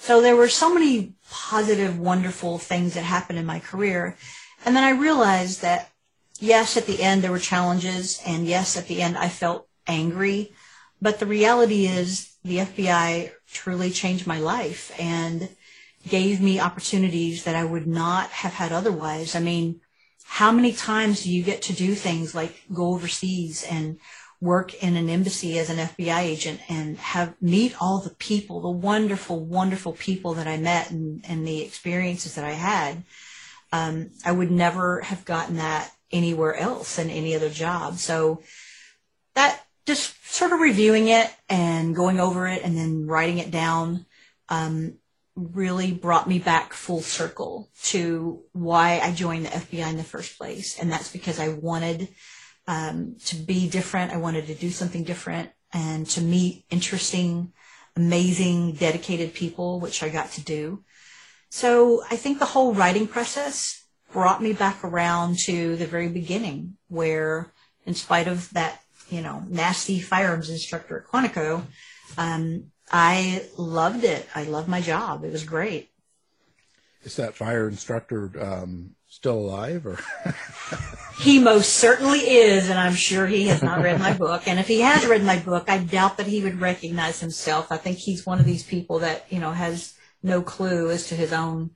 So 0.00 0.20
there 0.20 0.36
were 0.36 0.48
so 0.48 0.74
many 0.74 1.14
positive, 1.30 1.98
wonderful 1.98 2.58
things 2.58 2.94
that 2.94 3.04
happened 3.04 3.38
in 3.38 3.46
my 3.46 3.60
career. 3.60 4.16
And 4.64 4.74
then 4.74 4.84
I 4.84 4.90
realized 4.90 5.62
that 5.62 5.91
yes, 6.42 6.76
at 6.76 6.86
the 6.86 7.02
end 7.02 7.22
there 7.22 7.30
were 7.30 7.38
challenges, 7.38 8.20
and 8.26 8.46
yes, 8.46 8.76
at 8.76 8.88
the 8.88 9.00
end 9.00 9.16
I 9.16 9.28
felt 9.28 9.68
angry. 9.86 10.52
But 11.00 11.18
the 11.18 11.26
reality 11.26 11.86
is 11.86 12.34
the 12.44 12.58
FBI 12.58 13.32
truly 13.52 13.90
changed 13.90 14.26
my 14.26 14.38
life 14.38 14.92
and 14.98 15.48
gave 16.08 16.40
me 16.40 16.60
opportunities 16.60 17.44
that 17.44 17.54
I 17.54 17.64
would 17.64 17.86
not 17.86 18.28
have 18.30 18.54
had 18.54 18.72
otherwise. 18.72 19.34
I 19.34 19.40
mean, 19.40 19.80
how 20.24 20.50
many 20.50 20.72
times 20.72 21.22
do 21.22 21.30
you 21.30 21.42
get 21.42 21.62
to 21.62 21.72
do 21.72 21.94
things 21.94 22.34
like 22.34 22.62
go 22.72 22.92
overseas 22.94 23.64
and 23.64 23.98
work 24.40 24.74
in 24.82 24.96
an 24.96 25.08
embassy 25.08 25.58
as 25.58 25.70
an 25.70 25.76
FBI 25.76 26.18
agent 26.18 26.60
and 26.68 26.98
have 26.98 27.34
meet 27.40 27.80
all 27.80 28.00
the 28.00 28.14
people, 28.16 28.60
the 28.60 28.68
wonderful, 28.68 29.44
wonderful 29.44 29.92
people 29.92 30.34
that 30.34 30.48
I 30.48 30.56
met 30.56 30.90
and, 30.90 31.24
and 31.28 31.46
the 31.46 31.62
experiences 31.62 32.34
that 32.34 32.44
I 32.44 32.52
had. 32.52 33.04
Um, 33.70 34.10
I 34.24 34.32
would 34.32 34.50
never 34.50 35.00
have 35.02 35.24
gotten 35.24 35.56
that 35.56 35.92
anywhere 36.12 36.54
else 36.56 36.98
in 36.98 37.10
any 37.10 37.34
other 37.34 37.50
job. 37.50 37.98
So 37.98 38.42
that 39.34 39.60
just 39.86 40.14
sort 40.32 40.52
of 40.52 40.60
reviewing 40.60 41.08
it 41.08 41.30
and 41.48 41.94
going 41.94 42.20
over 42.20 42.46
it 42.46 42.62
and 42.62 42.76
then 42.76 43.06
writing 43.06 43.38
it 43.38 43.50
down 43.50 44.06
um, 44.48 44.98
really 45.34 45.92
brought 45.92 46.28
me 46.28 46.38
back 46.38 46.72
full 46.72 47.00
circle 47.00 47.70
to 47.84 48.42
why 48.52 49.00
I 49.00 49.12
joined 49.12 49.46
the 49.46 49.50
FBI 49.50 49.88
in 49.88 49.96
the 49.96 50.04
first 50.04 50.38
place. 50.38 50.78
And 50.78 50.92
that's 50.92 51.10
because 51.10 51.40
I 51.40 51.48
wanted 51.48 52.08
um, 52.66 53.16
to 53.26 53.36
be 53.36 53.68
different. 53.68 54.12
I 54.12 54.18
wanted 54.18 54.46
to 54.46 54.54
do 54.54 54.70
something 54.70 55.04
different 55.04 55.50
and 55.72 56.06
to 56.10 56.20
meet 56.20 56.66
interesting, 56.70 57.52
amazing, 57.96 58.74
dedicated 58.74 59.32
people, 59.32 59.80
which 59.80 60.02
I 60.02 60.10
got 60.10 60.30
to 60.32 60.42
do. 60.42 60.84
So 61.48 62.02
I 62.10 62.16
think 62.16 62.38
the 62.38 62.46
whole 62.46 62.74
writing 62.74 63.06
process 63.06 63.81
brought 64.12 64.42
me 64.42 64.52
back 64.52 64.84
around 64.84 65.38
to 65.40 65.76
the 65.76 65.86
very 65.86 66.08
beginning 66.08 66.76
where 66.88 67.52
in 67.86 67.94
spite 67.94 68.28
of 68.28 68.50
that, 68.50 68.82
you 69.10 69.22
know, 69.22 69.44
nasty 69.48 70.00
firearms 70.00 70.50
instructor 70.50 70.98
at 70.98 71.06
Quantico, 71.06 71.62
um, 72.18 72.64
I 72.90 73.46
loved 73.56 74.04
it. 74.04 74.28
I 74.34 74.44
loved 74.44 74.68
my 74.68 74.80
job. 74.80 75.24
It 75.24 75.32
was 75.32 75.44
great. 75.44 75.90
Is 77.04 77.16
that 77.16 77.34
fire 77.34 77.68
instructor 77.68 78.30
um, 78.40 78.94
still 79.08 79.38
alive 79.38 79.86
or? 79.86 79.98
He 81.22 81.38
most 81.38 81.74
certainly 81.74 82.18
is, 82.18 82.68
and 82.68 82.78
I'm 82.78 82.94
sure 82.94 83.26
he 83.28 83.46
has 83.46 83.62
not 83.62 83.80
read 83.80 84.00
my 84.00 84.12
book. 84.12 84.48
And 84.48 84.58
if 84.58 84.66
he 84.66 84.80
has 84.80 85.06
read 85.06 85.22
my 85.22 85.38
book, 85.38 85.68
I 85.68 85.78
doubt 85.78 86.16
that 86.16 86.26
he 86.26 86.42
would 86.42 86.60
recognize 86.60 87.20
himself. 87.20 87.70
I 87.70 87.76
think 87.76 87.98
he's 87.98 88.26
one 88.26 88.40
of 88.40 88.44
these 88.44 88.64
people 88.64 88.98
that, 89.00 89.26
you 89.30 89.38
know, 89.38 89.52
has 89.52 89.94
no 90.22 90.42
clue 90.42 90.90
as 90.90 91.06
to 91.08 91.14
his 91.14 91.32
own, 91.32 91.70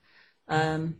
um, 0.49 0.97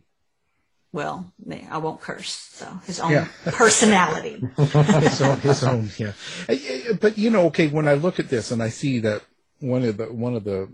well, 0.97 1.31
I 1.69 1.77
won't 1.77 2.01
curse, 2.01 2.31
so 2.31 2.65
his 2.87 2.99
own 2.99 3.11
Yeah. 3.11 3.27
personality. 3.45 4.41
his 4.57 5.21
own, 5.21 5.39
his 5.41 5.63
own, 5.63 5.91
yeah. 5.99 6.13
Uh, 6.49 6.95
But 6.99 7.19
you 7.19 7.29
know, 7.29 7.45
okay, 7.45 7.67
when 7.67 7.87
I 7.87 7.93
look 7.93 8.19
at 8.19 8.29
this 8.29 8.49
and 8.49 8.63
I 8.63 8.69
see 8.69 8.99
that 9.01 9.21
one 9.59 9.83
of 9.83 9.97
the 9.97 10.07
one 10.11 10.35
of 10.35 10.43
the 10.43 10.67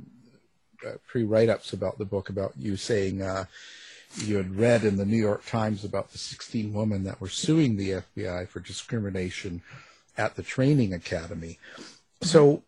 uh, 0.87 0.91
pre 1.05 1.23
write 1.25 1.49
ups 1.49 1.73
about 1.73 1.97
the 1.97 2.05
book 2.05 2.29
about 2.29 2.53
you 2.57 2.77
saying 2.77 3.21
uh, 3.21 3.45
you 4.25 4.37
had 4.37 4.55
read 4.57 4.85
in 4.85 4.95
the 4.95 5.05
New 5.05 5.17
York 5.29 5.45
Times 5.45 5.83
about 5.83 6.11
the 6.13 6.17
16 6.17 6.71
women 6.73 7.03
that 7.03 7.19
were 7.19 7.27
suing 7.27 7.75
the 7.75 7.89
FBI 8.01 8.47
for 8.47 8.61
discrimination 8.61 9.61
at 10.17 10.35
the 10.35 10.43
training 10.43 10.93
academy. 10.93 11.59
So, 12.21 12.63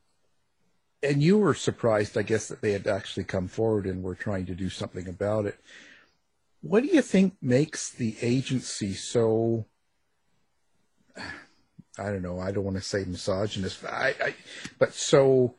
and 1.01 1.23
you 1.23 1.37
were 1.37 1.53
surprised, 1.53 2.17
I 2.17 2.23
guess, 2.23 2.49
that 2.49 2.59
they 2.61 2.73
had 2.73 2.85
actually 2.87 3.23
come 3.23 3.47
forward 3.47 3.85
and 3.85 4.03
were 4.03 4.15
trying 4.15 4.45
to 4.47 4.55
do 4.55 4.69
something 4.69 5.07
about 5.07 5.45
it. 5.45 5.57
What 6.68 6.82
do 6.82 6.89
you 6.89 7.03
think 7.03 7.36
makes 7.43 7.91
the 7.91 8.16
agency 8.24 8.93
so 8.93 9.68
I 11.97 12.05
don't 12.05 12.24
know. 12.24 12.39
I 12.39 12.51
don't 12.51 12.63
want 12.63 12.76
to 12.78 12.82
say 12.82 13.05
misogynist, 13.05 13.84
but 13.84 13.91
I, 13.91 14.16
I 14.20 14.36
but 14.80 14.93
so 14.93 15.53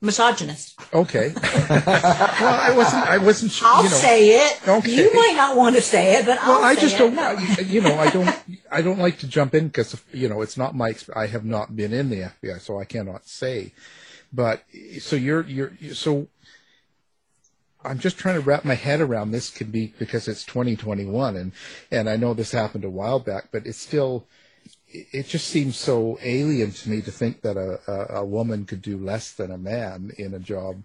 Misogynist. 0.00 0.80
okay. 0.92 1.32
well, 1.36 1.82
I 1.86 2.74
wasn't. 2.76 3.06
I 3.06 3.18
wasn't. 3.18 3.52
su- 3.52 3.64
I'll 3.64 3.84
you 3.84 3.90
know, 3.90 3.96
say 3.96 4.28
it. 4.30 4.68
Okay. 4.68 4.90
You 4.90 5.14
might 5.14 5.34
not 5.36 5.56
want 5.56 5.76
to 5.76 5.80
say 5.80 6.16
it, 6.16 6.26
but 6.26 6.38
I'll 6.40 6.54
Well, 6.56 6.64
I 6.64 6.74
say 6.74 6.80
just 6.80 6.98
don't. 6.98 7.14
No. 7.14 7.38
You 7.60 7.80
know, 7.80 7.96
I 7.96 8.10
don't. 8.10 8.38
I 8.72 8.82
don't 8.82 8.98
like 8.98 9.18
to 9.20 9.28
jump 9.28 9.54
in 9.54 9.68
because 9.68 10.02
you 10.12 10.28
know 10.28 10.42
it's 10.42 10.56
not 10.56 10.74
my. 10.74 10.96
I 11.14 11.26
have 11.26 11.44
not 11.44 11.76
been 11.76 11.92
in 11.92 12.10
the 12.10 12.32
FBI, 12.42 12.60
so 12.60 12.80
I 12.80 12.84
cannot 12.84 13.28
say. 13.28 13.72
But 14.32 14.64
so 14.98 15.14
you're 15.14 15.44
you're 15.44 15.72
so. 15.94 16.26
I'm 17.84 17.98
just 17.98 18.18
trying 18.18 18.36
to 18.36 18.40
wrap 18.40 18.64
my 18.64 18.74
head 18.74 19.00
around 19.00 19.32
this. 19.32 19.50
Could 19.50 19.72
be 19.72 19.94
because 19.98 20.28
it's 20.28 20.44
2021, 20.44 21.36
and 21.36 21.52
and 21.90 22.08
I 22.08 22.16
know 22.16 22.34
this 22.34 22.52
happened 22.52 22.84
a 22.84 22.90
while 22.90 23.18
back, 23.18 23.48
but 23.52 23.66
it's 23.66 23.78
still. 23.78 24.26
It 24.88 25.26
just 25.26 25.48
seems 25.48 25.76
so 25.76 26.18
alien 26.22 26.70
to 26.70 26.90
me 26.90 27.00
to 27.00 27.10
think 27.10 27.40
that 27.40 27.56
a, 27.56 27.80
a, 27.90 28.20
a 28.20 28.24
woman 28.24 28.66
could 28.66 28.82
do 28.82 28.98
less 28.98 29.32
than 29.32 29.50
a 29.50 29.56
man 29.56 30.12
in 30.18 30.34
a 30.34 30.38
job 30.38 30.82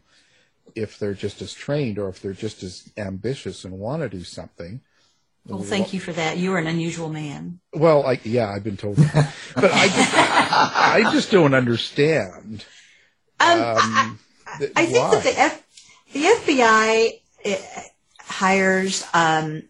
if 0.76 0.98
they're 0.98 1.14
just 1.14 1.42
as 1.42 1.54
trained 1.54 2.00
or 2.00 2.08
if 2.08 2.22
they're 2.22 2.32
just 2.32 2.64
as 2.64 2.90
ambitious 2.96 3.66
and 3.66 3.78
want 3.78 4.04
to 4.04 4.10
do 4.10 4.24
something. 4.24 4.80
Well, 5.46 5.62
thank 5.62 5.94
you 5.94 6.00
for 6.00 6.12
that. 6.14 6.38
You 6.38 6.54
are 6.54 6.58
an 6.58 6.68
unusual 6.68 7.10
man. 7.10 7.60
Well, 7.74 8.06
I, 8.06 8.20
yeah, 8.24 8.50
I've 8.50 8.64
been 8.64 8.78
told, 8.78 8.98
that. 8.98 9.34
but 9.56 9.72
I 9.74 9.88
just, 9.88 10.14
I 10.14 11.12
just 11.14 11.32
don't 11.32 11.54
understand. 11.54 12.66
Um, 13.40 14.20
th- 14.58 14.72
I 14.76 14.86
think 14.86 15.06
why? 15.06 15.16
that 15.16 15.24
the 15.24 15.40
F, 15.40 15.67
the 16.14 16.24
FBI 16.24 17.22
hires 18.20 19.06
um, 19.14 19.64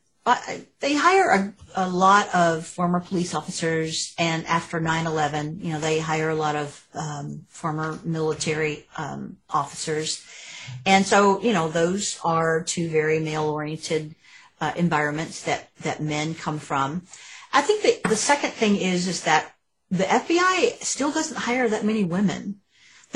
they 0.79 0.93
hire 0.93 1.29
a, 1.75 1.85
a 1.85 1.89
lot 1.89 2.33
of 2.35 2.65
former 2.65 2.99
police 2.99 3.33
officers, 3.33 4.13
and 4.17 4.45
after 4.45 4.81
9/11, 4.81 5.63
you 5.63 5.71
know, 5.71 5.79
they 5.79 5.99
hire 5.99 6.29
a 6.29 6.35
lot 6.35 6.55
of 6.55 6.85
um, 6.93 7.45
former 7.47 7.99
military 8.03 8.85
um, 8.97 9.37
officers, 9.49 10.25
and 10.85 11.05
so 11.05 11.41
you 11.41 11.53
know, 11.53 11.69
those 11.69 12.19
are 12.25 12.61
two 12.63 12.89
very 12.89 13.19
male-oriented 13.19 14.15
uh, 14.59 14.73
environments 14.75 15.43
that 15.43 15.69
that 15.81 16.01
men 16.01 16.35
come 16.35 16.59
from. 16.59 17.03
I 17.53 17.61
think 17.61 17.83
that 17.83 18.09
the 18.09 18.17
second 18.17 18.51
thing 18.51 18.75
is 18.75 19.07
is 19.07 19.23
that 19.23 19.53
the 19.89 20.03
FBI 20.03 20.83
still 20.83 21.11
doesn't 21.11 21.37
hire 21.37 21.69
that 21.69 21.85
many 21.85 22.03
women. 22.03 22.59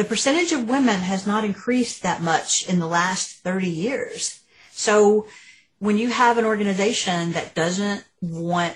The 0.02 0.08
percentage 0.08 0.52
of 0.52 0.68
women 0.68 1.02
has 1.02 1.28
not 1.28 1.45
increased 1.45 2.02
that 2.02 2.24
much 2.24 2.68
in 2.68 2.80
the 2.80 2.88
last 2.88 3.43
30 3.43 3.70
years. 3.70 4.39
So 4.72 5.28
when 5.78 5.99
you 5.99 6.10
have 6.10 6.39
an 6.39 6.45
organization 6.45 7.34
that 7.34 7.54
doesn't 7.54 8.04
want 8.20 8.74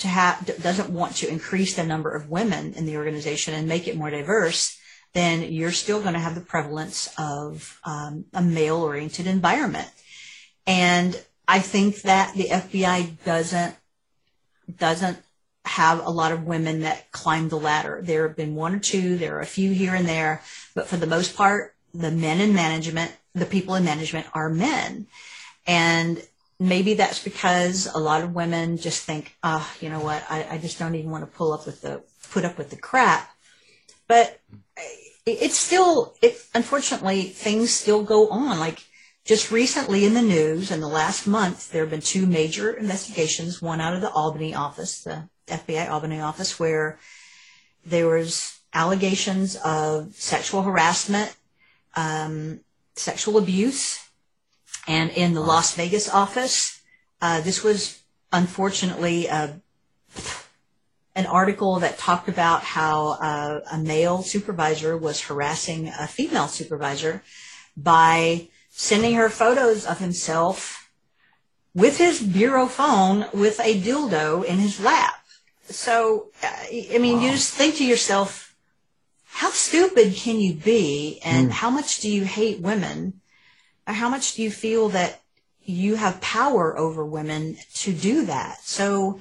to 0.00 0.08
have 0.08 0.44
doesn't 0.60 0.90
want 0.90 1.14
to 1.18 1.28
increase 1.28 1.76
the 1.76 1.84
number 1.86 2.10
of 2.10 2.30
women 2.30 2.74
in 2.74 2.84
the 2.84 2.96
organization 2.96 3.54
and 3.54 3.68
make 3.68 3.86
it 3.86 3.96
more 3.96 4.10
diverse, 4.10 4.76
then 5.12 5.52
you're 5.52 5.70
still 5.70 6.00
going 6.00 6.14
to 6.14 6.18
have 6.18 6.34
the 6.34 6.40
prevalence 6.40 7.14
of 7.16 7.78
um, 7.84 8.24
a 8.34 8.42
male-oriented 8.42 9.28
environment. 9.28 9.88
And 10.66 11.14
I 11.46 11.60
think 11.60 12.02
that 12.02 12.34
the 12.34 12.48
FBI 12.48 13.22
doesn't 13.24 13.76
doesn't 14.78 15.18
have 15.66 16.04
a 16.04 16.10
lot 16.10 16.32
of 16.32 16.44
women 16.44 16.80
that 16.80 17.10
climb 17.12 17.48
the 17.48 17.58
ladder. 17.58 18.00
There 18.02 18.26
have 18.26 18.36
been 18.36 18.54
one 18.54 18.74
or 18.74 18.78
two, 18.78 19.16
there 19.18 19.36
are 19.36 19.40
a 19.40 19.46
few 19.46 19.72
here 19.72 19.94
and 19.94 20.08
there, 20.08 20.42
but 20.74 20.86
for 20.86 20.96
the 20.96 21.06
most 21.06 21.36
part, 21.36 21.74
the 21.92 22.10
men 22.10 22.40
in 22.40 22.54
management, 22.54 23.12
the 23.34 23.46
people 23.46 23.74
in 23.74 23.84
management 23.84 24.26
are 24.32 24.48
men. 24.48 25.06
And 25.66 26.22
maybe 26.60 26.94
that's 26.94 27.22
because 27.22 27.86
a 27.92 27.98
lot 27.98 28.22
of 28.22 28.34
women 28.34 28.78
just 28.78 29.04
think, 29.04 29.36
oh, 29.42 29.68
you 29.80 29.90
know 29.90 30.00
what, 30.00 30.24
I, 30.30 30.46
I 30.52 30.58
just 30.58 30.78
don't 30.78 30.94
even 30.94 31.10
want 31.10 31.24
to 31.24 31.36
pull 31.36 31.52
up 31.52 31.66
with 31.66 31.82
the, 31.82 32.02
put 32.30 32.44
up 32.44 32.58
with 32.58 32.70
the 32.70 32.76
crap. 32.76 33.28
But 34.08 34.40
it's 35.26 35.56
still, 35.58 36.14
it, 36.22 36.40
unfortunately, 36.54 37.24
things 37.24 37.72
still 37.72 38.04
go 38.04 38.28
on. 38.28 38.60
Like 38.60 38.84
just 39.24 39.50
recently 39.50 40.04
in 40.04 40.14
the 40.14 40.22
news, 40.22 40.70
in 40.70 40.80
the 40.80 40.86
last 40.86 41.26
month, 41.26 41.72
there 41.72 41.82
have 41.82 41.90
been 41.90 42.00
two 42.00 42.26
major 42.26 42.70
investigations, 42.72 43.60
one 43.60 43.80
out 43.80 43.94
of 43.94 44.00
the 44.00 44.10
Albany 44.10 44.54
office, 44.54 45.02
the 45.02 45.28
FBI 45.46 45.88
Albany 45.88 46.20
office, 46.20 46.58
where 46.58 46.98
there 47.84 48.08
was 48.08 48.58
allegations 48.72 49.56
of 49.64 50.14
sexual 50.14 50.62
harassment, 50.62 51.34
um, 51.94 52.60
sexual 52.94 53.38
abuse, 53.38 54.08
and 54.86 55.10
in 55.10 55.34
the 55.34 55.40
Las 55.40 55.74
Vegas 55.74 56.08
office, 56.08 56.80
uh, 57.20 57.40
this 57.40 57.64
was 57.64 58.00
unfortunately 58.32 59.28
uh, 59.28 59.48
an 61.14 61.26
article 61.26 61.80
that 61.80 61.98
talked 61.98 62.28
about 62.28 62.62
how 62.62 63.16
uh, 63.20 63.60
a 63.72 63.78
male 63.78 64.22
supervisor 64.22 64.96
was 64.96 65.22
harassing 65.22 65.88
a 65.88 66.06
female 66.06 66.46
supervisor 66.46 67.22
by 67.76 68.48
sending 68.70 69.14
her 69.14 69.30
photos 69.30 69.86
of 69.86 69.98
himself 69.98 70.90
with 71.74 71.98
his 71.98 72.20
bureau 72.22 72.66
phone 72.66 73.26
with 73.32 73.58
a 73.60 73.80
dildo 73.80 74.44
in 74.44 74.58
his 74.58 74.78
lap. 74.80 75.14
So, 75.68 76.28
uh, 76.42 76.46
I 76.94 76.98
mean, 77.00 77.20
you 77.20 77.30
just 77.30 77.54
think 77.54 77.76
to 77.76 77.84
yourself, 77.84 78.54
how 79.24 79.50
stupid 79.50 80.14
can 80.14 80.40
you 80.40 80.54
be 80.54 81.20
and 81.24 81.48
mm. 81.48 81.52
how 81.52 81.70
much 81.70 82.00
do 82.00 82.08
you 82.08 82.24
hate 82.24 82.60
women? 82.60 83.20
Or 83.86 83.94
how 83.94 84.08
much 84.08 84.34
do 84.34 84.42
you 84.42 84.50
feel 84.50 84.88
that 84.90 85.20
you 85.60 85.96
have 85.96 86.20
power 86.20 86.76
over 86.76 87.04
women 87.04 87.56
to 87.74 87.92
do 87.92 88.26
that? 88.26 88.60
So, 88.62 89.20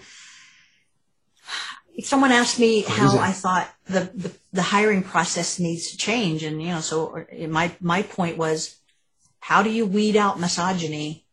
someone 2.04 2.32
asked 2.32 2.60
me 2.60 2.82
how 2.82 3.18
I 3.18 3.32
thought 3.32 3.70
the, 3.86 4.12
the, 4.14 4.32
the 4.54 4.62
hiring 4.62 5.04
process 5.04 5.60
needs 5.60 5.92
to 5.92 5.98
change, 5.98 6.44
and 6.44 6.62
you 6.62 6.70
know, 6.70 6.82
so 6.82 7.26
my 7.48 7.72
my 7.80 8.02
point 8.02 8.38
was, 8.38 8.78
how 9.40 9.64
do 9.64 9.70
you 9.70 9.86
weed 9.86 10.16
out 10.16 10.40
misogyny? 10.40 11.26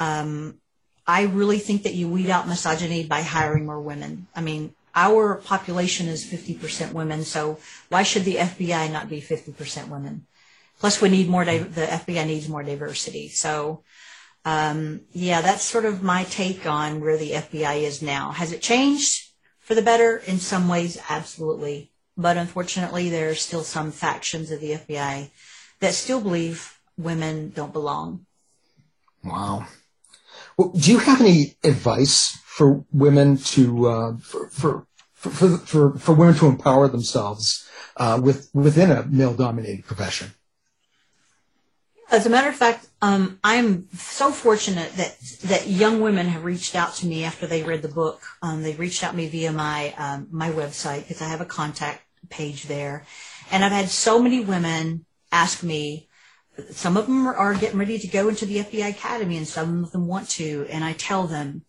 Um, 0.00 0.58
I 1.06 1.22
really 1.22 1.58
think 1.58 1.82
that 1.82 1.94
you 1.94 2.08
weed 2.08 2.30
out 2.30 2.48
misogyny 2.48 3.04
by 3.04 3.22
hiring 3.22 3.66
more 3.66 3.80
women. 3.80 4.26
I 4.34 4.40
mean, 4.40 4.74
our 4.94 5.36
population 5.36 6.08
is 6.08 6.24
50% 6.24 6.92
women, 6.92 7.24
so 7.24 7.58
why 7.88 8.04
should 8.04 8.24
the 8.24 8.36
FBI 8.36 8.90
not 8.90 9.08
be 9.08 9.20
50% 9.20 9.88
women? 9.88 10.26
Plus, 10.78 11.00
we 11.00 11.08
need 11.08 11.28
more. 11.28 11.44
The 11.44 11.54
FBI 11.54 12.26
needs 12.26 12.48
more 12.48 12.62
diversity. 12.62 13.28
So, 13.28 13.82
um, 14.44 15.02
yeah, 15.12 15.40
that's 15.40 15.62
sort 15.62 15.84
of 15.84 16.02
my 16.02 16.24
take 16.24 16.66
on 16.66 17.00
where 17.00 17.16
the 17.16 17.32
FBI 17.32 17.82
is 17.82 18.02
now. 18.02 18.32
Has 18.32 18.52
it 18.52 18.60
changed 18.62 19.30
for 19.60 19.74
the 19.74 19.82
better? 19.82 20.18
In 20.26 20.38
some 20.38 20.68
ways, 20.68 20.98
absolutely. 21.08 21.90
But 22.16 22.36
unfortunately, 22.36 23.08
there 23.08 23.30
are 23.30 23.34
still 23.34 23.62
some 23.62 23.92
factions 23.92 24.50
of 24.50 24.60
the 24.60 24.72
FBI 24.72 25.30
that 25.80 25.94
still 25.94 26.20
believe 26.20 26.78
women 26.96 27.50
don't 27.50 27.72
belong. 27.72 28.26
Wow. 29.22 29.66
Well, 30.56 30.70
do 30.70 30.92
you 30.92 30.98
have 30.98 31.20
any 31.20 31.56
advice 31.64 32.38
for 32.44 32.84
women 32.92 33.36
to 33.38 33.88
uh, 33.88 34.16
for, 34.18 34.48
for, 34.48 34.86
for 35.12 35.58
for 35.58 35.98
for 35.98 36.14
women 36.14 36.34
to 36.36 36.46
empower 36.46 36.88
themselves 36.88 37.68
uh, 37.96 38.20
with 38.22 38.50
within 38.54 38.90
a 38.90 39.04
male-dominated 39.04 39.84
profession? 39.84 40.34
As 42.10 42.26
a 42.26 42.30
matter 42.30 42.48
of 42.48 42.54
fact, 42.54 42.86
um, 43.02 43.40
I'm 43.42 43.88
so 43.92 44.30
fortunate 44.30 44.92
that 44.96 45.18
that 45.44 45.66
young 45.66 46.00
women 46.00 46.26
have 46.28 46.44
reached 46.44 46.76
out 46.76 46.94
to 46.96 47.06
me 47.06 47.24
after 47.24 47.46
they 47.46 47.64
read 47.64 47.82
the 47.82 47.88
book. 47.88 48.22
Um, 48.42 48.62
they 48.62 48.74
reached 48.74 49.02
out 49.02 49.12
to 49.12 49.16
me 49.16 49.26
via 49.28 49.50
my 49.50 49.92
um, 49.98 50.28
my 50.30 50.50
website 50.50 51.02
because 51.02 51.22
I 51.22 51.28
have 51.28 51.40
a 51.40 51.46
contact 51.46 52.02
page 52.28 52.64
there, 52.64 53.04
and 53.50 53.64
I've 53.64 53.72
had 53.72 53.88
so 53.88 54.22
many 54.22 54.40
women 54.40 55.06
ask 55.32 55.64
me 55.64 56.08
some 56.70 56.96
of 56.96 57.06
them 57.06 57.26
are 57.26 57.54
getting 57.54 57.78
ready 57.78 57.98
to 57.98 58.06
go 58.06 58.28
into 58.28 58.46
the 58.46 58.58
FBI 58.58 58.90
Academy 58.90 59.36
and 59.36 59.46
some 59.46 59.82
of 59.82 59.92
them 59.92 60.06
want 60.06 60.28
to. 60.30 60.66
And 60.70 60.84
I 60.84 60.92
tell 60.92 61.26
them, 61.26 61.64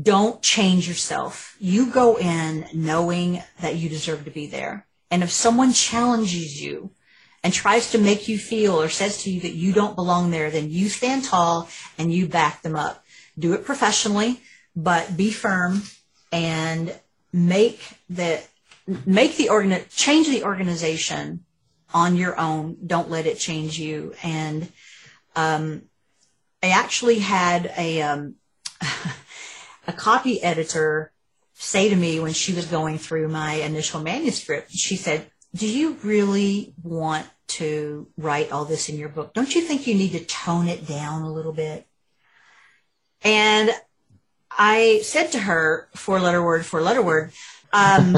don't 0.00 0.42
change 0.42 0.88
yourself. 0.88 1.56
You 1.58 1.90
go 1.90 2.18
in 2.18 2.66
knowing 2.72 3.42
that 3.60 3.76
you 3.76 3.88
deserve 3.88 4.24
to 4.24 4.30
be 4.30 4.46
there. 4.46 4.86
And 5.10 5.22
if 5.22 5.30
someone 5.30 5.72
challenges 5.72 6.60
you 6.60 6.90
and 7.42 7.52
tries 7.52 7.92
to 7.92 7.98
make 7.98 8.28
you 8.28 8.38
feel 8.38 8.80
or 8.80 8.88
says 8.88 9.22
to 9.22 9.30
you 9.30 9.40
that 9.40 9.54
you 9.54 9.72
don't 9.72 9.96
belong 9.96 10.30
there, 10.30 10.50
then 10.50 10.70
you 10.70 10.88
stand 10.88 11.24
tall 11.24 11.68
and 11.96 12.12
you 12.12 12.26
back 12.26 12.62
them 12.62 12.76
up. 12.76 13.04
Do 13.38 13.54
it 13.54 13.64
professionally, 13.64 14.42
but 14.76 15.16
be 15.16 15.30
firm 15.30 15.82
and 16.32 16.94
make 17.32 17.80
the, 18.10 18.42
make 19.06 19.36
the 19.36 19.48
organ, 19.48 19.82
change 19.90 20.28
the 20.28 20.44
organization 20.44 21.44
on 21.94 22.16
your 22.16 22.38
own. 22.38 22.76
Don't 22.86 23.10
let 23.10 23.26
it 23.26 23.38
change 23.38 23.78
you. 23.78 24.14
And 24.22 24.70
um, 25.36 25.82
I 26.62 26.70
actually 26.70 27.18
had 27.18 27.72
a 27.76 28.02
um, 28.02 28.34
a 29.86 29.92
copy 29.92 30.42
editor 30.42 31.12
say 31.54 31.88
to 31.88 31.96
me 31.96 32.20
when 32.20 32.32
she 32.32 32.52
was 32.52 32.66
going 32.66 32.98
through 32.98 33.28
my 33.28 33.54
initial 33.54 34.00
manuscript, 34.00 34.70
she 34.70 34.96
said, 34.96 35.30
"Do 35.54 35.66
you 35.68 35.96
really 36.02 36.74
want 36.82 37.26
to 37.48 38.06
write 38.16 38.52
all 38.52 38.64
this 38.64 38.88
in 38.88 38.96
your 38.96 39.08
book? 39.08 39.34
Don't 39.34 39.54
you 39.54 39.62
think 39.62 39.86
you 39.86 39.94
need 39.94 40.12
to 40.12 40.24
tone 40.24 40.68
it 40.68 40.86
down 40.86 41.22
a 41.22 41.32
little 41.32 41.52
bit?" 41.52 41.86
And 43.22 43.70
I 44.50 45.00
said 45.02 45.32
to 45.32 45.38
her, 45.38 45.88
four 45.94 46.20
letter 46.20 46.42
word, 46.42 46.64
four 46.66 46.80
letter 46.80 47.02
word, 47.02 47.32
um, 47.72 48.16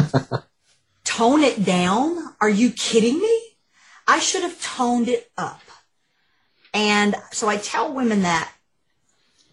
tone 1.05 1.43
it 1.43 1.65
down? 1.65 2.35
Are 2.41 2.49
you 2.49 2.71
kidding 2.71 3.19
me? 3.19 3.50
I 4.11 4.19
should 4.19 4.43
have 4.43 4.61
toned 4.61 5.07
it 5.07 5.31
up. 5.39 5.63
And 6.75 7.15
so 7.31 7.49
I 7.49 7.59
tell 7.59 7.93
women 7.93 8.23
that 8.23 8.53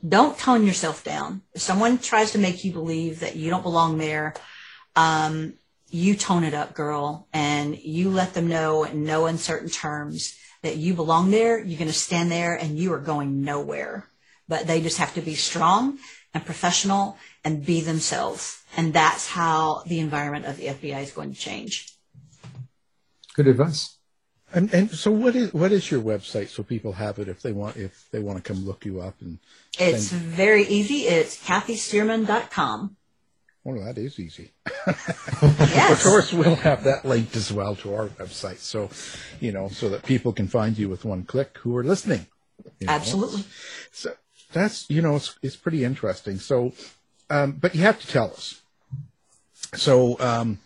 don't 0.07 0.35
tone 0.35 0.65
yourself 0.65 1.03
down. 1.03 1.43
If 1.53 1.61
someone 1.61 1.99
tries 1.99 2.31
to 2.31 2.39
make 2.39 2.63
you 2.63 2.71
believe 2.71 3.19
that 3.19 3.35
you 3.35 3.51
don't 3.51 3.61
belong 3.61 3.99
there, 3.99 4.33
um, 4.95 5.53
you 5.91 6.15
tone 6.15 6.43
it 6.43 6.55
up, 6.55 6.73
girl, 6.73 7.27
and 7.31 7.77
you 7.77 8.09
let 8.09 8.33
them 8.33 8.47
know 8.47 8.83
in 8.83 9.03
no 9.03 9.27
uncertain 9.27 9.69
terms 9.69 10.35
that 10.63 10.77
you 10.77 10.95
belong 10.95 11.29
there. 11.29 11.59
You're 11.59 11.77
going 11.77 11.87
to 11.91 11.93
stand 11.93 12.31
there 12.31 12.55
and 12.55 12.79
you 12.79 12.91
are 12.93 12.99
going 12.99 13.43
nowhere. 13.43 14.09
But 14.47 14.65
they 14.65 14.81
just 14.81 14.97
have 14.97 15.13
to 15.13 15.21
be 15.21 15.35
strong 15.35 15.99
and 16.33 16.43
professional 16.43 17.19
and 17.43 17.63
be 17.63 17.81
themselves. 17.81 18.63
And 18.75 18.91
that's 18.91 19.27
how 19.27 19.83
the 19.85 19.99
environment 19.99 20.45
of 20.45 20.57
the 20.57 20.65
FBI 20.65 21.03
is 21.03 21.11
going 21.11 21.31
to 21.31 21.39
change. 21.39 21.93
Good 23.35 23.45
advice. 23.45 23.96
And, 24.53 24.73
and 24.73 24.89
so 24.89 25.11
what 25.11 25.35
is 25.35 25.53
what 25.53 25.73
is 25.73 25.91
your 25.91 26.01
website 26.01 26.47
so 26.47 26.63
people 26.63 26.93
have 26.93 27.19
it 27.19 27.27
if 27.27 27.41
they 27.41 27.51
want 27.51 27.75
if 27.75 28.07
they 28.11 28.19
want 28.19 28.37
to 28.37 28.53
come 28.53 28.65
look 28.65 28.85
you 28.85 29.01
up 29.01 29.15
and 29.19 29.39
it's 29.77 30.09
very 30.09 30.65
easy 30.67 30.99
it's 31.01 31.37
kathystearman.com 31.43 32.95
well 33.65 33.83
that 33.83 33.97
is 33.97 34.17
easy 34.21 34.51
yes. 34.87 35.91
of 35.91 36.03
course 36.09 36.31
we'll 36.31 36.55
have 36.55 36.85
that 36.85 37.03
linked 37.03 37.35
as 37.35 37.51
well 37.51 37.75
to 37.75 37.93
our 37.93 38.07
website 38.07 38.59
so 38.59 38.89
you 39.41 39.51
know 39.51 39.67
so 39.67 39.89
that 39.89 40.03
people 40.03 40.31
can 40.31 40.47
find 40.47 40.77
you 40.77 40.87
with 40.87 41.03
one 41.03 41.23
click 41.23 41.57
who 41.57 41.75
are 41.75 41.83
listening 41.83 42.25
you 42.79 42.87
know? 42.87 42.93
absolutely 42.93 43.43
so 43.91 44.13
that's 44.53 44.89
you 44.89 45.01
know 45.01 45.15
it's 45.15 45.37
it's 45.41 45.55
pretty 45.55 45.83
interesting. 45.83 46.37
So, 46.37 46.73
um, 47.29 47.53
but 47.53 47.75
you 47.75 47.81
have 47.81 47.99
to 47.99 48.07
tell 48.07 48.31
us. 48.31 48.61
So 49.75 50.19
um, 50.19 50.59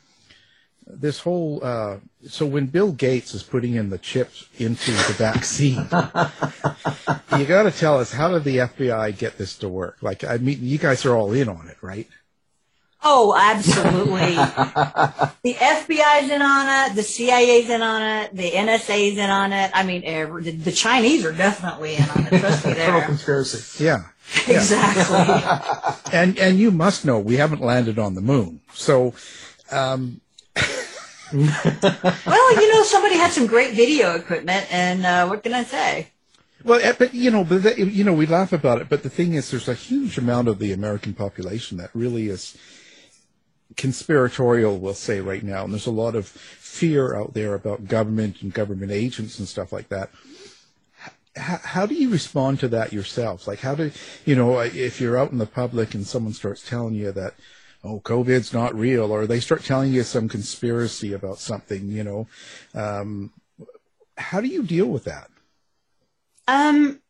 this 0.94 1.20
whole 1.20 1.60
uh, 1.64 1.98
so 2.28 2.46
when 2.46 2.68
Bill 2.68 2.92
Gates 2.92 3.34
is 3.34 3.44
putting 3.44 3.76
in 3.76 3.90
the 3.90 3.98
chips 3.98 4.46
into 4.58 4.92
the 4.92 5.14
vaccine, 5.18 5.76
you 7.40 7.46
got 7.46 7.64
to 7.64 7.72
tell 7.72 8.00
us 8.00 8.12
how 8.12 8.30
did 8.30 8.44
the 8.44 8.58
FBI 8.58 9.18
get 9.18 9.38
this 9.38 9.58
to 9.58 9.70
work? 9.70 9.98
Like, 10.02 10.24
I 10.24 10.38
mean, 10.38 10.60
you 10.62 10.78
guys 10.78 11.06
are 11.06 11.16
all 11.16 11.34
in 11.34 11.50
on 11.50 11.68
it, 11.68 11.78
right? 11.82 12.08
Oh, 13.04 13.36
absolutely. 13.36 14.36
the 15.44 15.56
FBI's 15.56 16.30
in 16.30 16.42
on 16.44 16.92
it, 16.92 16.96
the 16.96 17.02
CIA's 17.02 17.70
in 17.70 17.82
on 17.82 18.02
it, 18.04 18.36
the 18.36 18.52
NSA's 18.52 19.18
in 19.18 19.30
on 19.30 19.52
it. 19.54 19.72
I 19.74 19.84
mean, 19.84 20.04
every, 20.06 20.44
the, 20.44 20.52
the 20.52 20.72
Chinese 20.72 21.26
are 21.26 21.32
definitely 21.32 21.96
in 21.96 22.04
on 22.04 22.28
it. 22.32 22.40
Trust 22.40 22.66
me 22.66 22.74
Total 22.74 23.00
there. 23.00 23.06
conspiracy. 23.06 23.84
Yeah. 23.84 24.04
Exactly. 24.48 26.14
and 26.14 26.40
and 26.40 26.58
you 26.58 26.72
must 26.72 27.04
know 27.04 27.20
we 27.20 27.36
haven't 27.36 27.62
landed 27.62 28.00
on 28.00 28.16
the 28.16 28.22
moon. 28.22 28.62
So, 28.74 29.14
um, 29.72 30.22
well, 31.34 32.62
you 32.62 32.74
know, 32.74 32.84
somebody 32.84 33.16
had 33.16 33.32
some 33.32 33.48
great 33.48 33.74
video 33.74 34.16
equipment, 34.16 34.72
and 34.72 35.06
uh, 35.06 35.28
what 35.28 35.44
can 35.44 35.54
I 35.54 35.64
say? 35.64 36.08
Well, 36.64 36.80
eh, 36.82 36.94
but 36.98 37.14
you 37.14 37.32
know, 37.32 37.44
but 37.44 37.78
you 37.78 38.04
know, 38.04 38.14
we 38.14 38.26
laugh 38.26 38.54
about 38.54 38.82
it, 38.82 38.90
but 38.90 39.04
the 39.04 39.10
thing 39.10 39.34
is, 39.34 39.50
there's 39.50 39.68
a 39.68 39.74
huge 39.74 40.18
amount 40.18 40.48
of 40.48 40.60
the 40.60 40.72
American 40.74 41.14
population 41.14 41.78
that 41.78 41.90
really 41.94 42.28
is 42.28 42.58
conspiratorial. 43.78 44.78
We'll 44.78 44.94
say 44.94 45.22
right 45.22 45.44
now, 45.44 45.64
and 45.64 45.74
there's 45.74 45.88
a 45.88 45.92
lot 45.92 46.16
of 46.16 46.28
fear 46.28 47.16
out 47.16 47.34
there 47.34 47.54
about 47.54 47.88
government 47.88 48.42
and 48.42 48.54
government 48.54 48.92
agents 48.92 49.40
and 49.40 49.48
stuff 49.48 49.72
like 49.72 49.90
that. 49.90 50.10
How, 51.36 51.60
how 51.64 51.86
do 51.86 51.96
you 51.96 52.10
respond 52.10 52.60
to 52.60 52.68
that 52.70 52.92
yourself? 52.92 53.48
Like, 53.48 53.60
how 53.60 53.76
do 53.76 53.92
you 54.26 54.36
know 54.36 54.60
if 54.60 55.00
you're 55.00 55.18
out 55.18 55.32
in 55.32 55.38
the 55.38 55.46
public 55.46 55.94
and 55.94 56.06
someone 56.06 56.34
starts 56.34 56.68
telling 56.68 56.94
you 56.94 57.12
that, 57.14 57.36
oh, 57.84 58.00
COVID's 58.00 58.54
not 58.54 58.76
real, 58.76 59.12
or 59.12 59.26
they 59.26 59.40
start 59.40 59.64
telling 59.64 59.92
you 59.92 60.04
some 60.04 60.30
conspiracy 60.30 61.14
about 61.14 61.40
something? 61.40 61.90
You 61.90 62.04
know, 62.04 62.28
um, 62.74 63.32
how 64.18 64.42
do 64.42 64.48
you 64.48 64.64
deal 64.64 64.88
with 64.88 65.06
that? 65.06 65.30
Um, 66.48 67.02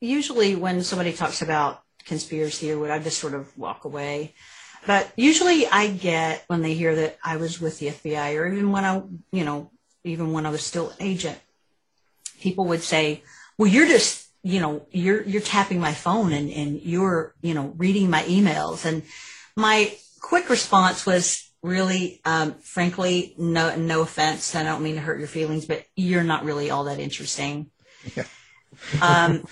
usually 0.00 0.56
when 0.56 0.82
somebody 0.82 1.12
talks 1.12 1.42
about 1.42 1.82
conspiracy 2.04 2.72
or 2.72 2.78
what, 2.78 2.90
I 2.90 2.98
just 2.98 3.18
sort 3.18 3.34
of 3.34 3.56
walk 3.56 3.84
away. 3.84 4.34
But 4.86 5.10
usually 5.16 5.66
I 5.66 5.88
get 5.88 6.44
when 6.46 6.62
they 6.62 6.74
hear 6.74 6.94
that 6.96 7.18
I 7.22 7.36
was 7.36 7.60
with 7.60 7.78
the 7.78 7.88
FBI 7.88 8.38
or 8.38 8.46
even 8.46 8.70
when 8.70 8.84
I, 8.84 9.02
you 9.32 9.44
know, 9.44 9.70
even 10.04 10.32
when 10.32 10.46
I 10.46 10.50
was 10.50 10.64
still 10.64 10.90
an 10.90 10.96
agent, 11.00 11.38
people 12.40 12.66
would 12.66 12.82
say, 12.82 13.22
well, 13.58 13.68
you're 13.68 13.88
just, 13.88 14.28
you 14.42 14.60
know, 14.60 14.86
you're, 14.90 15.22
you're 15.22 15.42
tapping 15.42 15.80
my 15.80 15.92
phone 15.92 16.32
and, 16.32 16.50
and 16.50 16.80
you're, 16.80 17.34
you 17.42 17.54
know, 17.54 17.74
reading 17.76 18.08
my 18.08 18.22
emails. 18.22 18.84
And 18.84 19.02
my 19.58 19.92
quick 20.20 20.48
response 20.48 21.04
was 21.04 21.50
really, 21.62 22.20
um, 22.24 22.54
frankly, 22.60 23.34
no, 23.36 23.74
no 23.74 24.02
offense. 24.02 24.54
I 24.54 24.62
don't 24.62 24.82
mean 24.82 24.94
to 24.94 25.00
hurt 25.00 25.18
your 25.18 25.26
feelings, 25.26 25.66
but 25.66 25.84
you're 25.96 26.22
not 26.22 26.44
really 26.44 26.70
all 26.70 26.84
that 26.84 27.00
interesting. 27.00 27.70
Um, 29.02 29.44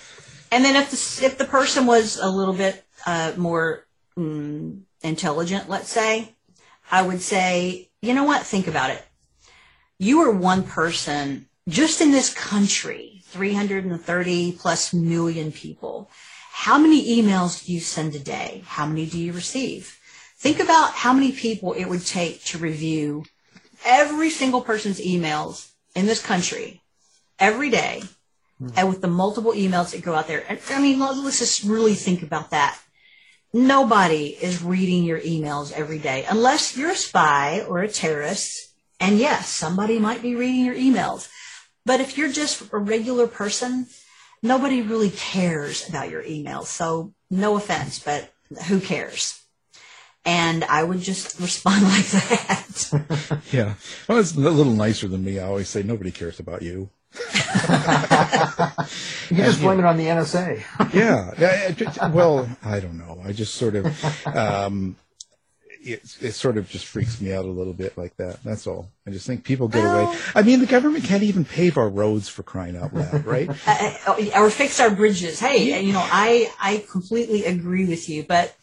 and 0.53 0.63
then 0.63 0.77
if 0.77 0.89
the, 0.89 1.25
if 1.25 1.37
the 1.37 1.43
person 1.43 1.85
was 1.85 2.17
a 2.17 2.29
little 2.29 2.53
bit 2.53 2.81
uh, 3.05 3.33
more 3.35 3.85
mm, 4.17 4.81
intelligent, 5.01 5.67
let's 5.67 5.89
say, 5.89 6.33
I 6.89 7.01
would 7.01 7.21
say, 7.21 7.89
you 8.01 8.13
know 8.13 8.23
what? 8.23 8.43
Think 8.43 8.67
about 8.67 8.91
it. 8.91 9.03
You 9.99 10.21
are 10.21 10.31
one 10.31 10.63
person 10.63 11.49
just 11.67 11.99
in 11.99 12.11
this 12.11 12.33
country, 12.33 13.21
330 13.25 14.53
plus 14.53 14.93
million 14.93 15.51
people. 15.51 16.09
How 16.53 16.77
many 16.77 17.21
emails 17.21 17.65
do 17.65 17.73
you 17.73 17.79
send 17.79 18.15
a 18.15 18.19
day? 18.19 18.63
How 18.65 18.85
many 18.85 19.05
do 19.05 19.19
you 19.19 19.33
receive? 19.33 19.96
Think 20.37 20.59
about 20.59 20.91
how 20.91 21.13
many 21.13 21.31
people 21.31 21.73
it 21.73 21.85
would 21.85 22.05
take 22.05 22.43
to 22.45 22.57
review 22.57 23.25
every 23.85 24.29
single 24.29 24.61
person's 24.61 24.99
emails 24.99 25.69
in 25.95 26.05
this 26.05 26.23
country 26.23 26.81
every 27.39 27.69
day 27.69 28.03
hmm. 28.59 28.69
and 28.75 28.89
with 28.89 29.01
the 29.01 29.07
multiple 29.07 29.53
emails 29.53 29.91
that 29.91 30.03
go 30.03 30.13
out 30.13 30.27
there. 30.27 30.43
And 30.47 30.59
I 30.69 30.81
mean, 30.81 30.99
let's 30.99 31.39
just 31.39 31.63
really 31.63 31.95
think 31.95 32.21
about 32.21 32.51
that. 32.51 32.79
Nobody 33.53 34.27
is 34.27 34.61
reading 34.61 35.03
your 35.03 35.19
emails 35.19 35.71
every 35.71 35.99
day 35.99 36.25
unless 36.29 36.77
you're 36.77 36.91
a 36.91 36.95
spy 36.95 37.61
or 37.67 37.79
a 37.79 37.87
terrorist. 37.87 38.73
And 38.99 39.17
yes, 39.17 39.49
somebody 39.49 39.99
might 39.99 40.21
be 40.21 40.35
reading 40.35 40.65
your 40.65 40.75
emails. 40.75 41.29
But 41.85 42.01
if 42.01 42.17
you're 42.17 42.31
just 42.31 42.71
a 42.73 42.77
regular 42.77 43.27
person, 43.27 43.87
nobody 44.43 44.81
really 44.81 45.09
cares 45.09 45.87
about 45.87 46.09
your 46.09 46.23
emails. 46.23 46.65
So 46.65 47.13
no 47.31 47.55
offense, 47.55 47.99
but 47.99 48.31
who 48.67 48.79
cares? 48.79 49.36
And 50.25 50.63
I 50.65 50.83
would 50.83 50.99
just 50.99 51.39
respond 51.39 51.83
like 51.93 52.05
that. 52.07 53.41
Yeah. 53.51 53.73
Well, 54.07 54.17
it's 54.19 54.35
a 54.35 54.39
little 54.39 54.65
nicer 54.73 55.07
than 55.07 55.23
me. 55.23 55.39
I 55.39 55.45
always 55.47 55.69
say 55.69 55.83
nobody 55.83 56.11
cares 56.11 56.39
about 56.39 56.61
you. 56.61 56.89
You 59.29 59.35
can 59.35 59.45
just 59.45 59.59
blame 59.61 59.79
it 59.79 59.85
on 59.85 59.97
the 59.97 60.05
NSA. 60.05 60.63
yeah. 60.93 61.31
yeah, 61.37 61.67
it 61.69 61.75
just- 61.77 61.99
well, 62.11 62.47
I 62.63 62.79
don't 62.79 62.97
know. 62.97 63.21
I 63.25 63.33
just 63.33 63.55
sort 63.55 63.75
of, 63.75 63.85
um, 64.27 64.95
it, 65.81 66.01
it 66.21 66.31
sort 66.33 66.57
of 66.57 66.69
just 66.69 66.85
freaks 66.85 67.19
me 67.19 67.33
out 67.33 67.43
a 67.45 67.49
little 67.49 67.73
bit 67.73 67.97
like 67.97 68.15
that. 68.17 68.41
That's 68.43 68.67
all. 68.67 68.89
I 69.05 69.11
just 69.11 69.27
think 69.27 69.43
people 69.43 69.67
get 69.67 69.83
away. 69.83 70.15
I 70.33 70.41
mean, 70.43 70.59
the 70.61 70.65
government 70.65 71.03
can't 71.03 71.23
even 71.23 71.43
pave 71.43 71.77
our 71.77 71.89
roads 71.89 72.29
for 72.29 72.43
crying 72.43 72.77
out 72.77 72.93
loud, 72.93 73.25
right? 73.25 73.49
uh, 73.67 74.15
or 74.35 74.49
fix 74.49 74.79
our 74.79 74.89
bridges. 74.89 75.39
Hey, 75.41 75.81
you 75.81 75.91
know, 75.93 76.05
I, 76.09 76.49
I 76.61 76.85
completely 76.89 77.43
agree 77.45 77.85
with 77.85 78.07
you. 78.07 78.23
But, 78.23 78.55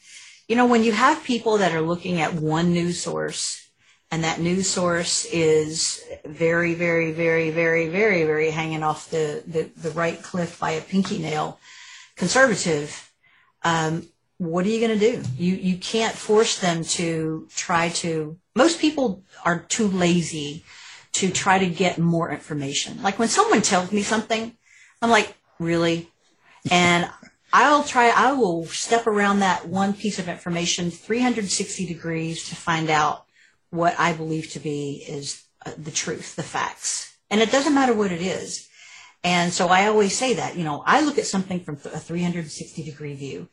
you 0.48 0.56
know, 0.56 0.66
when 0.66 0.84
you 0.84 0.92
have 0.92 1.24
people 1.24 1.58
that 1.58 1.72
are 1.72 1.80
looking 1.80 2.20
at 2.20 2.34
one 2.34 2.72
news 2.72 3.00
source 3.00 3.68
and 4.10 4.24
that 4.24 4.40
news 4.40 4.68
source 4.68 5.24
is 5.26 6.02
very, 6.24 6.74
very, 6.74 7.12
very, 7.12 7.50
very, 7.50 7.88
very, 7.88 8.24
very 8.24 8.50
hanging 8.50 8.82
off 8.82 9.10
the, 9.10 9.42
the, 9.46 9.70
the 9.76 9.90
right 9.90 10.22
cliff 10.22 10.58
by 10.58 10.72
a 10.72 10.80
pinky 10.80 11.18
nail 11.18 11.58
conservative, 12.16 13.12
um, 13.62 14.06
what 14.38 14.66
are 14.66 14.68
you 14.68 14.86
going 14.86 14.98
to 14.98 15.12
do? 15.12 15.22
You, 15.36 15.54
you 15.54 15.76
can't 15.78 16.14
force 16.14 16.58
them 16.58 16.84
to 16.84 17.48
try 17.54 17.88
to, 17.90 18.38
most 18.54 18.80
people 18.80 19.22
are 19.44 19.60
too 19.60 19.88
lazy 19.88 20.64
to 21.12 21.30
try 21.30 21.58
to 21.58 21.66
get 21.66 21.98
more 21.98 22.30
information. 22.30 23.02
Like 23.02 23.18
when 23.18 23.28
someone 23.28 23.62
tells 23.62 23.92
me 23.92 24.02
something, 24.02 24.56
I'm 25.00 25.10
like, 25.10 25.34
really? 25.58 26.10
And 26.70 27.08
I'll 27.56 27.84
try, 27.84 28.08
I 28.08 28.32
will 28.32 28.66
step 28.66 29.06
around 29.06 29.38
that 29.38 29.68
one 29.68 29.92
piece 29.92 30.18
of 30.18 30.28
information 30.28 30.90
360 30.90 31.86
degrees 31.86 32.48
to 32.48 32.56
find 32.56 32.90
out 32.90 33.26
what 33.70 33.94
I 33.96 34.12
believe 34.12 34.50
to 34.50 34.58
be 34.58 35.04
is 35.08 35.44
uh, 35.64 35.70
the 35.78 35.92
truth, 35.92 36.34
the 36.34 36.42
facts. 36.42 37.16
And 37.30 37.40
it 37.40 37.52
doesn't 37.52 37.72
matter 37.72 37.94
what 37.94 38.10
it 38.10 38.20
is. 38.20 38.68
And 39.22 39.52
so 39.52 39.68
I 39.68 39.86
always 39.86 40.18
say 40.18 40.34
that, 40.34 40.56
you 40.56 40.64
know, 40.64 40.82
I 40.84 41.02
look 41.02 41.16
at 41.16 41.26
something 41.26 41.60
from 41.60 41.76
a 41.76 42.00
360 42.00 42.82
degree 42.82 43.14
view. 43.14 43.48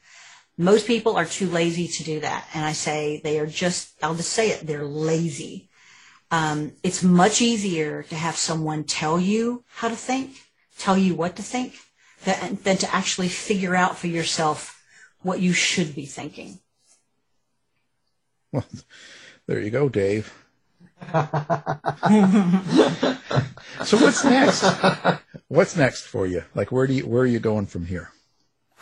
Most 0.58 0.88
people 0.88 1.16
are 1.16 1.26
too 1.26 1.48
lazy 1.48 1.88
to 1.88 2.04
do 2.04 2.22
that. 2.22 2.48
And 2.56 2.66
I 2.66 2.72
say 2.72 3.22
they 3.24 3.38
are 3.38 3.46
just, 3.46 3.94
I'll 4.02 4.16
just 4.16 4.34
say 4.34 4.50
it, 4.50 4.66
they're 4.66 4.84
lazy. 4.84 5.70
Um, 6.32 6.72
it's 6.82 7.04
much 7.04 7.40
easier 7.40 8.02
to 8.02 8.16
have 8.16 8.36
someone 8.36 8.84
tell 8.84 9.20
you 9.20 9.64
how 9.68 9.90
to 9.90 9.96
think, 9.96 10.32
tell 10.80 10.98
you 10.98 11.14
what 11.14 11.36
to 11.36 11.44
think, 11.44 11.76
than, 12.24 12.58
than 12.64 12.78
to 12.78 12.94
actually 12.94 13.30
figure 13.30 13.76
out 13.76 13.98
for 13.98 14.08
yourself 14.08 14.82
what 15.22 15.40
you 15.40 15.54
should 15.54 15.96
be 15.96 16.06
thinking. 16.06 16.60
Well, 18.52 18.66
there 19.48 19.60
you 19.60 19.70
go, 19.70 19.90
Dave. 19.90 20.34
so 23.84 23.98
what's 23.98 24.24
next? 24.24 24.64
What's 25.48 25.76
next 25.76 26.04
for 26.04 26.28
you? 26.28 26.44
Like, 26.54 26.72
where 26.72 26.86
do 26.86 26.94
you, 26.94 27.08
where 27.08 27.24
are 27.24 27.28
you 27.28 27.40
going 27.40 27.66
from 27.66 27.86
here? 27.86 28.12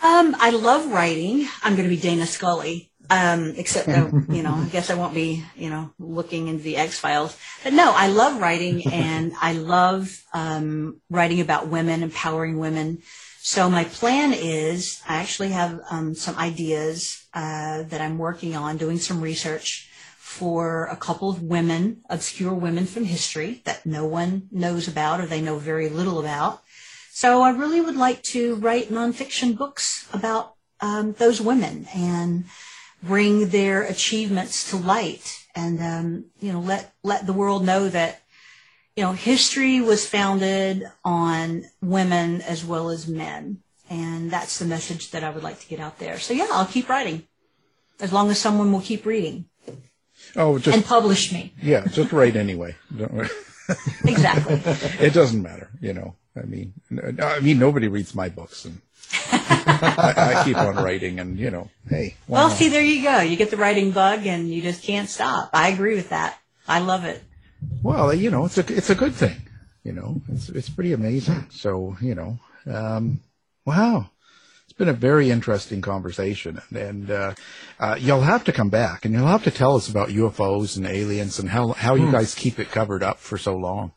Um, 0.03 0.35
I 0.39 0.51
love 0.51 0.91
writing. 0.91 1.47
I'm 1.63 1.75
going 1.75 1.87
to 1.87 1.95
be 1.95 2.01
Dana 2.01 2.25
Scully. 2.25 2.91
Um, 3.11 3.55
except 3.57 3.87
that, 3.87 4.13
you 4.29 4.43
know, 4.43 4.53
I 4.53 4.67
guess 4.67 4.91
I 4.91 4.93
won't 4.93 5.15
be, 5.15 5.43
you 5.55 5.71
know, 5.71 5.91
looking 5.97 6.47
into 6.47 6.61
the 6.61 6.77
X 6.77 6.99
Files. 6.99 7.35
But 7.63 7.73
no, 7.73 7.91
I 7.95 8.05
love 8.07 8.39
writing 8.39 8.85
and 8.85 9.33
I 9.41 9.53
love, 9.53 10.23
um, 10.31 11.01
writing 11.09 11.41
about 11.41 11.69
women, 11.69 12.03
empowering 12.03 12.59
women. 12.59 13.01
So 13.49 13.67
my 13.67 13.85
plan 13.85 14.31
is 14.31 15.01
I 15.09 15.15
actually 15.15 15.49
have, 15.49 15.81
um, 15.89 16.13
some 16.13 16.37
ideas, 16.37 17.25
uh, 17.33 17.81
that 17.81 17.99
I'm 17.99 18.19
working 18.19 18.55
on 18.55 18.77
doing 18.77 18.99
some 18.99 19.21
research 19.21 19.89
for 20.19 20.85
a 20.85 20.95
couple 20.95 21.31
of 21.31 21.41
women, 21.41 22.03
obscure 22.11 22.53
women 22.53 22.85
from 22.85 23.05
history 23.05 23.63
that 23.65 23.87
no 23.87 24.05
one 24.05 24.49
knows 24.51 24.87
about 24.87 25.19
or 25.19 25.25
they 25.25 25.41
know 25.41 25.57
very 25.57 25.89
little 25.89 26.19
about. 26.19 26.61
So 27.11 27.41
I 27.41 27.49
really 27.49 27.81
would 27.81 27.95
like 27.95 28.21
to 28.35 28.53
write 28.53 28.91
nonfiction 28.91 29.57
books 29.57 30.07
about 30.13 30.53
um, 30.79 31.13
those 31.13 31.41
women 31.41 31.87
and 31.91 32.45
bring 33.01 33.49
their 33.49 33.81
achievements 33.81 34.69
to 34.69 34.77
light, 34.77 35.47
and 35.55 35.81
um, 35.81 36.25
you 36.39 36.53
know 36.53 36.59
let 36.59 36.93
let 37.01 37.25
the 37.25 37.33
world 37.33 37.65
know 37.65 37.89
that 37.89 38.21
you 38.99 39.05
know 39.05 39.13
history 39.13 39.79
was 39.79 40.05
founded 40.05 40.83
on 41.05 41.63
women 41.81 42.41
as 42.41 42.65
well 42.65 42.89
as 42.89 43.07
men, 43.07 43.63
And 43.89 44.29
that's 44.29 44.59
the 44.59 44.65
message 44.65 45.11
that 45.11 45.23
I 45.23 45.29
would 45.29 45.41
like 45.41 45.61
to 45.61 45.67
get 45.69 45.79
out 45.79 45.99
there. 45.99 46.19
So 46.19 46.33
yeah, 46.33 46.47
I'll 46.51 46.65
keep 46.65 46.89
writing 46.89 47.23
as 48.01 48.11
long 48.11 48.29
as 48.29 48.37
someone 48.39 48.73
will 48.73 48.81
keep 48.81 49.05
reading 49.05 49.45
Oh, 50.35 50.59
just 50.59 50.75
and 50.75 50.85
publish 50.85 51.31
me. 51.31 51.53
yeah, 51.63 51.87
just 51.87 52.11
write 52.11 52.35
anyway. 52.35 52.75
Exactly. 54.03 54.59
it 55.07 55.13
doesn't 55.13 55.41
matter, 55.41 55.69
you 55.79 55.93
know. 55.93 56.15
I 56.35 56.41
mean, 56.41 56.73
I 57.23 57.39
mean, 57.39 57.57
nobody 57.57 57.87
reads 57.87 58.13
my 58.13 58.27
books, 58.27 58.65
and 58.65 58.81
I, 59.31 60.13
I 60.35 60.43
keep 60.43 60.57
on 60.57 60.75
writing, 60.75 61.21
and 61.21 61.39
you 61.39 61.49
know, 61.51 61.69
hey, 61.87 62.15
Well, 62.27 62.49
not? 62.49 62.57
see, 62.57 62.67
there 62.67 62.83
you 62.83 63.01
go. 63.01 63.21
You 63.21 63.37
get 63.37 63.49
the 63.49 63.57
writing 63.57 63.91
bug 63.91 64.27
and 64.27 64.53
you 64.53 64.61
just 64.61 64.83
can't 64.83 65.07
stop. 65.09 65.51
I 65.53 65.69
agree 65.69 65.95
with 65.95 66.09
that. 66.09 66.37
I 66.67 66.79
love 66.79 67.05
it. 67.05 67.23
Well, 67.83 68.13
you 68.13 68.29
know, 68.31 68.45
it's 68.45 68.57
a 68.57 68.65
it's 68.75 68.89
a 68.89 68.95
good 68.95 69.13
thing. 69.13 69.35
You 69.83 69.93
know, 69.93 70.21
it's 70.29 70.49
it's 70.49 70.69
pretty 70.69 70.93
amazing. 70.93 71.45
So 71.49 71.97
you 72.01 72.15
know, 72.15 72.39
um, 72.67 73.21
wow, 73.65 74.09
it's 74.65 74.73
been 74.73 74.89
a 74.89 74.93
very 74.93 75.31
interesting 75.31 75.81
conversation, 75.81 76.61
and, 76.69 76.77
and 76.77 77.11
uh, 77.11 77.33
uh, 77.79 77.95
you'll 77.99 78.21
have 78.21 78.43
to 78.45 78.51
come 78.51 78.69
back, 78.69 79.05
and 79.05 79.13
you'll 79.13 79.27
have 79.27 79.43
to 79.45 79.51
tell 79.51 79.75
us 79.75 79.87
about 79.89 80.09
UFOs 80.09 80.77
and 80.77 80.85
aliens 80.85 81.39
and 81.39 81.49
how 81.49 81.69
how 81.69 81.95
you 81.95 82.05
Hmm. 82.07 82.11
guys 82.11 82.35
keep 82.35 82.59
it 82.59 82.71
covered 82.71 83.03
up 83.03 83.19
for 83.19 83.37
so 83.37 83.55
long. 83.55 83.91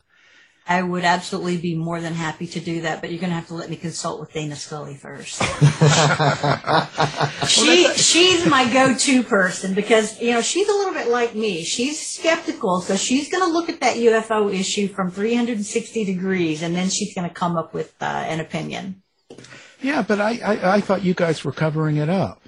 I 0.65 0.81
would 0.81 1.03
absolutely 1.03 1.57
be 1.57 1.75
more 1.75 1.99
than 1.99 2.13
happy 2.13 2.47
to 2.47 2.59
do 2.61 2.81
that, 2.81 3.01
but 3.01 3.11
you're 3.11 3.19
going 3.19 3.31
to 3.31 3.35
have 3.35 3.47
to 3.47 3.53
let 3.53 3.69
me 3.69 3.75
consult 3.75 4.21
with 4.21 4.31
Dana 4.31 4.55
Scully 4.55 4.95
first. 4.95 5.43
she 7.49 7.93
she's 7.95 8.45
my 8.45 8.71
go-to 8.71 9.23
person 9.23 9.73
because 9.73 10.21
you 10.21 10.31
know 10.31 10.41
she's 10.41 10.69
a 10.69 10.71
little 10.71 10.93
bit 10.93 11.09
like 11.09 11.35
me. 11.35 11.63
She's 11.63 11.99
skeptical, 11.99 12.79
so 12.79 12.95
she's 12.95 13.29
going 13.29 13.43
to 13.43 13.51
look 13.51 13.67
at 13.67 13.81
that 13.81 13.97
UFO 13.97 14.53
issue 14.53 14.87
from 14.87 15.11
360 15.11 16.05
degrees, 16.05 16.61
and 16.61 16.73
then 16.73 16.89
she's 16.89 17.13
going 17.13 17.27
to 17.27 17.33
come 17.33 17.57
up 17.57 17.73
with 17.73 17.93
uh, 18.01 18.05
an 18.05 18.39
opinion. 18.39 19.01
Yeah, 19.81 20.01
but 20.01 20.21
I, 20.21 20.37
I 20.37 20.75
I 20.75 20.81
thought 20.81 21.03
you 21.03 21.13
guys 21.13 21.43
were 21.43 21.51
covering 21.51 21.97
it 21.97 22.07
up. 22.07 22.41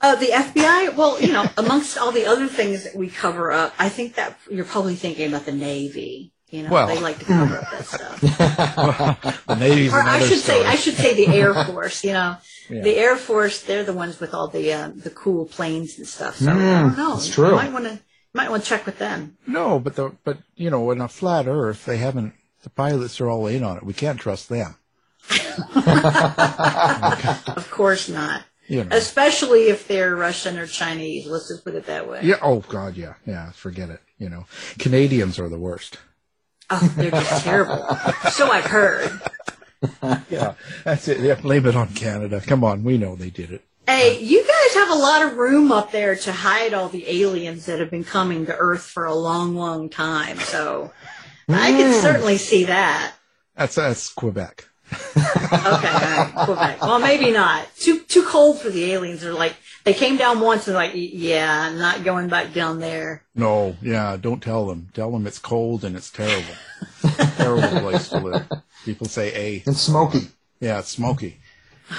Uh, 0.00 0.16
the 0.16 0.26
FBI, 0.26 0.96
well, 0.96 1.20
you 1.20 1.32
know, 1.32 1.48
amongst 1.56 1.96
all 1.96 2.10
the 2.10 2.26
other 2.26 2.48
things 2.48 2.82
that 2.82 2.96
we 2.96 3.08
cover 3.08 3.52
up, 3.52 3.72
I 3.78 3.88
think 3.88 4.16
that 4.16 4.36
you're 4.50 4.64
probably 4.64 4.96
thinking 4.96 5.28
about 5.28 5.46
the 5.46 5.52
Navy. 5.52 6.32
You 6.52 6.62
know, 6.64 6.70
Well- 6.70 6.86
they 6.86 7.00
like 7.00 7.18
to 7.18 7.24
cover 7.24 7.56
up 7.56 7.70
that 7.70 7.86
stuff. 7.86 8.20
the 9.46 9.54
Navy's 9.56 9.92
or 9.92 10.00
I 10.00 10.16
another 10.16 10.26
should 10.26 10.38
say. 10.38 10.64
I 10.64 10.76
should 10.76 10.94
say 10.94 11.14
the 11.14 11.34
Air 11.34 11.54
Force. 11.64 12.04
You 12.04 12.12
know, 12.12 12.36
Yeah. 12.68 12.82
the 12.82 12.96
Air 12.96 13.16
Force, 13.16 13.62
they're 13.62 13.84
the 13.84 13.94
ones 13.94 14.20
with 14.20 14.34
all 14.34 14.48
the 14.48 14.72
uh, 14.72 14.90
the 14.94 15.10
cool 15.10 15.46
planes 15.46 15.96
and 15.98 16.06
stuff. 16.06 16.36
So 16.36 16.50
I 16.50 16.54
Mm, 16.54 16.58
don't 16.58 16.96
know. 16.98 17.14
that's 17.14 17.28
true. 17.34 17.48
You 17.48 17.54
might 17.56 17.72
want 17.72 17.86
to 17.86 17.98
might 18.34 18.50
want 18.50 18.62
to 18.64 18.68
check 18.68 18.84
with 18.86 18.98
them. 18.98 19.36
No, 19.46 19.80
but 19.80 19.96
the 19.96 20.12
but 20.24 20.38
you 20.54 20.68
know, 20.70 20.90
in 20.90 21.00
a 21.00 21.08
flat 21.08 21.46
Earth, 21.48 21.86
they 21.86 21.96
haven't. 21.96 22.34
The 22.64 22.70
pilots 22.70 23.18
are 23.20 23.28
all 23.30 23.46
in 23.46 23.64
on 23.64 23.78
it. 23.78 23.82
We 23.82 23.94
can't 23.94 24.20
trust 24.20 24.48
them. 24.50 24.76
Of 27.56 27.68
course 27.70 28.08
not. 28.08 28.44
You 28.68 28.84
know. 28.84 28.96
Especially 28.96 29.68
if 29.68 29.88
they're 29.88 30.14
Russian 30.14 30.58
or 30.58 30.66
Chinese. 30.66 31.26
Let's 31.26 31.48
just 31.48 31.64
put 31.64 31.74
it 31.74 31.86
that 31.86 32.08
way. 32.08 32.20
Yeah. 32.22 32.36
Oh 32.42 32.60
God. 32.60 32.96
Yeah. 32.96 33.14
Yeah. 33.26 33.50
Forget 33.52 33.90
it. 33.90 34.00
You 34.18 34.28
know, 34.28 34.44
Canadians 34.78 35.38
are 35.38 35.48
the 35.48 35.58
worst. 35.58 35.98
Oh, 36.74 36.92
they're 36.96 37.10
just 37.10 37.44
terrible. 37.44 37.86
So 38.30 38.50
I've 38.50 38.64
heard. 38.64 39.20
Yeah. 40.30 40.54
That's 40.84 41.08
it. 41.08 41.18
Yeah. 41.20 41.34
Blame 41.34 41.66
it 41.66 41.74
on 41.74 41.88
Canada. 41.94 42.40
Come 42.40 42.62
on. 42.62 42.84
We 42.84 42.98
know 42.98 43.16
they 43.16 43.30
did 43.30 43.50
it. 43.50 43.64
Hey, 43.88 44.20
you 44.22 44.38
guys 44.46 44.74
have 44.74 44.90
a 44.90 44.94
lot 44.94 45.22
of 45.24 45.36
room 45.36 45.72
up 45.72 45.90
there 45.90 46.14
to 46.14 46.32
hide 46.32 46.72
all 46.72 46.88
the 46.88 47.04
aliens 47.08 47.66
that 47.66 47.80
have 47.80 47.90
been 47.90 48.04
coming 48.04 48.46
to 48.46 48.56
Earth 48.56 48.84
for 48.84 49.06
a 49.06 49.14
long, 49.14 49.56
long 49.56 49.88
time. 49.88 50.38
So 50.38 50.92
I 51.48 51.72
can 51.72 51.92
Mm. 51.92 52.00
certainly 52.00 52.38
see 52.38 52.62
that. 52.66 53.14
That's 53.56 53.74
that's 53.74 54.12
Quebec. 54.12 54.68
Okay, 55.16 55.58
all 55.66 55.70
right, 55.72 56.32
Quebec. 56.44 56.80
Well, 56.82 56.98
maybe 57.00 57.32
not. 57.32 57.66
Too 57.76 58.00
too 58.02 58.22
cold 58.22 58.60
for 58.60 58.70
the 58.70 58.92
aliens. 58.92 59.20
They're 59.22 59.32
like 59.34 59.56
they 59.84 59.94
came 59.94 60.16
down 60.16 60.40
once 60.40 60.68
and 60.68 60.76
like, 60.76 60.92
yeah, 60.94 61.68
I'm 61.68 61.78
not 61.78 62.04
going 62.04 62.28
back 62.28 62.52
down 62.52 62.78
there. 62.80 63.24
No. 63.34 63.76
Yeah. 63.82 64.16
Don't 64.20 64.42
tell 64.42 64.66
them. 64.66 64.88
Tell 64.94 65.10
them 65.10 65.26
it's 65.26 65.38
cold 65.38 65.84
and 65.84 65.96
it's 65.96 66.10
terrible. 66.10 66.54
terrible 67.36 67.80
place 67.80 68.08
to 68.10 68.18
live. 68.18 68.48
People 68.84 69.06
say 69.08 69.32
a. 69.34 69.62
And 69.66 69.76
smoky. 69.76 70.28
Yeah, 70.60 70.78
it's 70.78 70.88
smoky. 70.90 71.40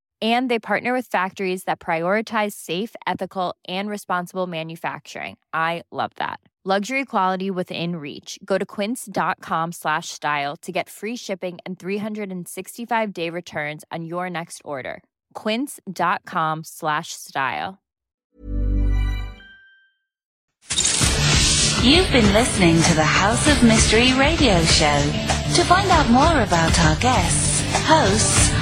And 0.21 0.51
they 0.51 0.59
partner 0.59 0.93
with 0.93 1.07
factories 1.07 1.63
that 1.63 1.79
prioritize 1.79 2.51
safe, 2.51 2.95
ethical, 3.07 3.55
and 3.67 3.89
responsible 3.89 4.45
manufacturing. 4.45 5.37
I 5.53 5.83
love 5.91 6.11
that. 6.17 6.39
Luxury 6.63 7.05
quality 7.05 7.49
within 7.49 7.95
reach. 7.95 8.37
Go 8.45 8.59
to 8.59 8.65
quince.com 8.67 9.71
slash 9.71 10.09
style 10.09 10.55
to 10.57 10.71
get 10.71 10.91
free 10.91 11.15
shipping 11.15 11.57
and 11.65 11.79
365 11.79 13.13
day 13.13 13.31
returns 13.31 13.83
on 13.91 14.05
your 14.05 14.29
next 14.29 14.61
order. 14.63 15.01
Quince.com 15.33 16.61
slash 16.63 17.13
style. 17.13 17.79
You've 21.81 22.11
been 22.11 22.31
listening 22.31 22.75
to 22.75 22.93
the 22.93 23.03
House 23.03 23.47
of 23.47 23.63
Mystery 23.63 24.13
radio 24.13 24.61
show. 24.65 25.01
To 25.55 25.63
find 25.63 25.89
out 25.89 26.07
more 26.11 26.43
about 26.43 26.79
our 26.79 26.95
guests, 26.97 27.63
hosts, 27.87 28.60